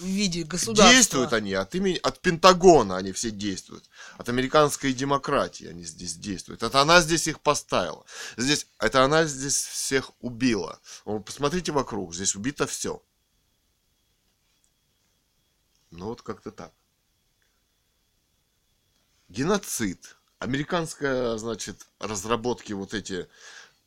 [0.00, 0.94] В виде государства.
[0.94, 3.88] Действуют они от имени, от Пентагона они все действуют.
[4.16, 6.62] От американской демократии они здесь действуют.
[6.62, 8.04] Это она здесь их поставила.
[8.36, 10.80] Здесь, это она здесь всех убила.
[11.04, 13.02] Посмотрите вокруг, здесь убито все.
[15.90, 16.72] Ну вот как-то так.
[19.28, 20.16] Геноцид.
[20.38, 23.28] Американская, значит, разработки вот эти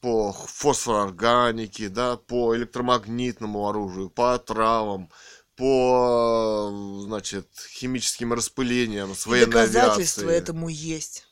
[0.02, 5.10] по фосфорорганике, да, по электромагнитному оружию, по отравам,
[5.56, 6.72] по,
[7.04, 10.42] значит, химическим распылениям с военной доказательства авиацией.
[10.42, 11.28] этому есть.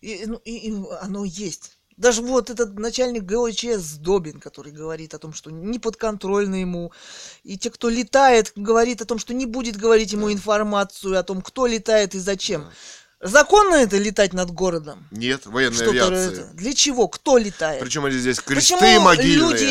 [0.00, 1.76] И, ну, и- и оно есть.
[1.96, 6.92] Даже вот этот начальник ГОЧС Добин, который говорит о том, что не подконтрольно ему.
[7.44, 11.42] И те, кто летает, говорит о том, что не будет говорить ему информацию о том,
[11.42, 12.70] кто летает и зачем.
[13.20, 15.06] Законно это летать над городом?
[15.10, 16.32] Нет, военной Что-то авиации.
[16.32, 17.06] это- Для чего?
[17.06, 17.80] Кто летает?
[17.82, 19.64] Причем они здесь кресты Почему могильные люди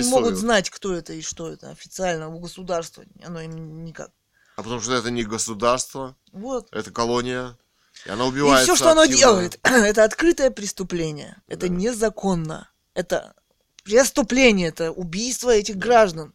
[0.00, 3.04] не могут знать, кто это и что это официально у государства?
[3.22, 4.10] Оно им никак.
[4.56, 6.68] А потому что это не государство, Вот.
[6.72, 7.58] это колония.
[8.06, 8.64] И она И убивает.
[8.64, 11.36] все, что оно делает, это открытое преступление.
[11.46, 11.74] Это Да.
[11.74, 12.70] незаконно.
[12.94, 13.34] Это
[13.82, 16.32] преступление, это убийство этих граждан.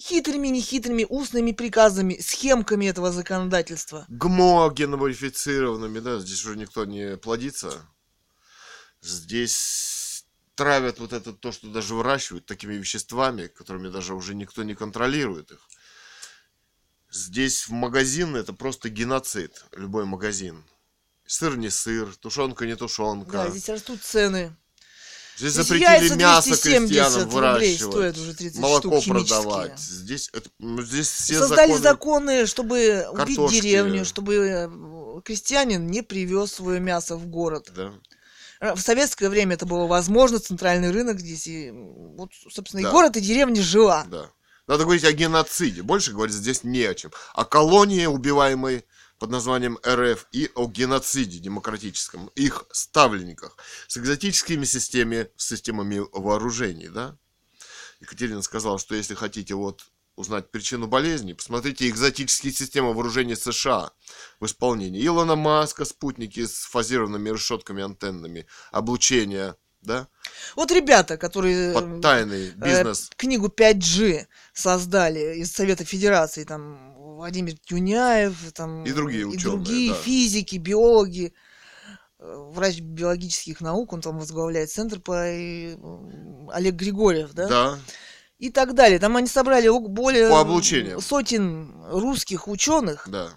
[0.00, 4.06] Хитрыми, нехитрыми, устными приказами, схемками этого законодательства.
[4.08, 7.84] ГМО геномодифицированными, да, здесь уже никто не плодится.
[9.00, 14.74] Здесь травят вот это то, что даже выращивают такими веществами, которыми даже уже никто не
[14.74, 15.68] контролирует их.
[17.10, 20.64] Здесь в магазин это просто геноцид, любой магазин.
[21.26, 23.32] Сыр не сыр, тушенка не тушенка.
[23.32, 24.54] Да, здесь растут цены.
[25.38, 29.78] Здесь Здесь запретили мясо 270 крестьянам выращивать, уже 30 молоко штук продавать.
[29.78, 31.82] Здесь, это, ну, здесь все Создали законы...
[31.82, 33.60] законы, чтобы убить картошки.
[33.60, 37.70] деревню, чтобы э, крестьянин не привез свое мясо в город.
[37.76, 37.92] Да.
[38.60, 42.88] Э, В советское время это было возможно, центральный рынок здесь, и вот, собственно, Да.
[42.88, 44.04] и город, и деревня жила.
[44.10, 44.30] Да.
[44.66, 45.82] Надо говорить о геноциде.
[45.82, 47.12] Больше говорить здесь не о чем.
[47.34, 48.84] О колонии, убиваемой
[49.18, 57.16] под названием РФ, и о геноциде демократическом, их ставленниках, с экзотическими системами, системами вооружений, да?
[58.00, 63.92] Екатерина сказала, что если хотите вот узнать причину болезни, посмотрите экзотические системы вооружений США
[64.40, 65.04] в исполнении.
[65.04, 70.08] Илона Маска, спутники с фазированными решетками, антеннами, облучение, да?
[70.56, 73.10] Вот ребята, которые э, Под тайный э, бизнес.
[73.16, 79.92] книгу 5G создали из Совета Федерации, там Владимир Тюняев, там И другие и ученые, другие
[79.92, 79.98] да.
[79.98, 81.32] физики, биологи,
[82.18, 85.76] э, врач биологических наук, он там возглавляет центр по э,
[86.52, 87.48] Олег Григорьев, да?
[87.48, 87.78] да.
[88.38, 88.98] и так далее.
[88.98, 90.44] Там они собрали более По
[91.00, 93.08] сотен русских ученых.
[93.08, 93.30] Да.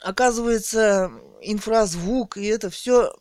[0.00, 1.10] Оказывается,
[1.40, 3.14] инфразвук, и это все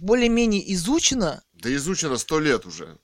[0.00, 2.96] более-менее изучено, Да изучено сто лет уже.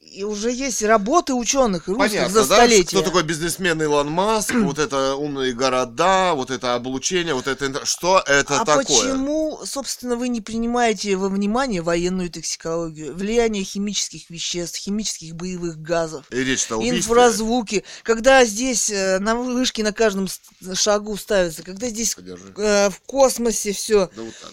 [0.00, 2.54] и уже есть работы ученых и русских Понятно, за да?
[2.54, 2.96] столетия.
[2.96, 7.84] Кто такой бизнесмен Илон Маск, вот это умные города, вот это облучение, вот это...
[7.84, 8.84] Что это а такое?
[8.84, 16.26] почему, собственно, вы не принимаете во внимание военную токсикологию, влияние химических веществ, химических боевых газов?
[16.30, 16.98] И речь-то убийстве.
[17.00, 20.28] Инфразвуки, когда здесь э, на вышке на каждом
[20.74, 22.54] шагу ставятся, когда здесь Подержи.
[22.56, 24.52] э, в космосе все Да вот так.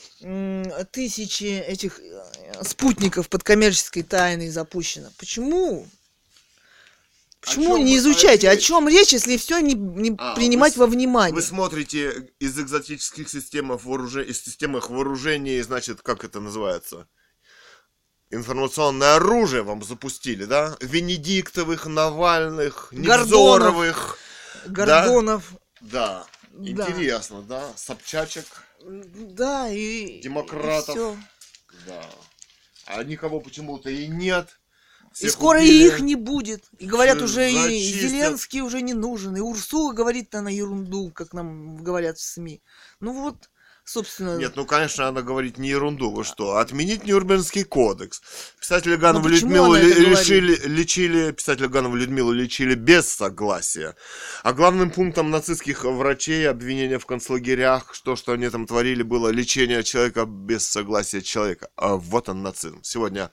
[0.91, 5.09] Тысячи этих э, спутников под коммерческой тайной запущено.
[5.17, 5.87] Почему?
[7.41, 8.49] Почему не изучаете?
[8.49, 11.33] а О чем речь, если все не, не А, принимать вы во внимание?
[11.33, 17.07] Вы смотрите из экзотических систем вооружений, из систем их вооружений, значит, как это называется?
[18.29, 20.77] Информационное оружие вам запустили, да?
[20.81, 23.27] Венедиктовых, Навальных, Гордонов.
[23.27, 24.17] Невзоровых.
[24.67, 25.53] Гордонов.
[25.81, 26.25] Да.
[26.51, 26.87] Да.
[26.89, 27.73] Интересно, да?
[27.75, 28.45] Собчачек.
[28.83, 30.21] Да, и...
[30.21, 30.89] Демократов.
[30.89, 31.17] И, всё.
[31.87, 32.09] Да.
[32.85, 34.59] А никого почему-то и нет.
[35.11, 35.83] И Всех скоро убили.
[35.83, 36.65] и их не будет.
[36.79, 38.09] И говорят, Всё уже и зачистят.
[38.09, 39.35] Зеленский уже не нужен.
[39.35, 42.61] И Урсула говорит она ерунду, как нам говорят в СМИ.
[42.99, 43.49] Ну вот,
[43.83, 44.37] собственно...
[44.37, 46.11] Нет, ну, конечно, она говорит не ерунду.
[46.11, 46.57] Вы что?
[46.57, 48.21] Отменить Нюрнбергский кодекс.
[48.59, 53.95] Писателя Ну, почему Людмилу лечили, лечили, писателя Ганову Людмилу лечили без согласия.
[54.43, 59.83] А главным пунктом нацистских врачей обвинения в концлагерях, что, что они там творили, было лечение
[59.83, 61.69] человека без согласия человека.
[61.75, 62.81] А вот он нацизм.
[62.83, 63.31] Сегодня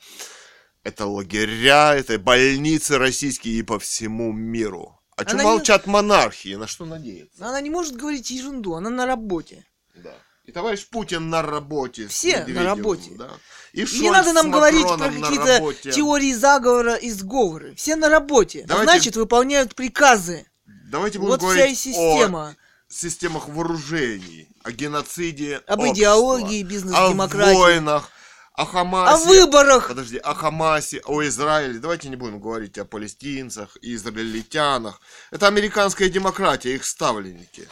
[0.84, 4.98] это лагеря, это больницы российские и по всему миру.
[5.16, 6.54] О чем Она не- молчат монархии?
[6.54, 7.44] На что надеяться?
[7.44, 9.66] Она не может говорить ерунду, она на работе.
[9.96, 10.14] Да.
[10.48, 12.08] И товарищ Путин на работе.
[12.08, 13.10] Все на работе.
[13.18, 13.28] Да.
[13.74, 17.74] И не Шольц надо с нам говорить про какие-то теории заговора и сговоры.
[17.74, 18.62] Все на работе.
[18.64, 20.46] А Давайте- Значит, выполняют приказы.
[20.90, 22.56] Давайте будем Вот говорить вся и система.
[22.88, 27.54] системах вооружений, о геноциде Об общества, идеологии о бизнес-демократии.
[27.54, 28.08] войнах,
[28.54, 29.22] о Хамасе.
[29.22, 29.88] О выборах.
[29.88, 31.78] Подожди, о Хамасе, о Израиле.
[31.78, 35.02] Давайте не будем говорить о палестинцах и израильтянах.
[35.30, 37.68] Это американская демократия, их ставленники.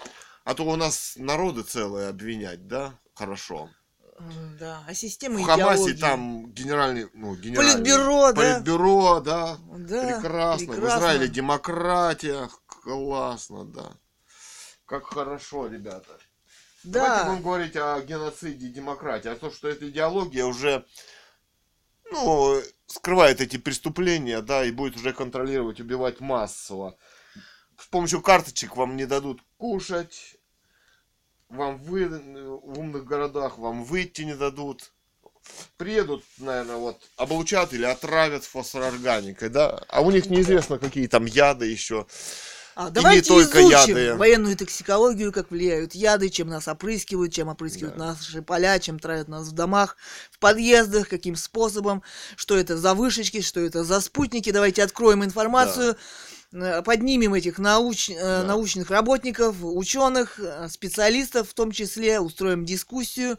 [0.47, 2.97] А то у нас народы целые обвинять, да?
[3.15, 3.69] Хорошо.
[4.61, 6.01] Да, а система В Хамасе идеологии.
[6.01, 7.73] там генеральный, ну, генеральный...
[7.73, 8.55] Политбюро, да.
[8.55, 9.59] Политбюро, да.
[9.77, 10.67] Да, прекрасно.
[10.67, 10.99] В прекрасно.
[10.99, 12.49] Израиле демократия.
[12.67, 13.97] Классно, да.
[14.87, 16.17] Как хорошо, ребята.
[16.85, 19.29] Давайте Да, будем говорить о геноциде демократии.
[19.29, 20.87] А то, что эта идеология уже,
[22.13, 26.97] ну, скрывает эти преступления, да, и будет уже контролировать, убивать массово.
[27.79, 30.37] С помощью карточек вам не дадут кушать,
[31.49, 34.93] вам вы, в умных городах вам выйти не дадут.
[35.77, 39.81] Приедут, наверное, вот, облучат или отравят фосфорорганикой, да?
[39.89, 42.07] А у них неизвестно, какие там яды еще.
[42.75, 44.17] А, давайте только изучим яды.
[44.17, 48.07] военную токсикологию, как влияют яды, чем нас опрыскивают, чем опрыскивают Да.
[48.09, 49.97] наши поля, чем травят нас в домах,
[50.31, 52.03] в подъездах, каким способом,
[52.35, 54.51] что это за вышечки, что это за спутники.
[54.51, 55.97] Давайте откроем информацию, э,
[56.85, 63.39] поднимем этих науч- э, научных работников, ученых, э, специалистов в том числе, устроим дискуссию,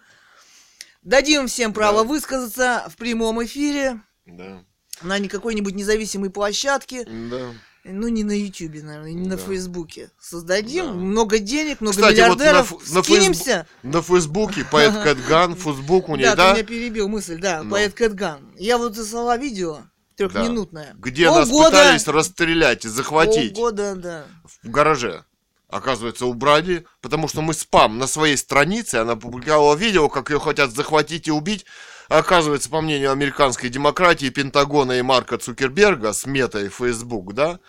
[1.03, 2.07] дадим всем право Да.
[2.07, 4.63] высказаться в прямом эфире Да,
[5.01, 7.05] на не какой-нибудь независимой площадке.
[7.05, 7.53] да.
[7.89, 9.43] Ну, не на Ютубе, наверное, не на Да.
[9.45, 10.11] Фейсбуке.
[10.19, 10.91] Создадим Да.
[10.91, 13.67] много денег, много Кстати, вот на миллиардеров, ф- на скинемся.
[13.81, 16.49] На Фейсбуке поэт Кэтган, Фейсбук у нее, да, да?
[16.49, 18.53] ты меня перебил мысль, да, поэт Кэтган.
[18.57, 19.83] Я вот засала видео,
[20.17, 20.95] трехминутное.
[20.97, 24.25] Где нас Полгода- пытались расстрелять и захватить Полгода, да.
[24.63, 25.23] в гараже.
[25.69, 30.71] Оказывается, убрали, потому что мы спам на своей странице, она публиковала видео, как ее хотят
[30.71, 31.65] захватить и убить.
[32.07, 37.59] Оказывается, по мнению американской демократии, Пентагона и Марка Цукерберга с метой Facebook, да,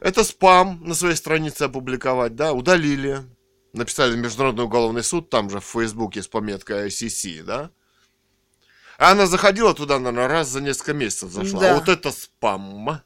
[0.00, 3.20] это спам на своей странице опубликовать, да, удалили.
[3.72, 7.70] Написали в Международный уголовный суд, там же в Фейсбуке с пометкой ICC, да.
[8.98, 11.60] А она заходила туда, наверное, раз за несколько месяцев зашла.
[11.60, 11.72] Да.
[11.72, 13.02] А вот это спам.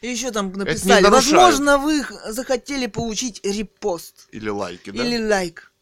[0.00, 5.02] И еще там написали, возможно, вы захотели получить репост Или лайки, да?
[5.04, 5.72] или лайк.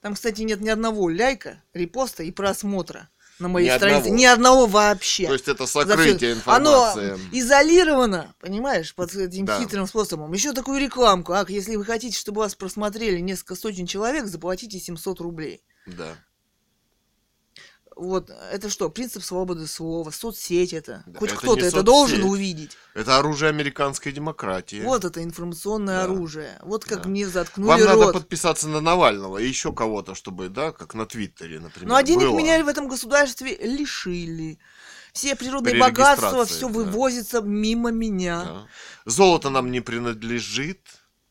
[0.00, 3.08] Там, кстати, нет ни одного лайка, репоста и просмотра
[3.38, 3.98] на моей Ни странице.
[3.98, 4.16] одного.
[4.16, 5.26] Ни одного вообще.
[5.26, 6.42] То есть это За сокрытие всё.
[6.50, 7.20] Оно информации.
[7.32, 9.58] изолировано, понимаешь, под этим Да.
[9.60, 10.32] хитрым способом.
[10.32, 11.32] Еще такую рекламку.
[11.34, 15.62] Ах, если вы хотите, чтобы вас просмотрели несколько сотен человек, заплатите 700 рублей.
[15.86, 16.14] Да.
[17.96, 21.02] Вот, это что, принцип свободы слова, соцсеть это.
[21.06, 22.76] Да, Хоть кто-то это должен увидеть.
[22.92, 24.82] Это оружие американской демократии.
[24.84, 26.04] Вот это информационное Да.
[26.04, 26.58] оружие.
[26.62, 27.08] Вот как Да.
[27.08, 28.12] мне заткнули Вам надо рот.
[28.12, 31.88] подписаться на Навального и еще кого-то, чтобы, да, как на Твиттере, например.
[31.88, 32.36] Ну а денег было.
[32.38, 34.58] меня в этом государстве лишили.
[35.14, 36.74] Все природные При богатства, все да.
[36.74, 38.44] вывозится мимо меня.
[38.44, 38.66] Да.
[39.06, 40.80] Золото нам не принадлежит.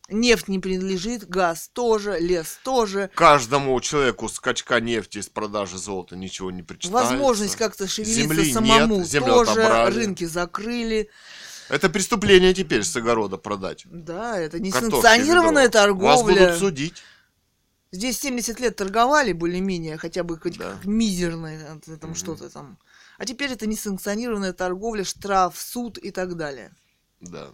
[0.08, 3.10] Нефть не принадлежит, газ тоже, лес тоже.
[3.16, 7.12] Каждому человеку скачка нефти с продажи золота ничего не причитается.
[7.14, 9.52] Возможность как-то шевелиться Земли самому нет, землю тоже.
[9.52, 9.96] отобрали.
[9.96, 11.10] Рынки закрыли.
[11.70, 13.84] Это преступление теперь с огорода продать.
[13.90, 15.96] Да, это несанкционированная ведро.
[15.96, 16.46] Вас торговля.
[16.46, 17.02] будут судить.
[17.92, 20.78] Здесь 70 лет торговали более-менее, хотя бы хоть Да.
[20.84, 22.16] мизерное, там Мгм.
[22.16, 22.78] что-то там.
[23.18, 26.72] А теперь это несанкционированная торговля, штраф, суд и так далее.
[27.22, 27.54] Да.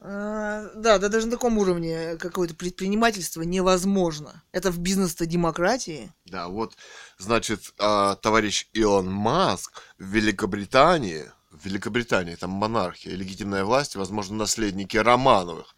[0.00, 4.42] А, Да, да даже на таком уровне какое-то предпринимательство невозможно.
[4.52, 6.12] Это в бизнес-то демократии.
[6.24, 6.76] Да, вот,
[7.18, 14.96] значит, а, товарищ Илон Маск в Великобритании, в Великобритании там монархия, легитимная власть, возможно, наследники
[14.96, 15.74] Романовых,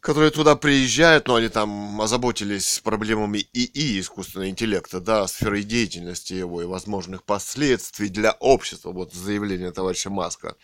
[0.00, 6.60] которые туда приезжают, но они там озаботились проблемами ИИ, искусственного интеллекта, да, сферой деятельности его
[6.60, 10.56] и возможных последствий для общества, вот заявление товарища Маска.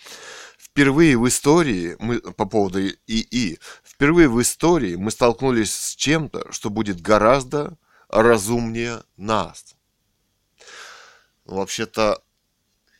[0.72, 6.70] Впервые в истории, мы по поводу ИИ, впервые в истории мы столкнулись с чем-то, что
[6.70, 7.76] будет гораздо
[8.08, 9.74] разумнее нас.
[11.44, 12.22] Вообще-то,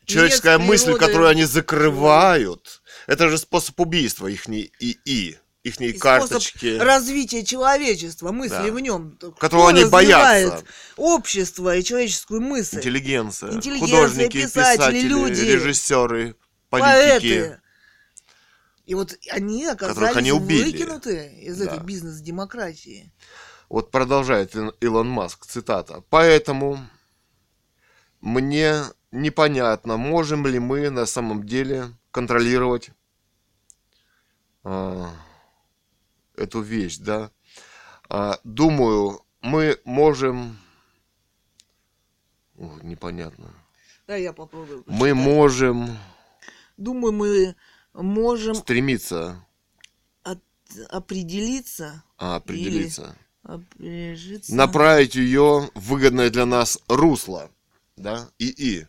[0.05, 1.07] человеческая мысль, природы.
[1.07, 6.77] которую они закрывают, это же способ убийства их ИИ, их И карточки.
[6.79, 8.73] развития человечества, мысли Да.
[8.73, 9.17] в нем.
[9.39, 10.65] Которого они боятся.
[10.97, 12.79] Общество и человеческую мысль.
[12.79, 16.35] Интеллигенция, Интеллигенция, художники, писатели, писатели, люди, режиссеры,
[16.71, 17.41] политики.
[17.41, 17.60] Поэты.
[18.91, 20.73] И вот они оказались они убили.
[20.73, 21.67] выкинуты из Да.
[21.67, 23.13] этой бизнес-демократии.
[23.69, 26.03] Вот продолжает Ил- Илон Маск, цитата.
[26.11, 26.77] Поэтому
[28.21, 32.91] мне непонятно, можем ли мы на самом деле контролировать
[34.65, 35.09] а,
[36.35, 37.31] эту вещь, да.
[38.09, 40.59] А, думаю, мы можем...
[42.59, 43.55] О, непонятно.
[44.09, 44.83] Да, я попробую.
[44.89, 45.15] Мы прочитать.
[45.15, 45.99] можем
[46.81, 47.57] Думаю, мы
[47.93, 49.45] можем стремиться
[50.89, 53.17] определиться, А, определиться.
[53.43, 54.55] опряжиться.
[54.55, 57.51] Направить ее в выгодное для нас русло.
[57.97, 58.31] Да?
[58.39, 58.87] И и.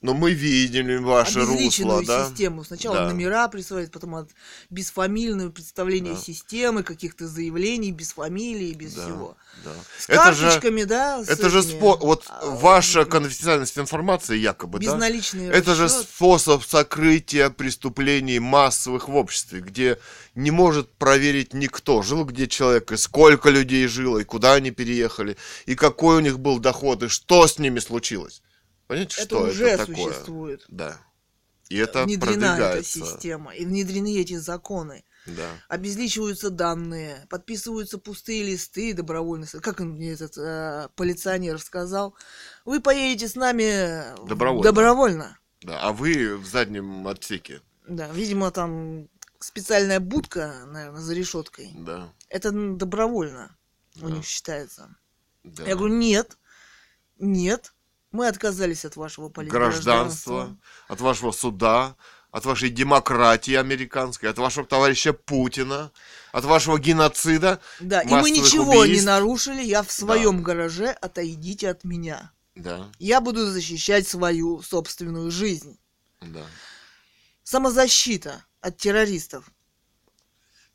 [0.00, 2.28] Но мы видели ваше русло, да?
[2.28, 2.64] систему.
[2.64, 3.08] Сначала Да.
[3.10, 4.30] номера присваивать, потом от
[4.70, 6.20] бесфамильное представление Да.
[6.20, 9.36] системы, каких-то заявлений, без фамилии, без Да, всего.
[9.64, 9.72] да.
[9.98, 11.96] С Это же, карточками, да, с это же этими, спо...
[12.00, 14.84] вот а, ваша конфиденциальность информации якобы, да?
[14.86, 16.04] безналичные Это же расчёты.
[16.04, 19.98] способ сокрытия преступлений массовых в обществе, где
[20.34, 25.36] не может проверить никто, жил где человек, и сколько людей жило, и куда они переехали,
[25.66, 28.42] и какой у них был доход, и что с ними случилось.
[28.86, 30.12] Понимаете, Это что уже это такое?
[30.12, 30.64] существует.
[30.68, 31.00] Да.
[31.70, 35.04] И это внедрена эта система, и внедрены эти законы.
[35.26, 35.48] Да.
[35.68, 39.46] Обезличиваются данные, подписываются пустые листы добровольно.
[39.62, 42.14] Как мне этот э, полиционер сказал,
[42.66, 44.62] вы поедете с нами Добровольно.
[44.62, 45.38] добровольно.
[45.62, 45.80] да.
[45.80, 47.62] А вы в заднем отсеке.
[47.88, 49.08] Да, видимо, там
[49.38, 51.70] специальная будка, наверное, за решеткой.
[51.74, 52.12] Да.
[52.28, 53.56] Это добровольно
[54.02, 54.16] у Да.
[54.16, 54.94] них считается.
[55.42, 55.64] да.
[55.64, 56.36] Я говорю, нет,
[57.18, 57.73] нет,
[58.14, 60.32] мы отказались от вашего политгражданства.
[60.32, 61.96] гражданства, от вашего суда,
[62.30, 65.90] от вашей демократии американской, от вашего товарища Путина,
[66.32, 67.60] от вашего геноцида.
[67.80, 69.06] Да, и мы ничего не убийств.
[69.06, 72.30] нарушили, я в своем гараже, отойдите от меня.
[72.54, 75.76] Да, Я буду защищать свою собственную жизнь.
[76.20, 76.44] да,
[77.42, 79.50] Самозащита от террористов.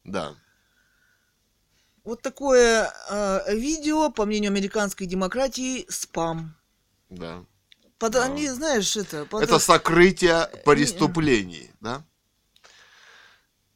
[0.04, 0.36] да.
[2.04, 6.56] Вот такое э, видео, по мнению американской демократии, спам.
[7.10, 7.44] Да.
[7.98, 8.24] Под, Да.
[8.26, 9.26] Они, знаешь, это...
[9.26, 12.04] под- Это сокрытие преступлений, да?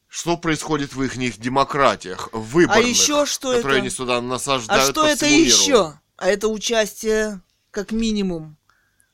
[0.08, 3.82] Что происходит в их демократиях, выборных, А еще что которые это?
[3.82, 5.44] они сюда насаждают а что это миру?
[5.44, 6.00] еще?
[6.18, 7.42] А это участие,
[7.72, 8.56] как минимум,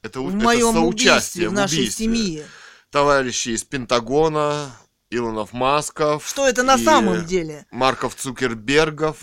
[0.02, 2.06] Это, в это моем соучастие убийстве, в нашей убийстве.
[2.06, 2.46] семье.
[2.92, 4.72] Товарищи из Пентагона,
[5.10, 6.28] Илонов Масков.
[6.28, 7.66] Что это на самом деле?
[7.72, 9.18] Марков Цукербергов.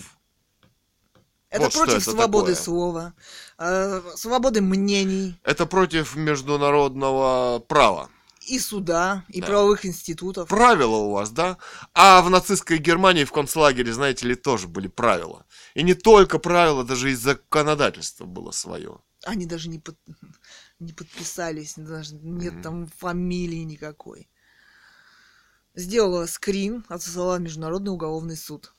[1.50, 2.64] Это вот против это свободы такое.
[2.64, 3.14] слова,
[3.58, 8.08] э, свободы мнений Это против международного права.
[8.48, 9.46] и суда, и Да.
[9.48, 10.48] правовых институтов.
[10.48, 11.58] Правила у вас, да?
[11.94, 15.44] А в нацистской Германии в концлагере, знаете ли, тоже были правила.
[15.74, 19.00] И не только правила, даже и законодательство было свое.
[19.24, 19.98] Они даже не, под-
[20.78, 22.62] не подписались, даже нет Мгм.
[22.62, 24.28] там фамилии никакой.
[25.74, 28.72] Сделала скрин, отсылала в Международный уголовный суд.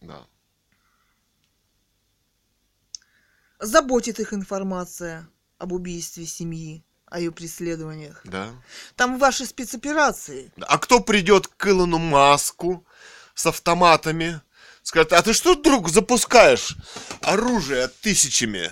[0.00, 0.26] Да.
[3.60, 5.28] Заботит их информация
[5.58, 8.20] об убийстве семьи, о ее преследованиях.
[8.24, 8.50] Да.
[8.94, 10.52] Там ваши спецоперации.
[10.60, 12.86] А кто придет к Илону Маску
[13.34, 14.40] с автоматами,
[14.82, 16.76] скажет, а ты что, друг, запускаешь
[17.22, 18.70] оружие тысячами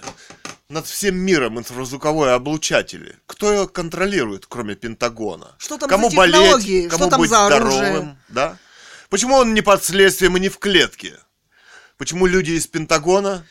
[0.69, 3.17] над всем миром, инфразвуковые облучатели?
[3.27, 5.57] Кто ее контролирует, кроме Пентагона?
[5.59, 6.53] Что там кому за технологии?
[6.53, 8.19] болеть, Что кому там быть за здоровым, оружие?
[8.29, 8.59] да?
[9.11, 11.19] Почему он не под следствием и не в клетке?
[11.97, 13.45] Почему люди из Пентагона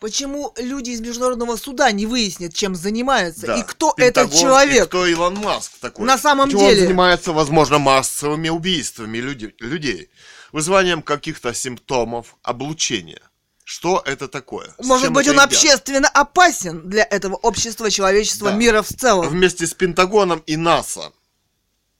[0.00, 4.84] Почему люди из Международного суда не выяснят, чем занимается Да, и кто Пентагон, этот человек?
[4.84, 6.04] И кто Илон Маск такой?
[6.06, 6.82] На самом Почему деле.
[6.82, 10.10] он занимается, возможно, массовыми убийствами люди- людей,
[10.52, 13.22] вызыванием каких-то симптомов облучения.
[13.64, 14.74] Что это такое?
[14.78, 15.46] Может быть, он едят?
[15.46, 18.56] общественно опасен для этого общества, человечества, Да.
[18.56, 21.12] мира в целом, Вместе с Пентагоном и НАСА.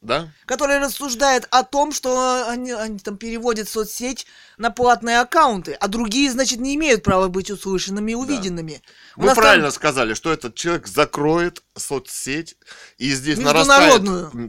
[0.05, 0.29] Да?
[0.45, 4.27] который рассуждает о том, что они, они там переводят соцсеть
[4.59, 8.83] на платные аккаунты, а другие, значит, не имеют права быть услышанными и увиденными.
[9.17, 12.57] У Вы нас там- правильно сказали, что этот человек закроет соцсеть,
[12.99, 14.03] и здесь нарастает,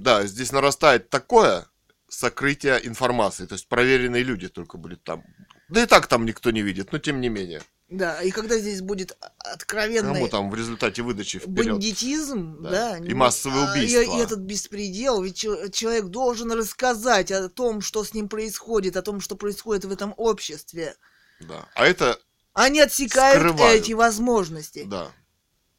[0.03, 1.65] да, здесь нарастает такое
[2.10, 5.23] сокрытие информации, то есть проверенные люди только будут там.
[5.69, 7.61] Да и так там никто не видит, но тем не менее.
[7.88, 11.74] Да, и когда здесь будет откровенный Кому там в результате выдачи вперед?
[11.74, 12.70] бандитизм, Да.
[12.70, 13.99] да, И массовые а, и- убийства.
[14.02, 19.03] И, этот беспредел, ведь чел- человек должен рассказать о том, что с ним происходит, о
[19.03, 20.95] том, что происходит в этом обществе.
[21.40, 21.68] Да.
[21.76, 22.18] А это,
[22.53, 23.84] Они отсекают Скрывают.
[23.84, 24.84] эти возможности.
[24.88, 25.12] да.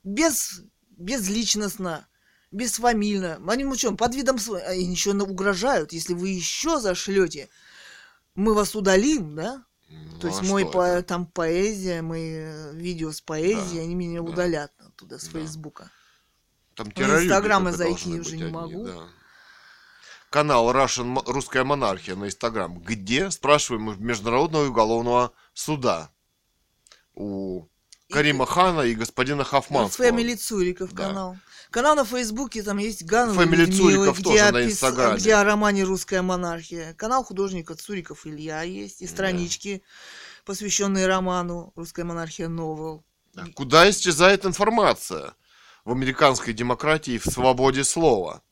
[0.04, 0.60] Без,
[0.90, 2.06] безличностно,
[2.52, 3.40] бесфамильно.
[3.48, 7.48] Они ну что, под видом они еще угрожают, если вы еще зашлете,
[8.36, 9.64] мы вас удалим, да?
[9.88, 11.06] Ну, То есть а мой по- это?
[11.06, 14.30] там поэзия, мои э, видео с поэзией, Да, они меня да.
[14.30, 15.38] удалят оттуда, с Да.
[15.38, 15.90] Фейсбука.
[16.74, 18.84] Там в терроризм Инстаграм только зайти уже не одни, могу.
[18.86, 19.08] да.
[20.30, 22.78] Канал Russian, Русская монархия на Инстаграм.
[22.80, 26.10] Где, спрашиваем, Международного уголовного суда.
[27.14, 27.68] У
[28.08, 30.06] И- Карима Хана и господина Хафманского.
[30.06, 31.04] Фэмили Цуриков Да.
[31.08, 31.36] канал.
[31.70, 35.16] Канал на Фейсбуке, там есть Ганова Family Людмила, Цуриков где, тоже на опис- Инстаграме.
[35.18, 36.94] где о романе «Русская монархия».
[36.94, 39.82] Канал художника Цуриков Илья есть, и странички,
[40.44, 43.04] посвященные роману «Русская монархия Новел».
[43.34, 43.46] Да.
[43.54, 45.34] Куда исчезает информация
[45.84, 48.42] в американской демократии и в свободе слова?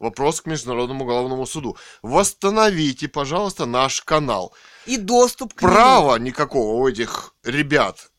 [0.00, 1.78] Вопрос к Международному уголовному суду.
[2.02, 4.52] Восстановите, пожалуйста, наш канал.
[4.86, 5.72] И доступ к нему.
[5.72, 8.10] Права никакого у этих ребят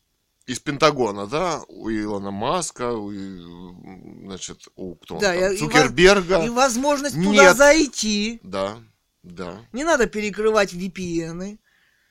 [0.46, 3.10] из Пентагона, да, у Илона Маска, у,
[4.24, 6.44] значит, у кто Да, там, и- и Цукерберга.
[6.44, 7.56] И возможность туда Нет.
[7.56, 8.40] зайти.
[8.44, 8.78] Да,
[9.24, 9.58] да.
[9.72, 11.58] Не надо перекрывать VPN.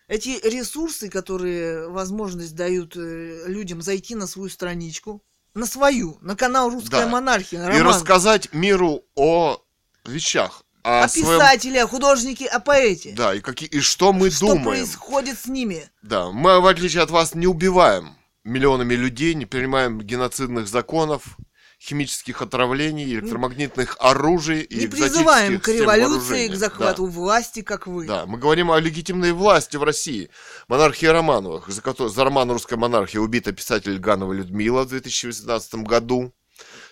[0.07, 6.70] Эти ресурсы, которые возможность дают э, людям зайти на свою страничку, на свою, на канал
[6.70, 7.07] Русская Да.
[7.07, 9.62] монархия, И Роман, рассказать миру о
[10.06, 13.14] вещах, о, о своем- писателе, о художнике, о поэте.
[13.18, 14.64] Да, и, какие, и что мы что думаем.
[14.66, 15.90] происходит с ними.
[16.03, 18.14] Да, мы, в отличие от вас, не убиваем
[18.45, 21.38] миллионами людей, не принимаем геноцидных законов,
[21.80, 28.07] химических отравлений, электромагнитных оружий и не призываем к революции, к захвату власти, как вы.
[28.07, 30.30] Да, да, мы говорим о легитимной власти в России.
[30.67, 36.34] Монархия Романовых, за, за роман «Русская монархия» убита писатель Ганова Людмила в 2018 году.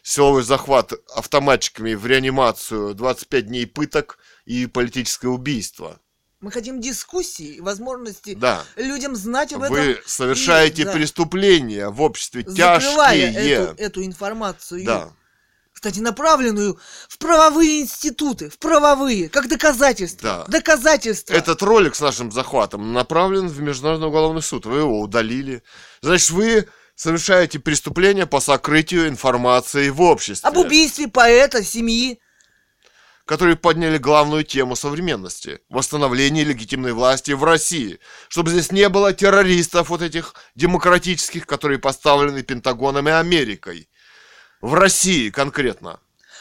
[0.01, 6.01] Силовой захват автоматчиками в реанимацию, 25 дней пыток и политическое убийство.
[6.44, 8.65] Мы хотим дискуссии, возможности Да.
[8.76, 9.78] людям знать об этом.
[9.78, 13.34] Вы совершаете и, да, преступления в обществе тяжкие.
[13.34, 14.84] эту, эту информацию.
[14.84, 15.14] Да.
[15.72, 20.45] Кстати, направленную в правовые институты, в правовые, как доказательство.
[20.45, 20.45] Да.
[20.49, 21.34] Доказательство.
[21.34, 24.65] Этот ролик с нашим захватом направлен в Международный уголовный суд.
[24.65, 25.64] Вы его удалили.
[26.02, 32.20] Значит, вы совершаете преступление по сокрытию информации в обществе, Об убийстве поэта, семьи.
[33.25, 37.99] Которые подняли главную тему современности– восстановление легитимной власти в России.
[38.27, 43.89] Чтобы здесь не было террористов вот этих демократических, которые поставлены Пентагоном и Америкой.
[44.61, 45.99] В России конкретно.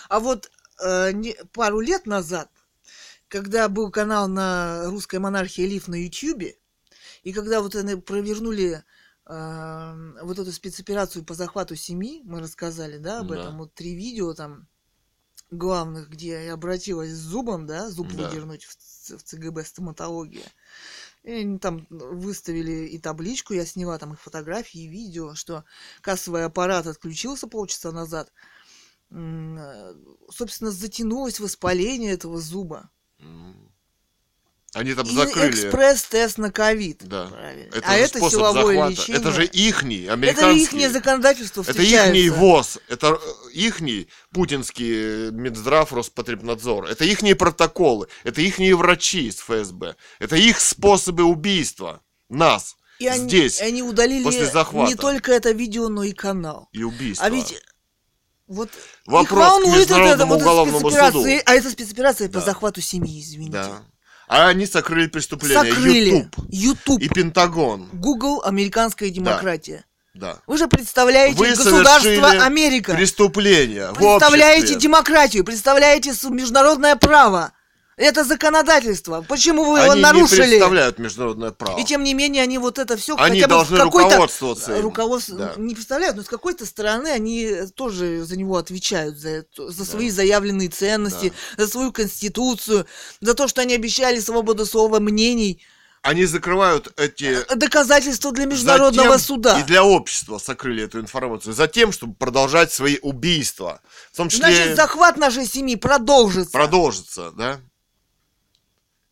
[0.08, 0.50] А вот
[0.84, 2.50] э, не- пару лет назад,
[3.28, 6.56] когда был канал на русской монархии Лив на Ютьюбе,
[7.22, 8.82] и когда вот они провернули
[9.26, 13.40] э, вот эту спецоперацию по захвату семьи, мы рассказали, да, об Да.
[13.40, 14.66] этом, вот три видео там
[15.52, 18.18] главных, где я обратилась с зубом, да, зуб Да.
[18.24, 18.76] выдернуть в,
[19.18, 20.52] в ЦГБ стоматология.
[21.22, 25.64] И они там выставили и табличку, я сняла там их фотографии и видео, что
[26.00, 28.32] кассовый аппарат отключился полчаса назад.
[29.10, 29.94] Э,
[30.30, 32.90] Собственно, затянулось воспаление этого зуба.
[34.74, 35.50] Они там И закрыли.
[35.50, 37.02] экспресс-тест на ковид.
[37.06, 37.26] Да.
[37.26, 37.68] Правильно.
[37.74, 38.90] Это а это силовое захвата.
[38.90, 39.20] лечение.
[39.20, 40.62] Это же ихний, Это американский.
[40.62, 48.40] ихнее законодательство Это ихний ВОЗ, это э, ихний путинский Минздрав, Роспотребнадзор, это ихние протоколы, это
[48.40, 52.00] ихние врачи из ФСБ, это их способы убийства
[52.30, 54.88] нас И они, здесь и они удалили после захвата.
[54.90, 56.70] не только это видео, но и канал.
[56.72, 57.26] и убийства.
[57.26, 57.62] А ведь
[58.46, 58.70] вот
[59.04, 61.24] Вопрос их к волнует вот это, Международному вот эта уголовному суду.
[61.44, 62.40] а это спецоперация по Да.
[62.40, 63.52] захвату семьи, извините.
[63.52, 63.82] Да.
[64.32, 65.74] А они сокрыли преступление.
[65.74, 66.08] Сокрыли.
[66.08, 67.02] YouTube YouTube.
[67.02, 67.88] и Пентагон.
[67.92, 69.84] Google американская демократия.
[70.14, 70.38] Да.
[70.46, 72.94] Вы же представляете Вы государство Америка.
[72.94, 77.52] Преступление Представляете демократию, представляете международное право.
[78.02, 79.24] Это законодательство.
[79.28, 80.42] Почему вы его Они не нарушили?
[80.42, 81.78] представляют международное право.
[81.78, 85.52] И тем не менее они вот это все Они хотя бы должны руководствоваться руководство Да.
[85.56, 90.10] не представляют, но с какой-то стороны они тоже за него отвечают за это- за свои
[90.10, 92.86] заявленные ценности, за свою конституцию,
[93.20, 95.62] за то, что они обещали свободу слова мнений,
[96.04, 99.60] Они закрывают эти доказательства для международного Затем суда.
[99.60, 101.52] И для общества сокрыли эту информацию.
[101.54, 103.80] Затем, чтобы продолжать свои убийства.
[104.12, 106.50] В том числе Значит, захват нашей семьи продолжится.
[106.50, 107.60] продолжится, да?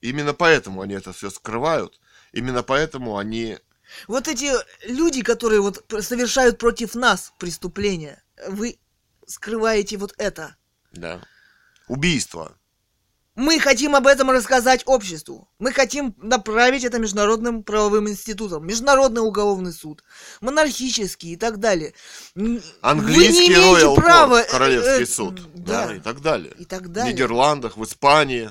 [0.00, 2.00] Именно поэтому они это все скрывают.
[2.32, 3.58] Именно поэтому они...
[4.06, 4.52] Вот эти
[4.86, 8.78] люди, которые вот совершают против нас преступления, вы
[9.26, 10.56] скрываете вот это.
[10.92, 11.20] Да.
[11.88, 12.56] Убийство.
[13.36, 15.48] Мы хотим об этом рассказать обществу.
[15.58, 18.66] Мы хотим направить это международным правовым институтам.
[18.66, 20.04] Международный уголовный суд,
[20.40, 21.94] монархический и так далее.
[22.82, 24.42] Английский Вы не имеете Royal права...
[24.42, 25.54] Court, Королевский э, э, суд.
[25.54, 25.86] Да.
[25.86, 25.94] Да.
[25.94, 26.54] и так далее.
[26.58, 27.12] И так В далее.
[27.12, 28.50] Нидерландах, в Испании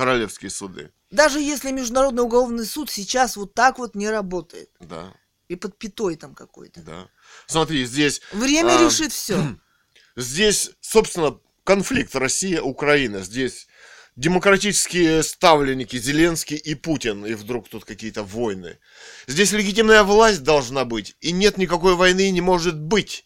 [0.00, 0.92] королевские суды.
[1.10, 4.70] Даже если Международный уголовный суд сейчас вот так вот не работает.
[4.80, 5.12] Да,
[5.48, 6.80] И под пятой там какой-то.
[6.80, 7.08] да.
[7.46, 9.36] Смотри, здесь Время А, решит все.
[10.16, 13.22] Здесь, собственно, конфликт Россия-Украина.
[13.22, 13.68] Здесь
[14.16, 18.78] демократические ставленники Зеленский и Путин, и вдруг тут какие-то войны.
[19.26, 23.24] Здесь легитимная власть должна быть, и нет никакой войны не может быть.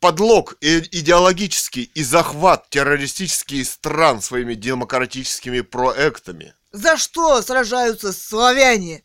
[0.00, 6.54] Подлог идеологический и захват террористических стран своими демократическими проектами.
[6.72, 9.02] За что сражаются славяне?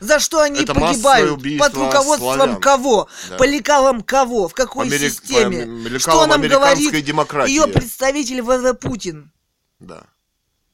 [0.00, 1.42] За что они Это погибают?
[1.58, 2.60] Под руководством славян.
[2.60, 3.08] кого?
[3.30, 3.36] Да.
[3.36, 4.46] По лекалам кого?
[4.46, 5.66] В какой Америк- системе?
[5.90, 7.50] по Что нам говорит демократии.
[7.50, 9.32] ее представитель ВВ Путин?
[9.80, 10.04] Да.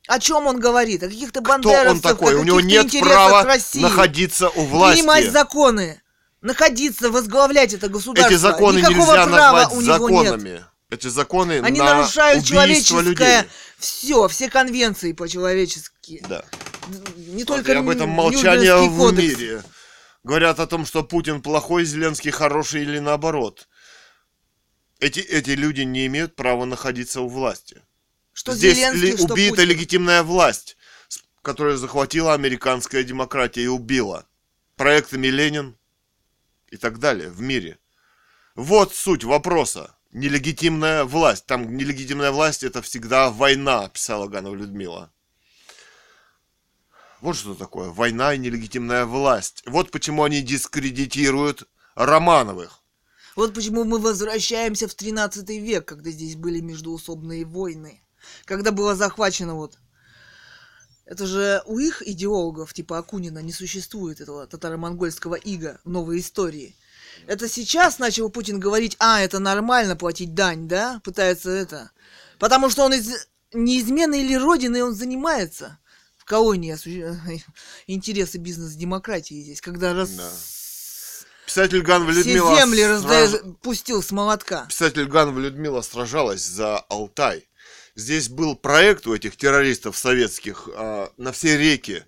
[0.07, 1.03] О чем он говорит?
[1.03, 2.35] О каких-то Кто бандеровцах, он такой?
[2.35, 3.81] У него нет права России.
[3.81, 4.99] находиться у власти.
[5.01, 6.03] Принимать законы.
[6.45, 8.31] Находиться, возглавлять это государство.
[8.31, 10.25] Эти законы Никакого нельзя права назвать у него нет.
[10.31, 10.65] законами.
[10.91, 13.43] Эти законы Они на нарушают человеческое людей.
[13.79, 16.23] все, все конвенции по-человечески.
[16.29, 16.45] Да.
[17.17, 19.39] Не Вот только и об этом молчание в кодекс.
[19.39, 19.63] мире.
[20.23, 23.67] Говорят о том, что Путин плохой, Зеленский хороший или наоборот.
[25.01, 27.81] Эти, эти люди не имеют права находиться у власти.
[28.35, 29.69] Что Здесь Зеленский, ли- что убита Путин.
[29.71, 30.77] легитимная власть,
[31.41, 34.27] которая захватила американская демократия и убила.
[34.77, 35.79] Проектами Ленин
[36.75, 37.79] и так далее в мире.
[38.57, 39.97] Вот суть вопроса.
[40.11, 41.47] Нелегитимная власть.
[41.47, 45.13] Там нелегитимная власть это всегда война, писала Ганова Людмила.
[47.21, 47.91] Вот что такое.
[47.91, 49.63] Война и нелегитимная власть.
[49.67, 52.81] Вот почему они дискредитируют Романовых.
[53.37, 58.03] Вот почему мы возвращаемся в 13 век, когда здесь были междуусобные войны.
[58.45, 59.79] Когда было захвачено вот...
[61.07, 66.77] Это же у их идеологов, типа Акунина, не существует этого татаро-монгольского ига в новой истории.
[67.27, 71.01] Это сейчас начал Путин говорить, а, это нормально платить дань, да?
[71.05, 71.91] Пытается это.
[72.39, 75.79] Потому что он из неизменной или родины он занимается.
[76.17, 77.17] В колонии осу-
[77.87, 80.11] интересы бизнес-демократии здесь, когда раз...
[80.11, 80.31] Да.
[81.47, 84.65] Писатель Ганова Все Людмила земли сраж- раздает, пустил с молотка.
[84.67, 87.47] Писатель Ганова Людмила сражалась за Алтай.
[87.97, 92.03] Здесь был проект у этих террористов советских а, на все реки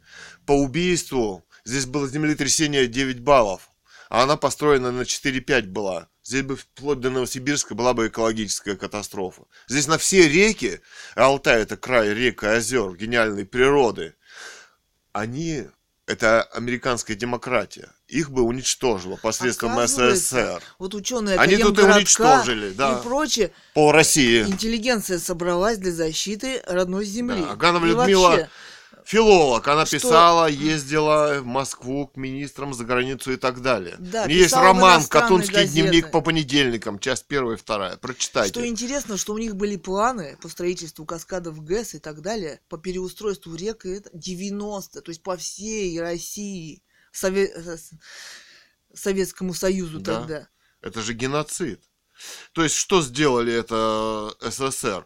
[0.44, 1.44] по убийству.
[1.64, 3.70] Здесь было землетрясение 9 баллов,
[4.08, 6.08] а она построена на 4-5 была.
[6.24, 9.44] Здесь бы вплоть до Новосибирска была бы экологическая катастрофа.
[9.68, 10.80] Здесь на все реки,
[11.14, 14.16] а Алтай это край рек и озер, гениальной природы,
[15.12, 15.68] они,
[16.06, 20.62] это американская демократия, их бы уничтожила посредством СССР.
[20.78, 22.98] Вот ученые Они тут и уничтожили, да.
[22.98, 23.52] и прочее.
[23.74, 24.42] По России.
[24.42, 27.42] Интеллигенция собралась для защиты родной земли.
[27.42, 28.48] Да, Аганова И Людмила вообще,
[29.04, 33.94] Филолог, она Что- писала, ездила в Москву к министрам за границу и так далее.
[34.00, 35.72] Да, У нее есть роман «Катунский газеты.
[35.74, 37.96] дневник по понедельникам», часть первая и вторая.
[37.98, 38.50] Прочитайте.
[38.50, 42.78] Что интересно, что у них были планы по строительству каскадов ГЭС и так далее, по
[42.78, 46.82] переустройству рек и это 90, то есть по всей России,
[47.22, 47.76] Сове- э,
[48.94, 50.18] Советскому Союзу Да.
[50.20, 50.48] тогда.
[50.82, 51.80] Это же геноцид.
[52.52, 55.05] То есть, что сделали это СССР?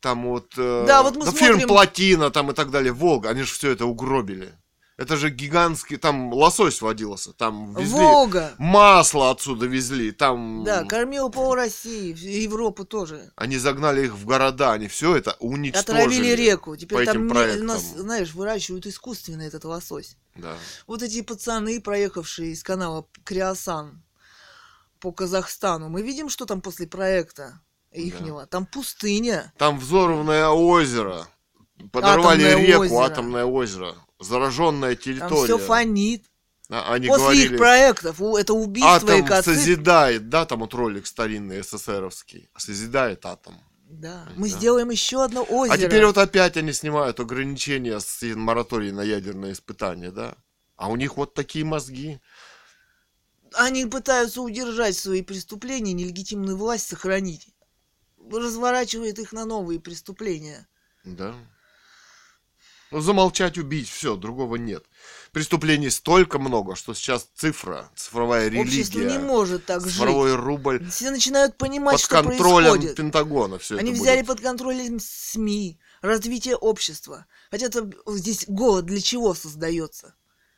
[0.00, 0.54] Там вот...
[0.56, 3.70] э, Да, вот мы фильм смотрим- «Плотина» там и так далее, «Волга», они же все
[3.70, 4.54] это угробили.
[4.96, 5.96] Это же гигантский...
[5.96, 7.94] Там лосось водился, там везли...
[7.98, 8.54] Волга!
[8.58, 10.62] Масло отсюда везли, там...
[10.64, 13.30] Да, кормила пол России, Европу тоже.
[13.36, 16.02] Они загнали их в города, они все это уничтожили.
[16.02, 16.72] Отравили реку.
[16.72, 17.66] по Теперь этим там у проектам.
[17.66, 20.16] нас, знаешь, выращивают искусственно этот лосось.
[20.40, 20.56] Да.
[20.86, 24.02] Вот эти пацаны, проехавшие из канала Криосан
[25.00, 27.60] по Казахстану, мы видим, что там после проекта
[27.90, 28.46] ихнего.
[28.46, 29.52] Там пустыня.
[29.58, 31.26] Там взорванное озеро.
[31.92, 33.04] Подорвали Атомное реку, озеро.
[33.04, 33.94] атомное озеро.
[34.18, 35.44] Зараженная Там территория.
[35.44, 36.24] все фонит.
[36.68, 39.54] А- Они После говорили, их проектов это убийство атом экоцид.
[39.56, 42.48] созидает, да, там вот ролик старинный СССРовский.
[42.56, 43.56] Созидает атом.
[43.90, 44.28] Да.
[44.36, 44.56] Мы Да.
[44.56, 45.74] сделаем еще одно озеро.
[45.74, 50.36] А теперь вот опять они снимают ограничения с мораторий на ядерные испытания, да?
[50.76, 52.20] А у них вот такие мозги.
[53.54, 57.48] Они пытаются удержать свои преступления, нелегитимную власть сохранить.
[58.30, 60.68] Разворачивает их на новые преступления.
[61.04, 61.34] Да.
[62.92, 64.84] Ну, замолчать, убить, все, другого нет.
[65.32, 69.92] Преступлений столько много, что сейчас цифра, цифровая Общество не религия, может так жить.
[69.92, 72.96] цифровой рубль Все начинают понимать, под что контролем происходит.
[72.96, 74.26] Пентагона все Они это взяли будет.
[74.28, 77.26] под контролем СМИ, развитие общества.
[77.50, 80.14] Хотя это здесь голод для чего создается?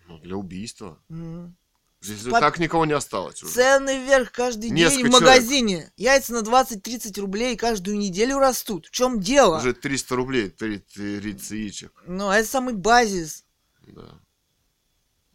[0.08, 0.98] Ну, для убийства.
[1.10, 1.54] М.
[2.00, 3.52] Здесь По- так никого не осталось уже.
[3.52, 5.28] Цены вверх каждый Несколько день в человек.
[5.36, 5.92] магазине.
[5.96, 8.86] Яйца на 20-30 рублей каждую неделю растут.
[8.86, 9.58] В чем дело?
[9.58, 11.92] Уже 300 рублей, 30 яичек.
[12.06, 13.44] Ну, а это самый базис.
[13.86, 14.18] Да.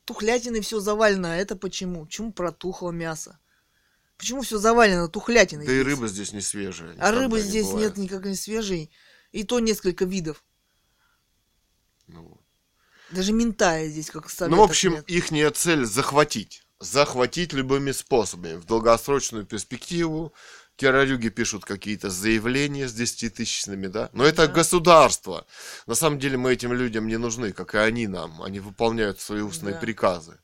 [0.07, 1.33] Тухлятиной все завалено.
[1.33, 2.05] А это почему?
[2.05, 3.39] Почему протухло мясо?
[4.17, 5.65] Почему все завалено тухлятиной?
[5.65, 5.85] Да и здесь?
[5.85, 6.95] рыба здесь не свежая.
[6.97, 7.97] А рыбы не здесь бывает.
[7.97, 8.89] нет никак не свежей.
[9.33, 10.45] И то несколько видов.
[12.07, 12.39] Ну.
[13.11, 15.09] Даже ментая здесь как советов Ну, в общем, нет.
[15.09, 16.63] их цель захватить.
[16.79, 18.55] Захватить любыми способами.
[18.55, 20.33] В долгосрочную перспективу
[20.77, 24.09] террорюги пишут какие-то заявления с 10-тысячными, да?
[24.13, 24.53] Но это Да.
[24.53, 25.45] государство.
[25.87, 28.41] На самом деле мы этим людям не нужны, как и они нам.
[28.41, 29.79] Они выполняют свои устные Да.
[29.81, 30.39] приказы.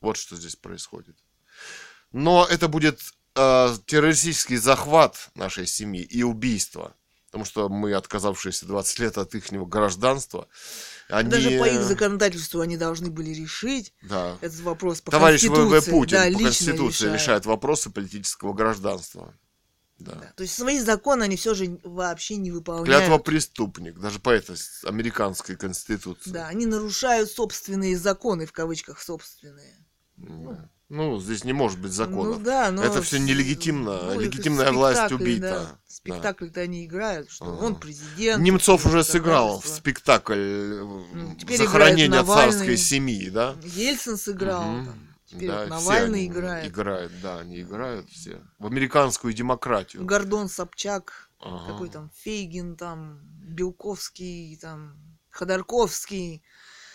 [0.00, 1.16] Вот что здесь происходит.
[2.12, 3.00] Но это будет
[3.34, 6.94] э, террористический захват нашей семьи и убийство.
[7.30, 10.48] Потому что мы, отказавшиеся 20 лет от их гражданства,
[11.10, 11.28] они...
[11.28, 14.38] Даже по их законодательству они должны были решить Да.
[14.40, 15.54] этот вопрос по Товарищ В.В.
[15.54, 15.90] Конституции.
[15.90, 17.20] Путин да, по Конституции решает.
[17.20, 19.34] решает вопросы политического гражданства.
[19.98, 20.12] Да.
[20.12, 20.32] Да.
[20.36, 22.86] То есть свои законы они все же вообще не выполняют.
[22.86, 26.30] Клятва преступник, даже по этой американской конституции.
[26.30, 29.76] Да, они нарушают собственные законы, в кавычках собственные.
[30.16, 30.28] Да.
[30.32, 30.58] Ну,
[30.90, 32.38] здесь не может быть законов.
[32.38, 32.82] Ну да, но...
[32.82, 34.14] Это все нелегитимно.
[34.14, 35.40] ну, Легитимная власть убита.
[35.50, 35.60] да.
[35.64, 35.78] Да.
[35.86, 37.64] Спектакль-то они играют, что Ага.
[37.66, 38.42] он президент.
[38.42, 43.56] Немцов уже сыграл в спектакль э, теперь захоронения царской семьи, да?
[43.62, 44.62] Ельцин сыграл.
[44.62, 44.86] Мгм.
[44.86, 45.08] там.
[45.26, 46.70] Теперь Да, вот Навальный играет.
[46.72, 48.40] Играют, да, они играют все.
[48.58, 50.02] В американскую демократию.
[50.06, 51.70] Гордон Собчак, Ага.
[51.72, 54.96] какой там Фейгин, там Белковский, там
[55.28, 56.42] Ходорковский,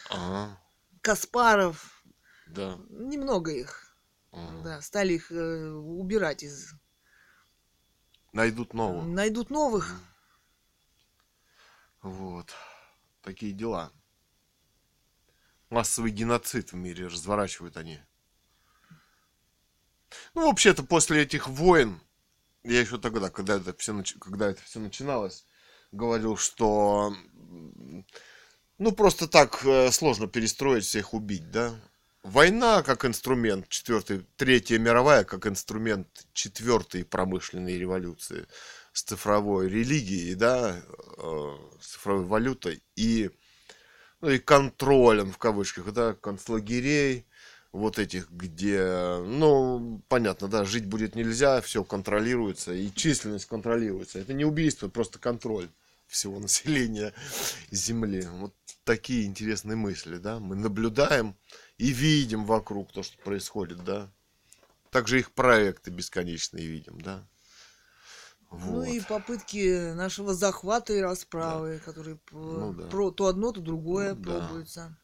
[0.09, 0.57] Ага,
[1.01, 2.03] Каспаров.
[2.47, 2.79] да.
[2.89, 3.82] Немного их.
[4.33, 4.61] Ага.
[4.63, 6.73] Да, стали их э, убирать из.
[8.31, 9.05] Найдут новых.
[9.05, 9.99] Найдут новых.
[12.01, 12.53] Вот.
[13.21, 13.91] Такие дела.
[15.69, 17.99] Массовый геноцид в мире разворачивают они.
[20.33, 21.99] Ну, вообще-то, после этих войн,
[22.63, 25.45] я еще тогда, когда это все, когда это все начиналось,
[25.91, 27.15] говорил, что
[28.77, 31.79] ну, просто так э, сложно перестроить, всех убить, да?
[32.23, 38.47] Война как инструмент, четвертый, третья мировая как инструмент четвертой промышленной революции
[38.93, 40.81] с цифровой религией, да,
[41.17, 43.29] э, с цифровой валютой и,
[44.21, 47.25] ну, и контролем, в кавычках, да, концлагерей,
[47.73, 54.19] вот этих, где, ну, понятно, да, жить будет нельзя, все контролируется, и численность контролируется.
[54.19, 55.67] Это не убийство, просто контроль
[56.07, 57.13] всего населения
[57.69, 58.25] Земли.
[58.31, 58.53] Вот
[58.85, 60.39] такие интересные мысли, да.
[60.39, 61.35] Мы наблюдаем
[61.77, 64.11] и видим вокруг то, что происходит, да.
[64.91, 67.27] Также их проекты бесконечные видим, да.
[68.51, 68.87] Ну Вот.
[68.87, 72.87] и попытки нашего захвата и расправы, которые п- Ну да.
[72.87, 74.39] про то одно, то другое Ну да.
[74.39, 74.97] пробуются.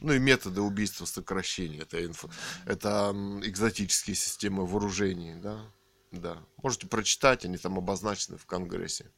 [0.00, 1.80] Ну и методы убийства сокращения.
[1.82, 2.30] Это, инфо-
[2.66, 3.12] это
[3.44, 5.72] экзотические системы вооружений, да.
[6.10, 6.44] Да.
[6.56, 9.10] Можете прочитать, они там обозначены в Конгрессе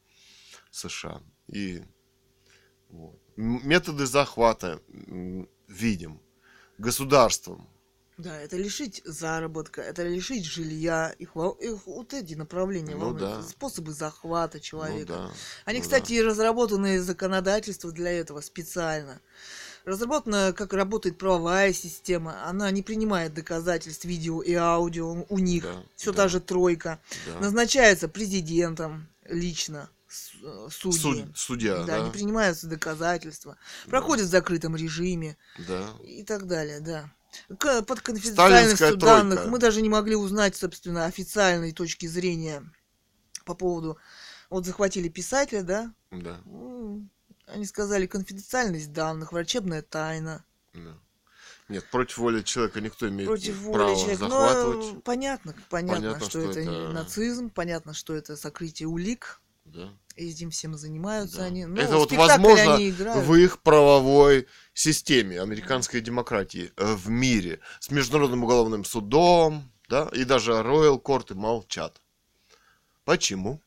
[0.69, 1.23] США.
[1.47, 1.83] И
[2.89, 3.19] вот.
[3.35, 4.81] Методы захвата
[5.67, 6.21] видим
[6.79, 7.67] государством.
[8.17, 13.41] Да, это лишить заработка, это лишить жилья, их, их вот эти направления, Ну волнуют, да.
[13.43, 15.13] способы захвата Ну человека.
[15.13, 15.31] да.
[15.63, 19.21] Они, ну кстати, и разработаны законодательство для этого специально.
[19.85, 22.45] Разработана, как работает правовая система.
[22.45, 25.63] Она не принимает доказательств видео и аудио у них.
[25.63, 26.23] Да, Все да.
[26.23, 26.99] та же тройка.
[27.25, 27.39] да.
[27.39, 30.99] Назначается президентом лично судьи.
[30.99, 31.99] Суд- судья, да, да.
[31.99, 33.57] не принимаются доказательства.
[33.87, 35.37] Проходят в закрытом режиме
[35.67, 35.89] Да.
[36.03, 37.11] и так далее, да.
[37.83, 39.51] Под конфиденциальностью данных тройка.
[39.51, 42.63] мы даже не могли узнать, собственно, официальной точки зрения
[43.45, 43.97] по поводу...
[44.49, 46.41] Вот захватили писателя, да, Да.
[47.45, 50.43] Они сказали конфиденциальность данных, врачебная тайна.
[50.73, 50.97] да.
[51.67, 54.19] Нет, против воли человека никто имеет Против воли право человека.
[54.23, 54.93] захватывать.
[54.95, 59.39] Но понятно, понятно, Понятно, что, что это, это- нацизм, понятно, что это сокрытие улик.
[59.71, 59.93] Да.
[60.15, 61.43] Этим всем занимаются Да.
[61.45, 61.65] они.
[61.65, 63.25] Ну, Это вот возможно они играют.
[63.25, 70.23] в их правовой системе американской демократии э, в мире с международным уголовным судом, да, и
[70.25, 72.01] даже Royal Корты молчат.
[73.05, 73.61] Почему?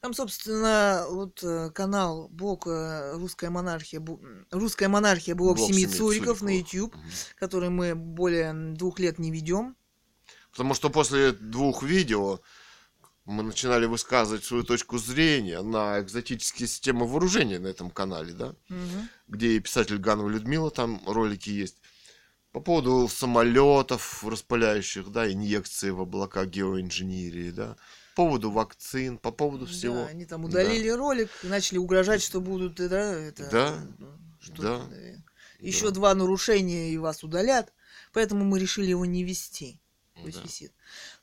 [0.00, 4.02] Там, собственно, вот э, канал Блок э, Русская монархия,
[4.50, 6.56] Русская монархия Блок Семи Семи Цуриков на.
[6.56, 7.04] YouTube, Мгм.
[7.38, 9.76] который мы более двух лет не ведем.
[10.52, 12.40] Потому что после двух видео
[13.30, 18.54] мы начинали высказывать свою точку зрения на экзотические системы вооружения на этом канале, да,
[19.28, 21.76] где и писатель Ганова Людмила, там ролики есть.
[22.52, 27.76] По поводу самолетов распыляющих, да, инъекции в облака геоинженерии, да,
[28.16, 29.94] по поводу вакцин, по поводу всего.
[29.94, 33.86] Да, они там удалили ролик и начали угрожать, что будут, э, да, это, Да,
[34.40, 34.82] что да,
[35.60, 35.90] еще да.
[35.92, 37.72] два нарушения и вас удалят,
[38.12, 39.80] поэтому мы решили его не вести.
[40.22, 40.42] Пусть Да.
[40.42, 40.72] висит.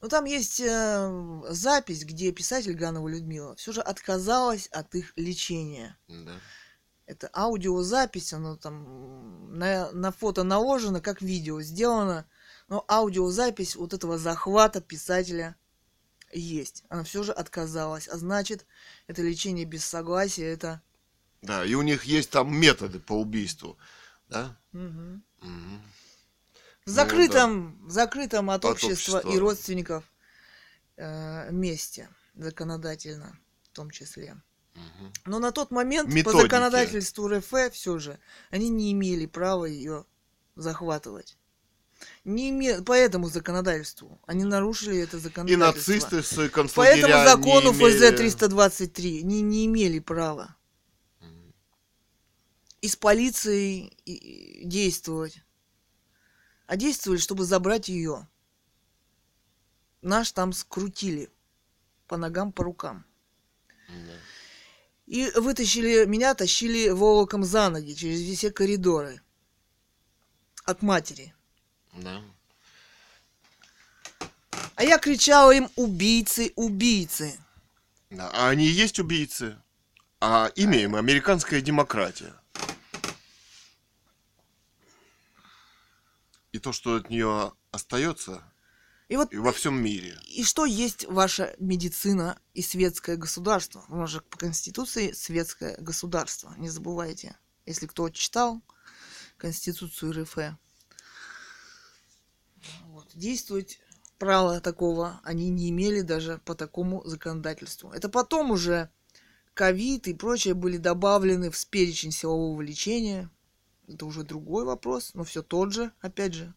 [0.02, 5.98] Но там есть э, запись, где писатель Ганова Людмила все же отказалась от их лечения.
[6.08, 6.40] Да.
[7.06, 12.30] Это аудиозапись, оно там на, на фото наложено, как видео сделано,
[12.68, 15.56] но аудиозапись вот этого захвата писателя
[16.34, 16.84] есть.
[16.90, 18.08] Она все же отказалась.
[18.08, 18.66] А значит,
[19.08, 20.82] это лечение без согласия, это...
[21.42, 23.78] Да, и у них есть там методы по убийству,
[24.28, 24.58] да?
[24.74, 25.24] Мгм.
[25.42, 25.82] Мгм.
[26.88, 29.30] В Ну закрытом, в закрытом от, От общества, общества.
[29.36, 30.06] и родственников
[30.96, 34.38] э, месте законодательно в том числе.
[34.74, 35.12] Мгм.
[35.26, 36.42] Но на тот момент по Методики.
[36.44, 38.18] законодательству РФ все же
[38.52, 40.06] они не имели права ее
[40.56, 41.38] захватывать.
[42.24, 42.82] Не име...
[42.84, 44.22] По этому законодательству.
[44.26, 45.92] Они нарушили это И законодательство.
[45.92, 50.56] нацисты с По этому закону имели- ФЗ-323 не, не имели права
[51.20, 51.54] Мгм.
[52.80, 55.44] и с полицией и- и действовать.
[56.68, 58.28] А действовали, чтобы забрать ее.
[60.02, 61.32] Наш там скрутили
[62.08, 63.06] по ногам, по рукам.
[63.88, 64.14] Да.
[65.06, 69.22] И вытащили, меня тащили волоком за ноги через все коридоры.
[70.66, 71.34] От матери.
[71.94, 72.22] Да.
[74.76, 77.40] А я кричала им убийцы, убийцы.
[78.10, 79.58] Да, А они и есть убийцы.
[80.20, 82.34] А имя им американская демократия.
[86.58, 88.44] И то, что от нее остается
[89.10, 90.18] И вот и во всем мире.
[90.28, 93.86] и что есть ваша медицина и светское государство?
[93.90, 97.38] У нас же по Конституции светское государство, не забывайте.
[97.68, 98.64] Если кто читал
[99.38, 100.38] Конституцию РФ.
[102.86, 103.08] Вот.
[103.14, 103.80] Действовать
[104.18, 107.92] права такого они не имели даже по такому законодательству.
[107.92, 108.90] Это потом уже
[109.54, 113.30] ковид и прочее были добавлены в перечень силового лечения.
[113.88, 116.54] Это уже другой вопрос, но все тот же, опять же.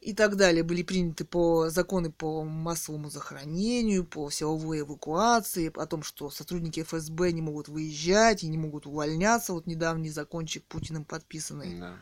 [0.00, 6.02] И так далее были приняты по законы по массовому захоронению, по силовой эвакуации, о том,
[6.02, 9.52] что сотрудники ФСБ не могут выезжать и не могут увольняться.
[9.52, 11.78] Вот недавний закончик Путиным подписанный.
[11.78, 11.96] Да.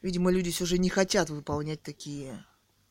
[0.00, 2.46] Видимо, люди все же не хотят выполнять такие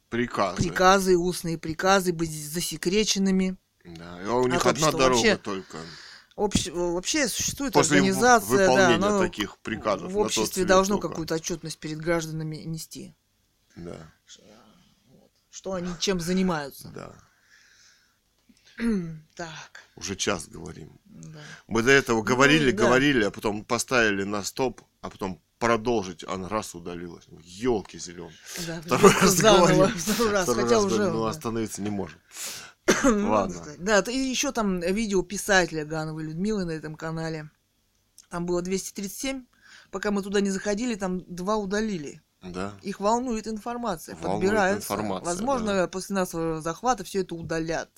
[0.09, 0.57] Приказы.
[0.57, 3.57] приказы, устные приказы, быть засекреченными.
[3.83, 4.21] Да.
[4.21, 5.79] И у них От одна дорога вообще только.
[6.37, 10.11] Общ- Вообще существует После организация, да, выполнения но таких приказов.
[10.11, 13.15] в обществе должно какую-то отчетность перед гражданами нести.
[13.77, 13.97] Да,
[15.49, 16.89] Что они чем занимаются.
[16.89, 17.13] да.
[19.35, 20.99] Так, Уже час говорим.
[21.05, 21.39] да.
[21.67, 22.83] Мы до этого говорили, да.
[22.85, 27.23] говорили, а потом поставили на стоп, а потом продолжить, а раз удалилось.
[27.41, 28.35] Елки зеленые.
[28.67, 29.97] Да, Второй раз заново, говорим.
[29.97, 30.95] второй раз, Второй хотя раз уже...
[30.97, 31.29] говорим, но да.
[31.29, 32.19] остановиться не можем.
[33.03, 33.59] Ну, Ладно.
[33.61, 33.77] кстати.
[33.79, 37.49] Да, и еще там видео писателя Гановой Людмилы на этом канале.
[38.29, 39.45] Там было 237.
[39.91, 42.21] Пока мы туда не заходили, там два удалили.
[42.43, 42.73] Да.
[42.83, 44.93] Их волнует информация, Волнует подбирается.
[44.93, 45.87] информация, возможно, да.
[45.87, 47.89] после нашего захвата все это удалят.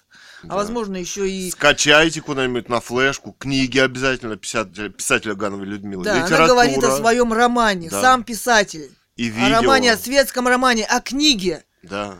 [0.43, 0.53] Да.
[0.53, 1.51] А возможно, еще и...
[1.51, 6.95] Скачайте куда-нибудь на флешку, книги обязательно писателя, писателя Гановой Людмилы, Да, литература она говорит о
[6.95, 8.01] своем романе, Да.
[8.01, 8.89] сам писатель.
[9.17, 9.49] и О видео.
[9.61, 11.65] романе, о светском романе, о книге.
[11.83, 12.19] Да.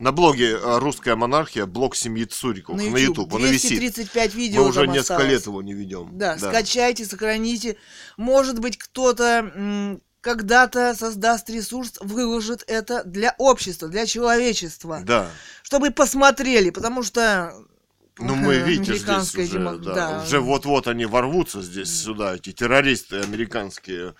[0.00, 3.18] На блоге э, «Русская монархия», блог семьи Цуриковых, На на YouTube.
[3.18, 3.78] YouTube, он и висит.
[3.78, 5.32] 235 видео Мы уже там несколько осталось.
[5.32, 6.18] лет его не ведем.
[6.18, 7.76] Да, скачайте, сохраните.
[8.16, 15.30] Может быть, кто-то когда-то создаст ресурс, выложит это для общества, для человечества, Да.
[15.62, 17.54] чтобы посмотрели, потому что
[18.18, 20.22] Ну, мы, видите, здесь уже, демо- да, да.
[20.24, 24.14] уже вот-вот они ворвутся здесь сюда, эти террористы американские,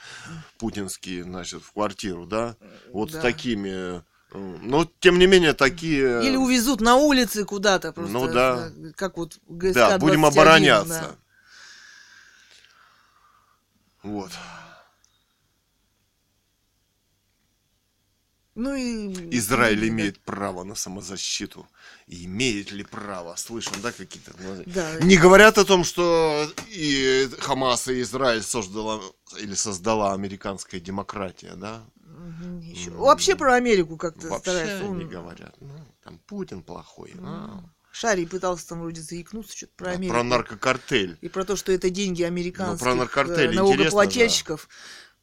[0.59, 2.57] путинские, значит, в квартиру, да?
[2.93, 3.19] Вот Да.
[3.19, 4.03] с такими...
[4.33, 6.25] э, Но, тем не менее, такие...
[6.25, 8.13] или увезут на улицы куда-то просто.
[8.13, 8.71] Ну да.
[8.75, 11.01] э, Как вот ГСК Да, будем 21, обороняться.
[11.01, 11.17] да.
[14.03, 14.31] Вот.
[18.55, 19.37] Ну и...
[19.39, 19.89] Израиль да.
[19.89, 21.67] имеет право на самозащиту.
[22.07, 23.35] И имеет ли право?
[23.37, 24.33] Слышим, да, какие-то...
[24.39, 25.01] ну, Да.
[25.01, 29.01] Не говорят о том, что и Хамас, и Израиль создала
[29.41, 31.83] или создала американская демократия, да?
[32.43, 32.97] М.
[32.97, 34.85] Вообще про Америку как-то Вообще старается.
[34.87, 35.55] Он- не говорят.
[35.61, 37.15] Ну, там Путин плохой.
[37.23, 37.61] а.
[37.93, 40.15] Шарий пытался там вроде заикнуться что-то про А Америку.
[40.15, 41.19] Про наркокартель.
[41.21, 44.69] И про то, что это деньги американских Ну, про э, налогоплательщиков.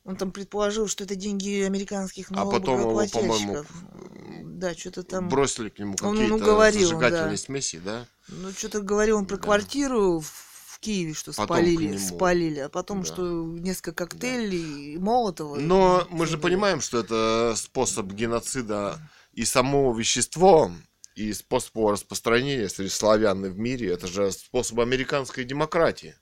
[0.04, 3.68] Он там предположил, что это деньги американских А потом его, налогоплательщиков.
[3.68, 5.30] по-моему, да, что-то там...
[5.30, 7.38] Бросили к нему Он, ну, какие-то говорил, зажигательные да.
[7.38, 8.06] смеси, да?
[8.30, 9.44] Ну, что-то говорил он про Да.
[9.44, 10.47] квартиру в
[10.78, 13.06] в Киеве, что Потом спалили, спалили, а потом, Да.
[13.08, 15.56] что несколько коктейлей и Молотова.
[15.56, 19.00] Но и мы же понимаем, что это способ геноцида
[19.34, 20.72] и само вещество,
[21.16, 26.16] и способ его распространения среди славян в мире, это же способ американской демократии.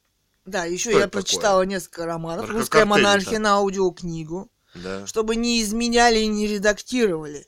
[0.45, 1.21] Да, еще Что я это такое?
[1.23, 2.49] прочитала несколько романов.
[2.49, 4.49] Русская монархия на аудиокнигу.
[4.75, 7.47] Да, Чтобы не изменяли и не редактировали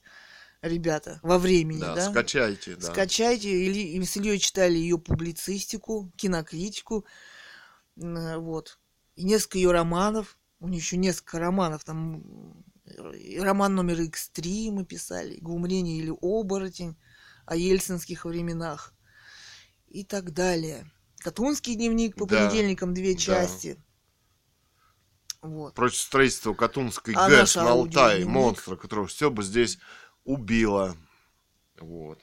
[0.68, 2.12] ребята во времени, да, да?
[2.12, 2.92] скачайте, да.
[2.92, 3.50] Скачайте.
[3.50, 7.06] Или и с Ильей читали ее публицистику, кинокритику.
[7.96, 8.80] Вот.
[9.16, 10.38] И несколько ее романов.
[10.60, 11.84] У нее еще несколько романов.
[11.84, 15.38] Там э, роман номер X3 мы писали.
[15.40, 16.96] Глумление или оборотень
[17.46, 18.94] о ельцинских временах.
[19.88, 20.92] И так далее.
[21.20, 23.20] Катунский дневник по Да, понедельникам две да.
[23.20, 23.84] части.
[25.42, 25.76] Вот.
[25.76, 29.78] Против строительства Катунской А ГЭС на Алтае, монстра, которого все бы здесь
[30.28, 30.96] убило.
[31.80, 32.20] Вот.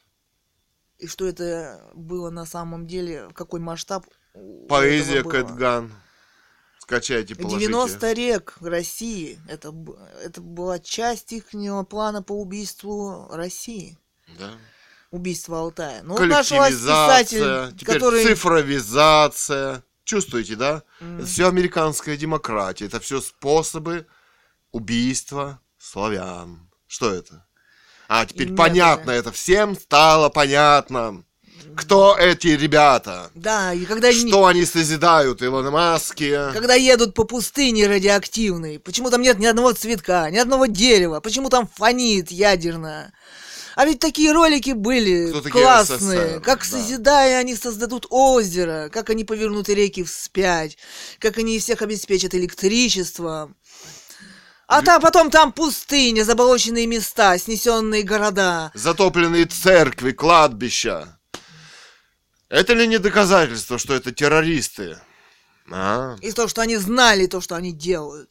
[0.99, 5.25] И что это было на самом деле, какой масштаб у Поэзия.
[5.25, 5.93] Кэтган.
[6.79, 7.67] Скачайте, положите.
[7.67, 9.41] 90 рек России.
[9.49, 9.75] Это,
[10.23, 11.47] это была часть их
[11.89, 13.99] плана по убийству России.
[14.39, 14.53] Да.
[15.11, 16.03] Убийство Алтая.
[16.03, 18.25] Ну, Коллективизация, писатель, теперь который...
[18.25, 19.83] цифровизация.
[20.05, 20.83] Чувствуете, да?
[21.01, 21.19] М.
[21.19, 22.85] Это все американская демократия.
[22.85, 24.07] Это все способы
[24.73, 26.69] убийства славян.
[26.87, 27.47] Что это?
[28.09, 29.19] А, теперь И понятно методы.
[29.19, 29.33] это.
[29.33, 31.25] Всем стало понятно.
[31.77, 33.31] Кто эти ребята?
[33.35, 35.43] Да, и когда, они- Что они созидают?
[35.43, 36.53] Илон Маски.
[36.53, 41.49] когда едут по пустыне радиоактивной, почему там нет ни одного цветка, ни одного дерева, почему
[41.51, 43.13] там фонит ядерно,
[43.77, 46.29] А ведь такие ролики были Кто классные.
[46.29, 46.65] СССР, как да.
[46.65, 50.79] созидая, они создадут озеро, как они повернут реки вспять,
[51.19, 53.57] как они всех обеспечат электричеством.
[54.67, 58.71] А там потом там пустыня, заболоченные места, снесенные города.
[58.75, 61.19] Затопленные церкви, кладбища.
[62.49, 64.99] Это ли не доказательство, что это террористы?
[65.71, 66.17] А?
[66.21, 68.31] И то, что они знали то, что они делают.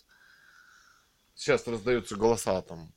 [1.36, 2.94] Сейчас раздаются голоса там.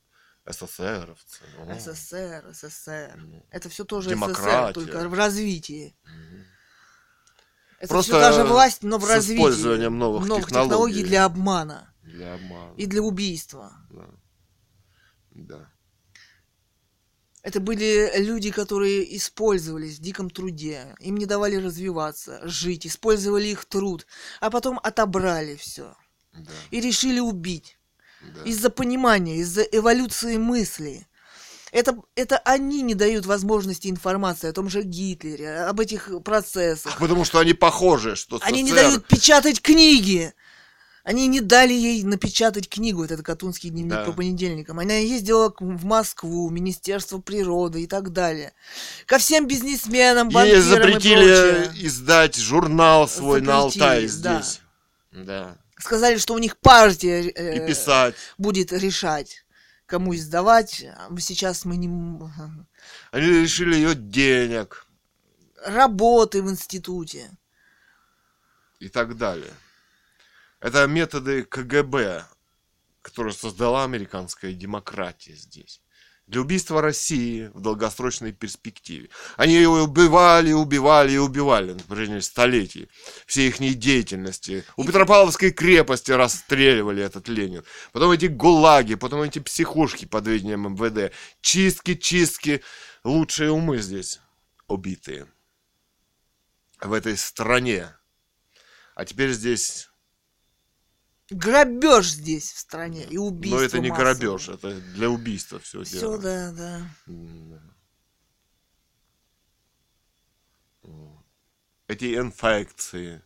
[0.49, 1.41] СССРовцы.
[1.59, 1.75] О.
[1.77, 3.19] СССР, СССР.
[3.51, 4.71] Это все тоже Демократия.
[4.71, 5.95] СССР, только в развитии.
[7.79, 9.39] Это Просто все та же власть, но в с развитии.
[9.39, 11.03] использованием новых технологий.
[11.03, 12.73] для обмана Для обмана.
[12.77, 13.71] и для убийства.
[13.91, 14.09] Да.
[15.31, 15.69] Да.
[17.43, 20.95] Это были люди, которые использовались в диком труде.
[20.99, 24.05] Им не давали развиваться, жить, использовали их труд,
[24.41, 25.95] а потом отобрали все
[26.33, 26.51] Да.
[26.71, 27.77] и решили убить.
[28.35, 28.43] да.
[28.43, 31.07] Из-за понимания, из-за эволюции мысли.
[31.71, 36.97] Это, это они не дают возможности информации о том же Гитлере, об этих процессах.
[36.97, 40.33] Потому что они похожи, что Они не СССР дают печатать книги.
[41.07, 44.03] Они не дали ей напечатать книгу, этот Катунский дневник Да.
[44.03, 44.79] по понедельникам.
[44.79, 48.51] Она ездила в Москву, Министерство природы и так далее.
[49.05, 51.85] Ко всем бизнесменам, Ей банкирам и запретили прочее.
[51.87, 54.41] издать журнал свой на Запретили, Алтае да.
[54.41, 54.61] здесь.
[55.13, 55.57] Да.
[55.79, 58.15] Сказали, что у них партия э, И писать.
[58.37, 59.45] будет решать,
[59.85, 60.85] кому издавать.
[61.19, 61.87] Сейчас мы не...
[63.11, 64.85] Они лишили ее денег
[65.65, 67.31] Работы в институте.
[68.81, 69.53] и так далее.
[70.59, 72.25] Это методы КГБ,
[73.01, 75.81] которые создала американская демократия здесь.
[76.25, 79.09] Для убийства России в долгосрочной перспективе.
[79.37, 82.89] Они ее убивали, убивали и убивали на протяжении столетий.
[83.25, 84.65] Все их деятельности.
[84.75, 87.63] У Петропавловской крепости расстреливали этот Ленин.
[87.93, 91.13] Потом эти гулаги, потом эти психушки под видением МВД.
[91.39, 92.61] Чистки, чистки.
[93.05, 94.19] Лучшие умы здесь
[94.67, 95.27] убитые.
[96.81, 97.95] В этой стране.
[98.95, 99.89] А теперь здесь...
[101.29, 104.13] Грабеж здесь в стране и убийство Но это не массовое.
[104.15, 106.17] грабеж, это для убийства все, Все, дело.
[106.19, 106.81] да, да.
[107.05, 107.61] Да.
[111.87, 113.21] Эти инфекции,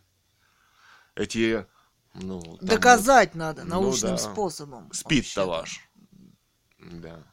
[1.15, 1.65] эти,
[2.13, 4.17] ну, там Доказать надо ну научным да.
[4.17, 4.91] способом.
[4.93, 5.79] Спит-то ваш.
[6.79, 7.23] Да.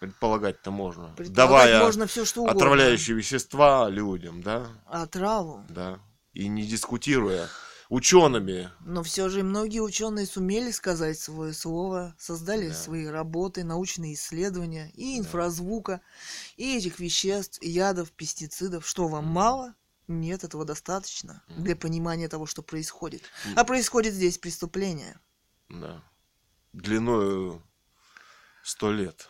[0.00, 1.08] Предполагать-то можно.
[1.16, 2.58] Предполагать Давая можно все что угодно.
[2.60, 5.64] отравляющие вещества людям, да, Отраву.
[5.68, 5.98] да.
[6.32, 7.48] И не дискутируя
[7.88, 12.74] учеными, Но все же многие ученые сумели сказать свое слово, создали Да.
[12.74, 16.00] свои работы, научные исследования и инфразвука,
[16.56, 18.86] и этих веществ, ядов, пестицидов.
[18.86, 19.74] Что вам мало?
[20.06, 23.22] Нет, этого достаточно для понимания того, что происходит.
[23.56, 25.18] А происходит здесь преступление.
[25.68, 26.02] да,
[26.72, 27.62] длиною
[28.62, 29.28] сто лет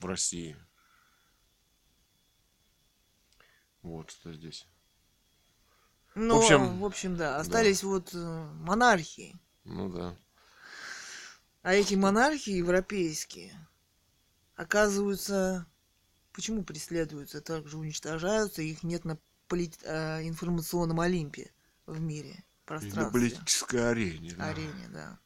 [0.00, 0.56] в России.
[3.82, 4.66] Вот что здесь.
[6.14, 9.34] Но, в общем, общем, да, остались вот э, монархии.
[9.64, 10.16] Ну да.
[11.62, 13.52] А эти монархии европейские,
[14.56, 15.66] оказываются,
[16.32, 19.16] почему преследуются, также уничтожаются, их нет на
[19.48, 21.50] полит- э, информационном Олимпе
[21.86, 24.34] в мире, И на пространстве, политической арене.
[24.34, 24.48] да.
[24.48, 25.18] арене, да.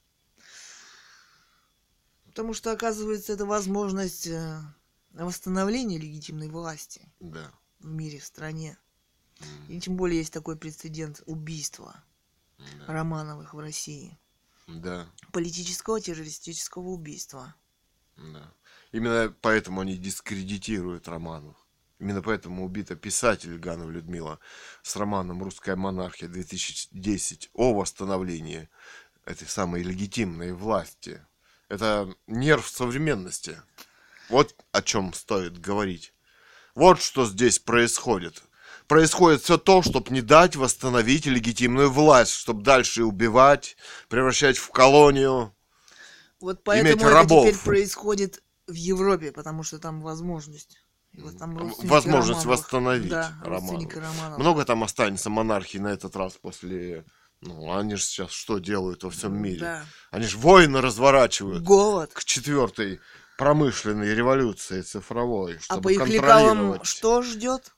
[2.27, 4.61] Потому что, оказывается, это возможность э,
[5.13, 7.51] восстановления легитимной власти Да.
[7.81, 8.77] в мире, в стране.
[9.69, 12.03] И тем более есть такой прецедент убийства
[12.59, 12.87] Да.
[12.87, 14.19] Романовых в России.
[14.67, 15.07] да.
[15.33, 17.55] Политического террористического убийства.
[18.17, 18.53] Да.
[18.93, 21.57] Именно поэтому они дискредитируют Романов.
[21.99, 24.39] Именно поэтому убита писатель Ганова Людмила
[24.83, 28.69] с романом «Русская монархия 2010» о восстановлении
[29.25, 31.25] этой самой легитимной власти.
[31.69, 33.61] Это нерв современности.
[34.29, 36.13] Вот о чем стоит говорить.
[36.75, 38.43] Вот что здесь происходит.
[38.89, 43.77] Происходит все то, чтобы не дать восстановить легитимную власть, чтобы дальше убивать,
[44.09, 45.55] превращать в колонию.
[46.41, 47.49] Вот Иметь поэтому это рабов.
[47.49, 50.79] теперь происходит в Европе, потому что там возможность.
[51.15, 52.47] Вот там возможность Романовых.
[52.47, 54.39] восстановить Да, Романовых.
[54.39, 57.05] Много там останется монархии на этот раз после...
[57.41, 59.61] Ну, они же сейчас что делают во всем мире?
[59.61, 59.85] Да.
[60.11, 62.11] Они же войны разворачивают Голод.
[62.13, 63.01] к четвертой
[63.37, 67.76] промышленной революции цифровой, А чтобы по их лекалам что ждет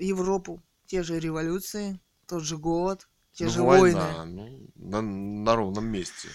[0.00, 0.62] Европу?
[0.86, 4.70] Те же революции, тот же голод, те Ну, же война, войны.
[4.74, 6.28] ну, на, на ровном месте.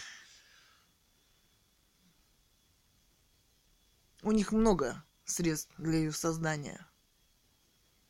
[4.24, 6.86] У них много средств для ее создания.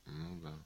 [0.06, 0.60] Ну, да.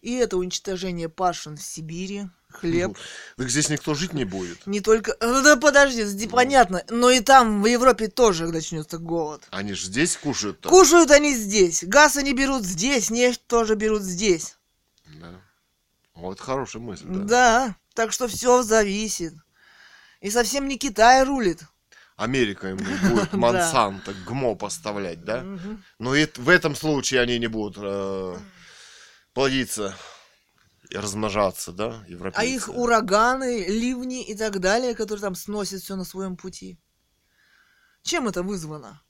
[0.00, 2.96] И это уничтожение пашин в Сибири, хлеб.
[3.36, 4.66] Так здесь никто жить не будет.
[4.66, 5.16] Не только...
[5.20, 6.84] Ну да подожди, здесь понятно.
[6.88, 9.46] Но и там, в Европе, тоже начнется голод.
[9.50, 10.68] Они же здесь кушают-то.
[10.68, 11.84] Кушают они здесь.
[11.84, 14.56] Газ они берут здесь, нефть тоже берут здесь.
[15.20, 15.40] Да.
[16.14, 17.24] Вот хорошая мысль, да.
[17.24, 19.34] Да, так что все зависит.
[20.20, 21.62] И совсем не Китай рулит.
[22.16, 22.80] Америка ему
[23.10, 23.32] будет.
[23.32, 25.44] Монсанто, ГМО поставлять, да?
[25.98, 28.36] Но и в этом случае они не будут э,
[29.38, 29.96] плодиться
[30.90, 32.40] и размножаться, да, европейцы.
[32.40, 36.80] А их ураганы, ливни и так далее, которые там сносят все на своем пути.
[38.02, 39.00] Чем это вызвано?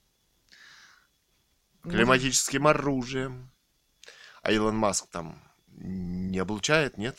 [1.83, 3.51] Климатическим оружием.
[4.43, 7.17] А Илон Маск там не облучает, нет?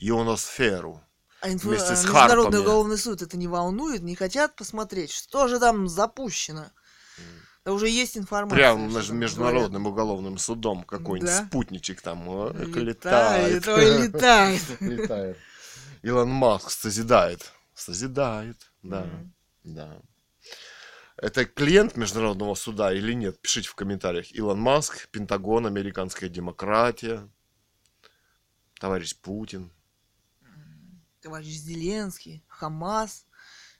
[0.00, 1.00] Ионосферу.
[1.40, 5.46] А инфо- вместе с а Международный уголовный суд это не волнует, не хотят посмотреть, что
[5.46, 6.64] же там запущено.
[6.64, 8.56] Да уже есть информация.
[8.56, 11.46] Прям там международным уголовным судом какой-нибудь Да.
[11.46, 12.66] спутничек там говорят.
[12.76, 13.54] летает.
[13.66, 15.36] Летает, летает.
[16.02, 17.52] Илон Маск созидает.
[17.74, 19.06] Созидает, да.
[19.64, 20.00] Да.
[21.16, 23.40] Это клиент международного суда или нет?
[23.40, 24.32] Пишите в комментариях.
[24.32, 27.28] Илон Маск, Пентагон, американская демократия,
[28.78, 29.72] товарищ Путин.
[31.20, 33.26] Товарищ Зеленский, Хамас.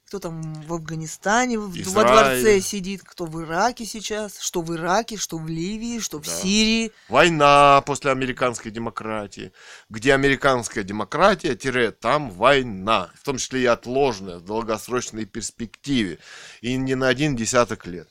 [0.09, 5.19] Кто там в Афганистане в- во дворце сидит, кто в Ираке сейчас, что в Ираке,
[5.19, 6.33] что в Ливии, что в Да.
[6.35, 6.93] Сирии.
[7.11, 9.53] Война после американской демократии.
[9.91, 13.11] Где американская демократия, тире, там война.
[13.17, 16.19] В том числе и отложенная, в долгосрочной перспективе.
[16.63, 18.09] И не на один десяток лет.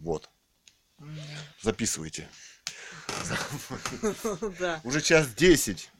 [0.00, 0.28] Вот.
[1.62, 2.28] Записывайте.
[4.82, 5.92] Уже час десять.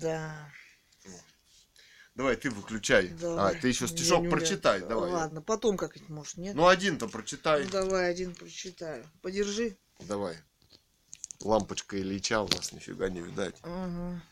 [0.00, 0.48] да.
[2.14, 3.08] Давай, ты выключай.
[3.08, 3.56] давай.
[3.56, 4.88] А, ты еще стишок прочитай, умею.
[4.88, 5.10] давай.
[5.10, 6.54] Ладно, потом как-нибудь, может, нет?
[6.54, 7.64] Ну, один-то прочитай.
[7.64, 9.08] Ну, давай один прочитаю.
[9.22, 9.78] Подержи.
[10.00, 10.36] Давай.
[11.40, 13.56] Лампочка Ильича у нас нифига не видать.
[13.62, 14.22] Ага.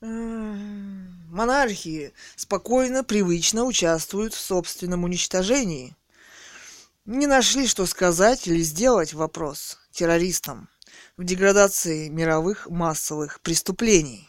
[0.00, 5.96] М, Монархии спокойно, привычно участвуют в собственном уничтожении.
[7.04, 10.68] Не нашли, что сказать или сделать вопрос террористам
[11.16, 14.27] в деградации мировых массовых преступлений.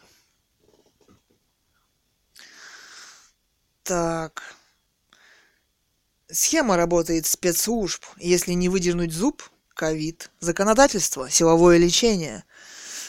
[3.82, 4.42] Так.
[6.28, 8.04] Схема работает спецслужб.
[8.18, 9.42] Если не выдернуть зуб,
[9.74, 12.44] ковид, законодательство, силовое лечение,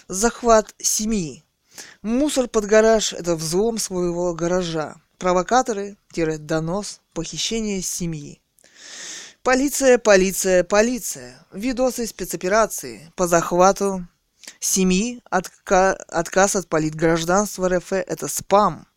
[0.08, 1.44] захват семьи.
[2.02, 4.96] Мусор под гараж– это взлом своего гаража.
[5.18, 5.98] Провокаторы–
[6.40, 8.42] донос, похищение семьи.
[9.44, 11.46] Полиция, полиция, полиция.
[11.52, 14.08] Видосы спецоперации по захвату
[14.60, 18.88] семьи, отка- отказ от политгражданства РФ– это спам.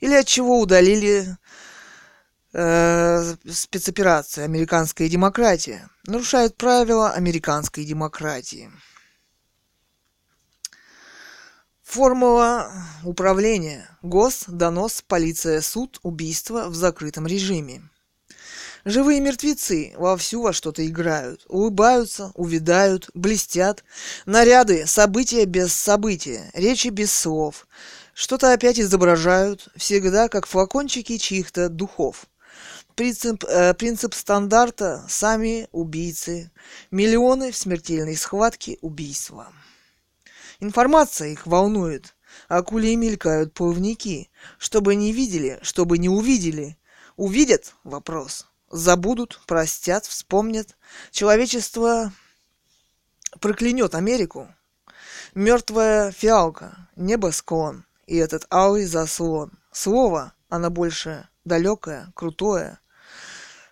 [0.00, 1.36] Или от чего удалили
[2.52, 5.88] э, спецоперации «Американская демократия».
[6.06, 8.70] Нарушают правила американской демократии.
[11.82, 12.72] Формула
[13.04, 13.88] управления.
[14.02, 17.82] Гос, донос, полиция, суд, убийство в закрытом режиме.
[18.84, 23.82] Живые мертвецы вовсю во что-то играют, улыбаются, увядают, блестят.
[24.26, 27.66] Наряды, события без события, речи без слов.
[28.14, 32.26] Что-то опять изображают, всегда как флакончики чьих-то духов.
[32.94, 36.52] Принцип, э, принцип стандарта– сами убийцы.
[36.92, 39.52] Миллионы в смертельной схватке убийства.
[40.60, 42.14] Информация их волнует.
[42.46, 44.30] Акулии мелькают плавники.
[44.58, 46.78] Чтобы не видели, чтобы не увидели.
[47.16, 47.74] Увидят?
[47.82, 48.46] Вопрос.
[48.70, 50.76] Забудут, простят, вспомнят.
[51.10, 52.12] Человечество
[53.40, 54.46] проклянет Америку.
[55.34, 59.52] Мертвая фиалка, небосклон и этот алый заслон.
[59.72, 62.78] Слово, оно больше далекое, крутое.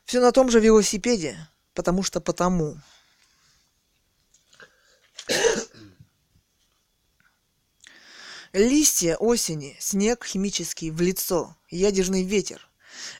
[0.05, 1.37] Все на том же велосипеде,
[1.75, 2.77] потому что потому.
[8.53, 12.69] Листья осени, снег химический в лицо, ядерный ветер.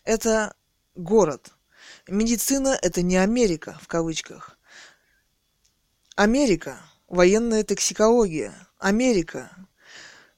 [0.05, 0.55] Это
[0.95, 1.53] город.
[2.07, 4.59] Медицина– это не Америка, в кавычках.
[6.17, 6.79] Америка–
[7.09, 8.55] военная токсикология.
[8.79, 9.51] Америка–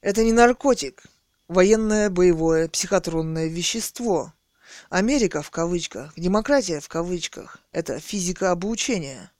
[0.05, 1.03] это не наркотик,
[1.47, 4.31] военное боевое психотронное вещество.
[4.89, 9.31] Америка в кавычках, демократия в кавычках– это физика обучения.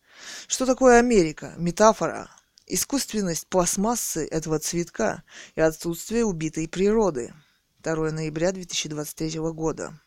[0.47, 1.53] Что такое Америка?
[1.57, 2.31] Метафора.
[2.65, 5.21] Искусственность пластмассы этого цветка
[5.53, 7.31] и отсутствие убитой природы.
[7.83, 10.01] 2 ноября 2023 года.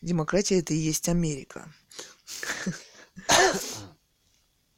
[0.00, 1.70] Демократия это и есть Америка.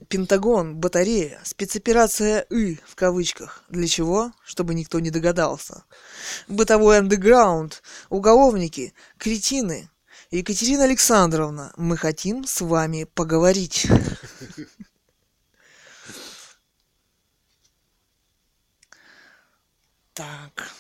[0.09, 3.65] Пентагон, батарея, спецоперация «И» в кавычках.
[3.69, 4.33] Для чего?
[4.45, 5.85] Чтобы никто не догадался.
[6.49, 9.91] Бытовой андеграунд, уголовники, кретины.
[10.31, 13.89] Екатерина Александровна, мы хотим с вами поговорить.
[20.13, 20.71] Так.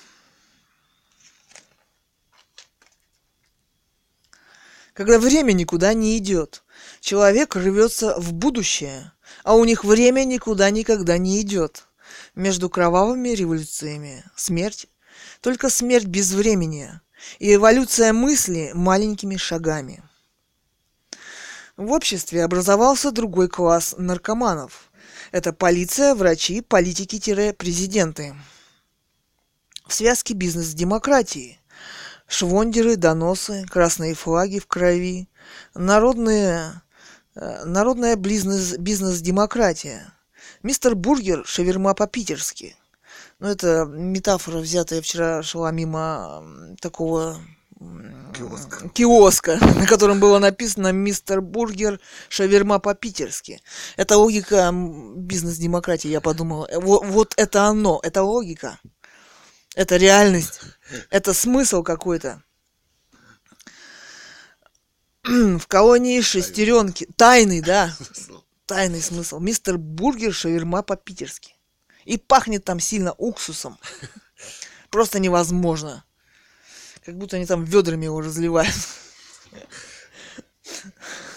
[4.95, 6.65] Когда время никуда не идет,
[7.01, 9.13] человек рвется в будущее,
[9.47, 11.87] а у них время никуда никогда не идет.
[12.35, 14.89] Между кровавыми революциями смерть,
[15.41, 17.01] только смерть без времени,
[17.39, 20.03] и эволюция мысли маленькими шагами.
[21.77, 24.91] В обществе образовался другой класс наркоманов.
[25.31, 28.35] Это полиция, врачи, политики-президенты.
[29.87, 31.61] В связке бизнес с демократией.
[32.27, 35.29] Швондеры, доносы, красные флаги в крови,
[35.73, 36.83] народные,
[37.65, 40.13] народная бизнес, бизнес-демократия.
[40.63, 42.77] Мистер Бургер, шаверма по-питерски.
[43.39, 46.43] Ну, это метафора, взятая вчера шла мимо
[46.81, 47.37] такого
[48.35, 48.89] Киоска.
[48.91, 52.01] киоска, на котором было написано «Мистер Бургер,
[52.31, 53.61] шаверма по-питерски».
[53.97, 56.67] Это логика бизнес-демократии, я подумала.
[56.71, 58.79] Э, во- Вот это оно, это логика.
[59.75, 60.61] Это реальность.
[61.11, 62.43] Это смысл какой-то.
[65.59, 67.09] В колонии шестеренки.
[67.17, 67.93] Тайный, да.
[68.67, 69.41] Тайный смысл.
[69.41, 71.55] Мистер Бургер, шаверма по-питерски.
[72.05, 73.79] И пахнет там сильно уксусом.
[74.91, 76.05] Просто невозможно.
[77.05, 78.75] Как будто они там ведрами его разливают.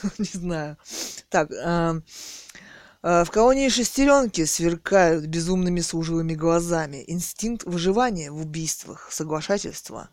[0.19, 0.77] Не знаю.
[1.29, 1.95] Так, а,
[3.01, 7.03] а, в колонии шестеренки сверкают безумными служивыми глазами.
[7.07, 10.09] Инстинкт выживания в убийствах, соглашательства.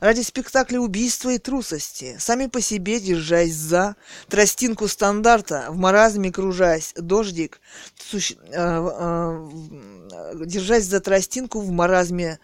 [0.00, 3.96] Ради спектакля убийства и трусости, сами по себе держась за
[4.28, 7.60] тростинку стандарта, в маразме кружась, дождик,
[7.96, 12.38] суще- а, а, в- держась за тростинку в маразме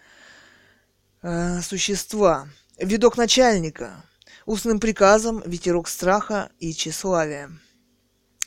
[1.21, 2.47] э, существа.
[2.77, 4.03] Видок начальника.
[4.45, 7.49] Устным приказом ветерок страха и тщеславия.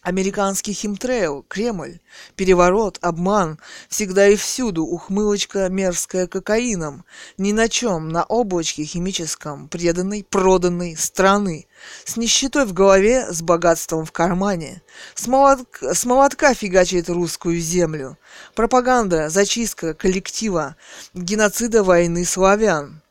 [0.06, 1.98] Американский химтрейл, Кремль,
[2.36, 3.58] переворот, обман,
[3.88, 7.04] всегда и всюду ухмылочка мерзкая кокаином,
[7.38, 11.66] ни на чем, на облачке химическом, преданной, проданной страны,
[12.04, 14.80] с нищетой в голове, с богатством в кармане,
[15.16, 18.16] с, молотк- с молотка фигачит русскую землю,
[18.54, 20.76] пропаганда, зачистка коллектива,
[21.14, 23.02] геноцида войны славян,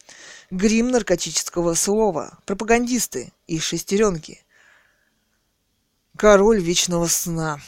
[0.50, 4.45] грим наркотического слова, пропагандисты и шестеренки,
[6.18, 7.60] король вечного сна.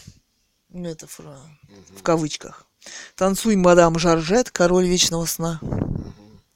[0.74, 1.42] Это фра-
[1.98, 2.66] в кавычках.
[3.16, 5.60] Танцуй, мадам Жоржет, король вечного сна.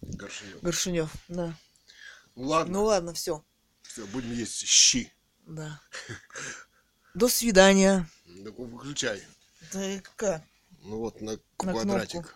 [0.01, 0.61] Горшинев.
[0.61, 1.55] Горшинев, да.
[2.35, 3.43] Ну ладно, Ну ладно, все.
[3.83, 5.11] все, будем есть щи.
[5.47, 5.81] Да.
[7.13, 8.07] До свидания.
[8.57, 9.21] Выключай.
[9.73, 10.41] Да и как?
[10.83, 12.11] Ну вот на На квадратик.
[12.21, 12.31] кнопку.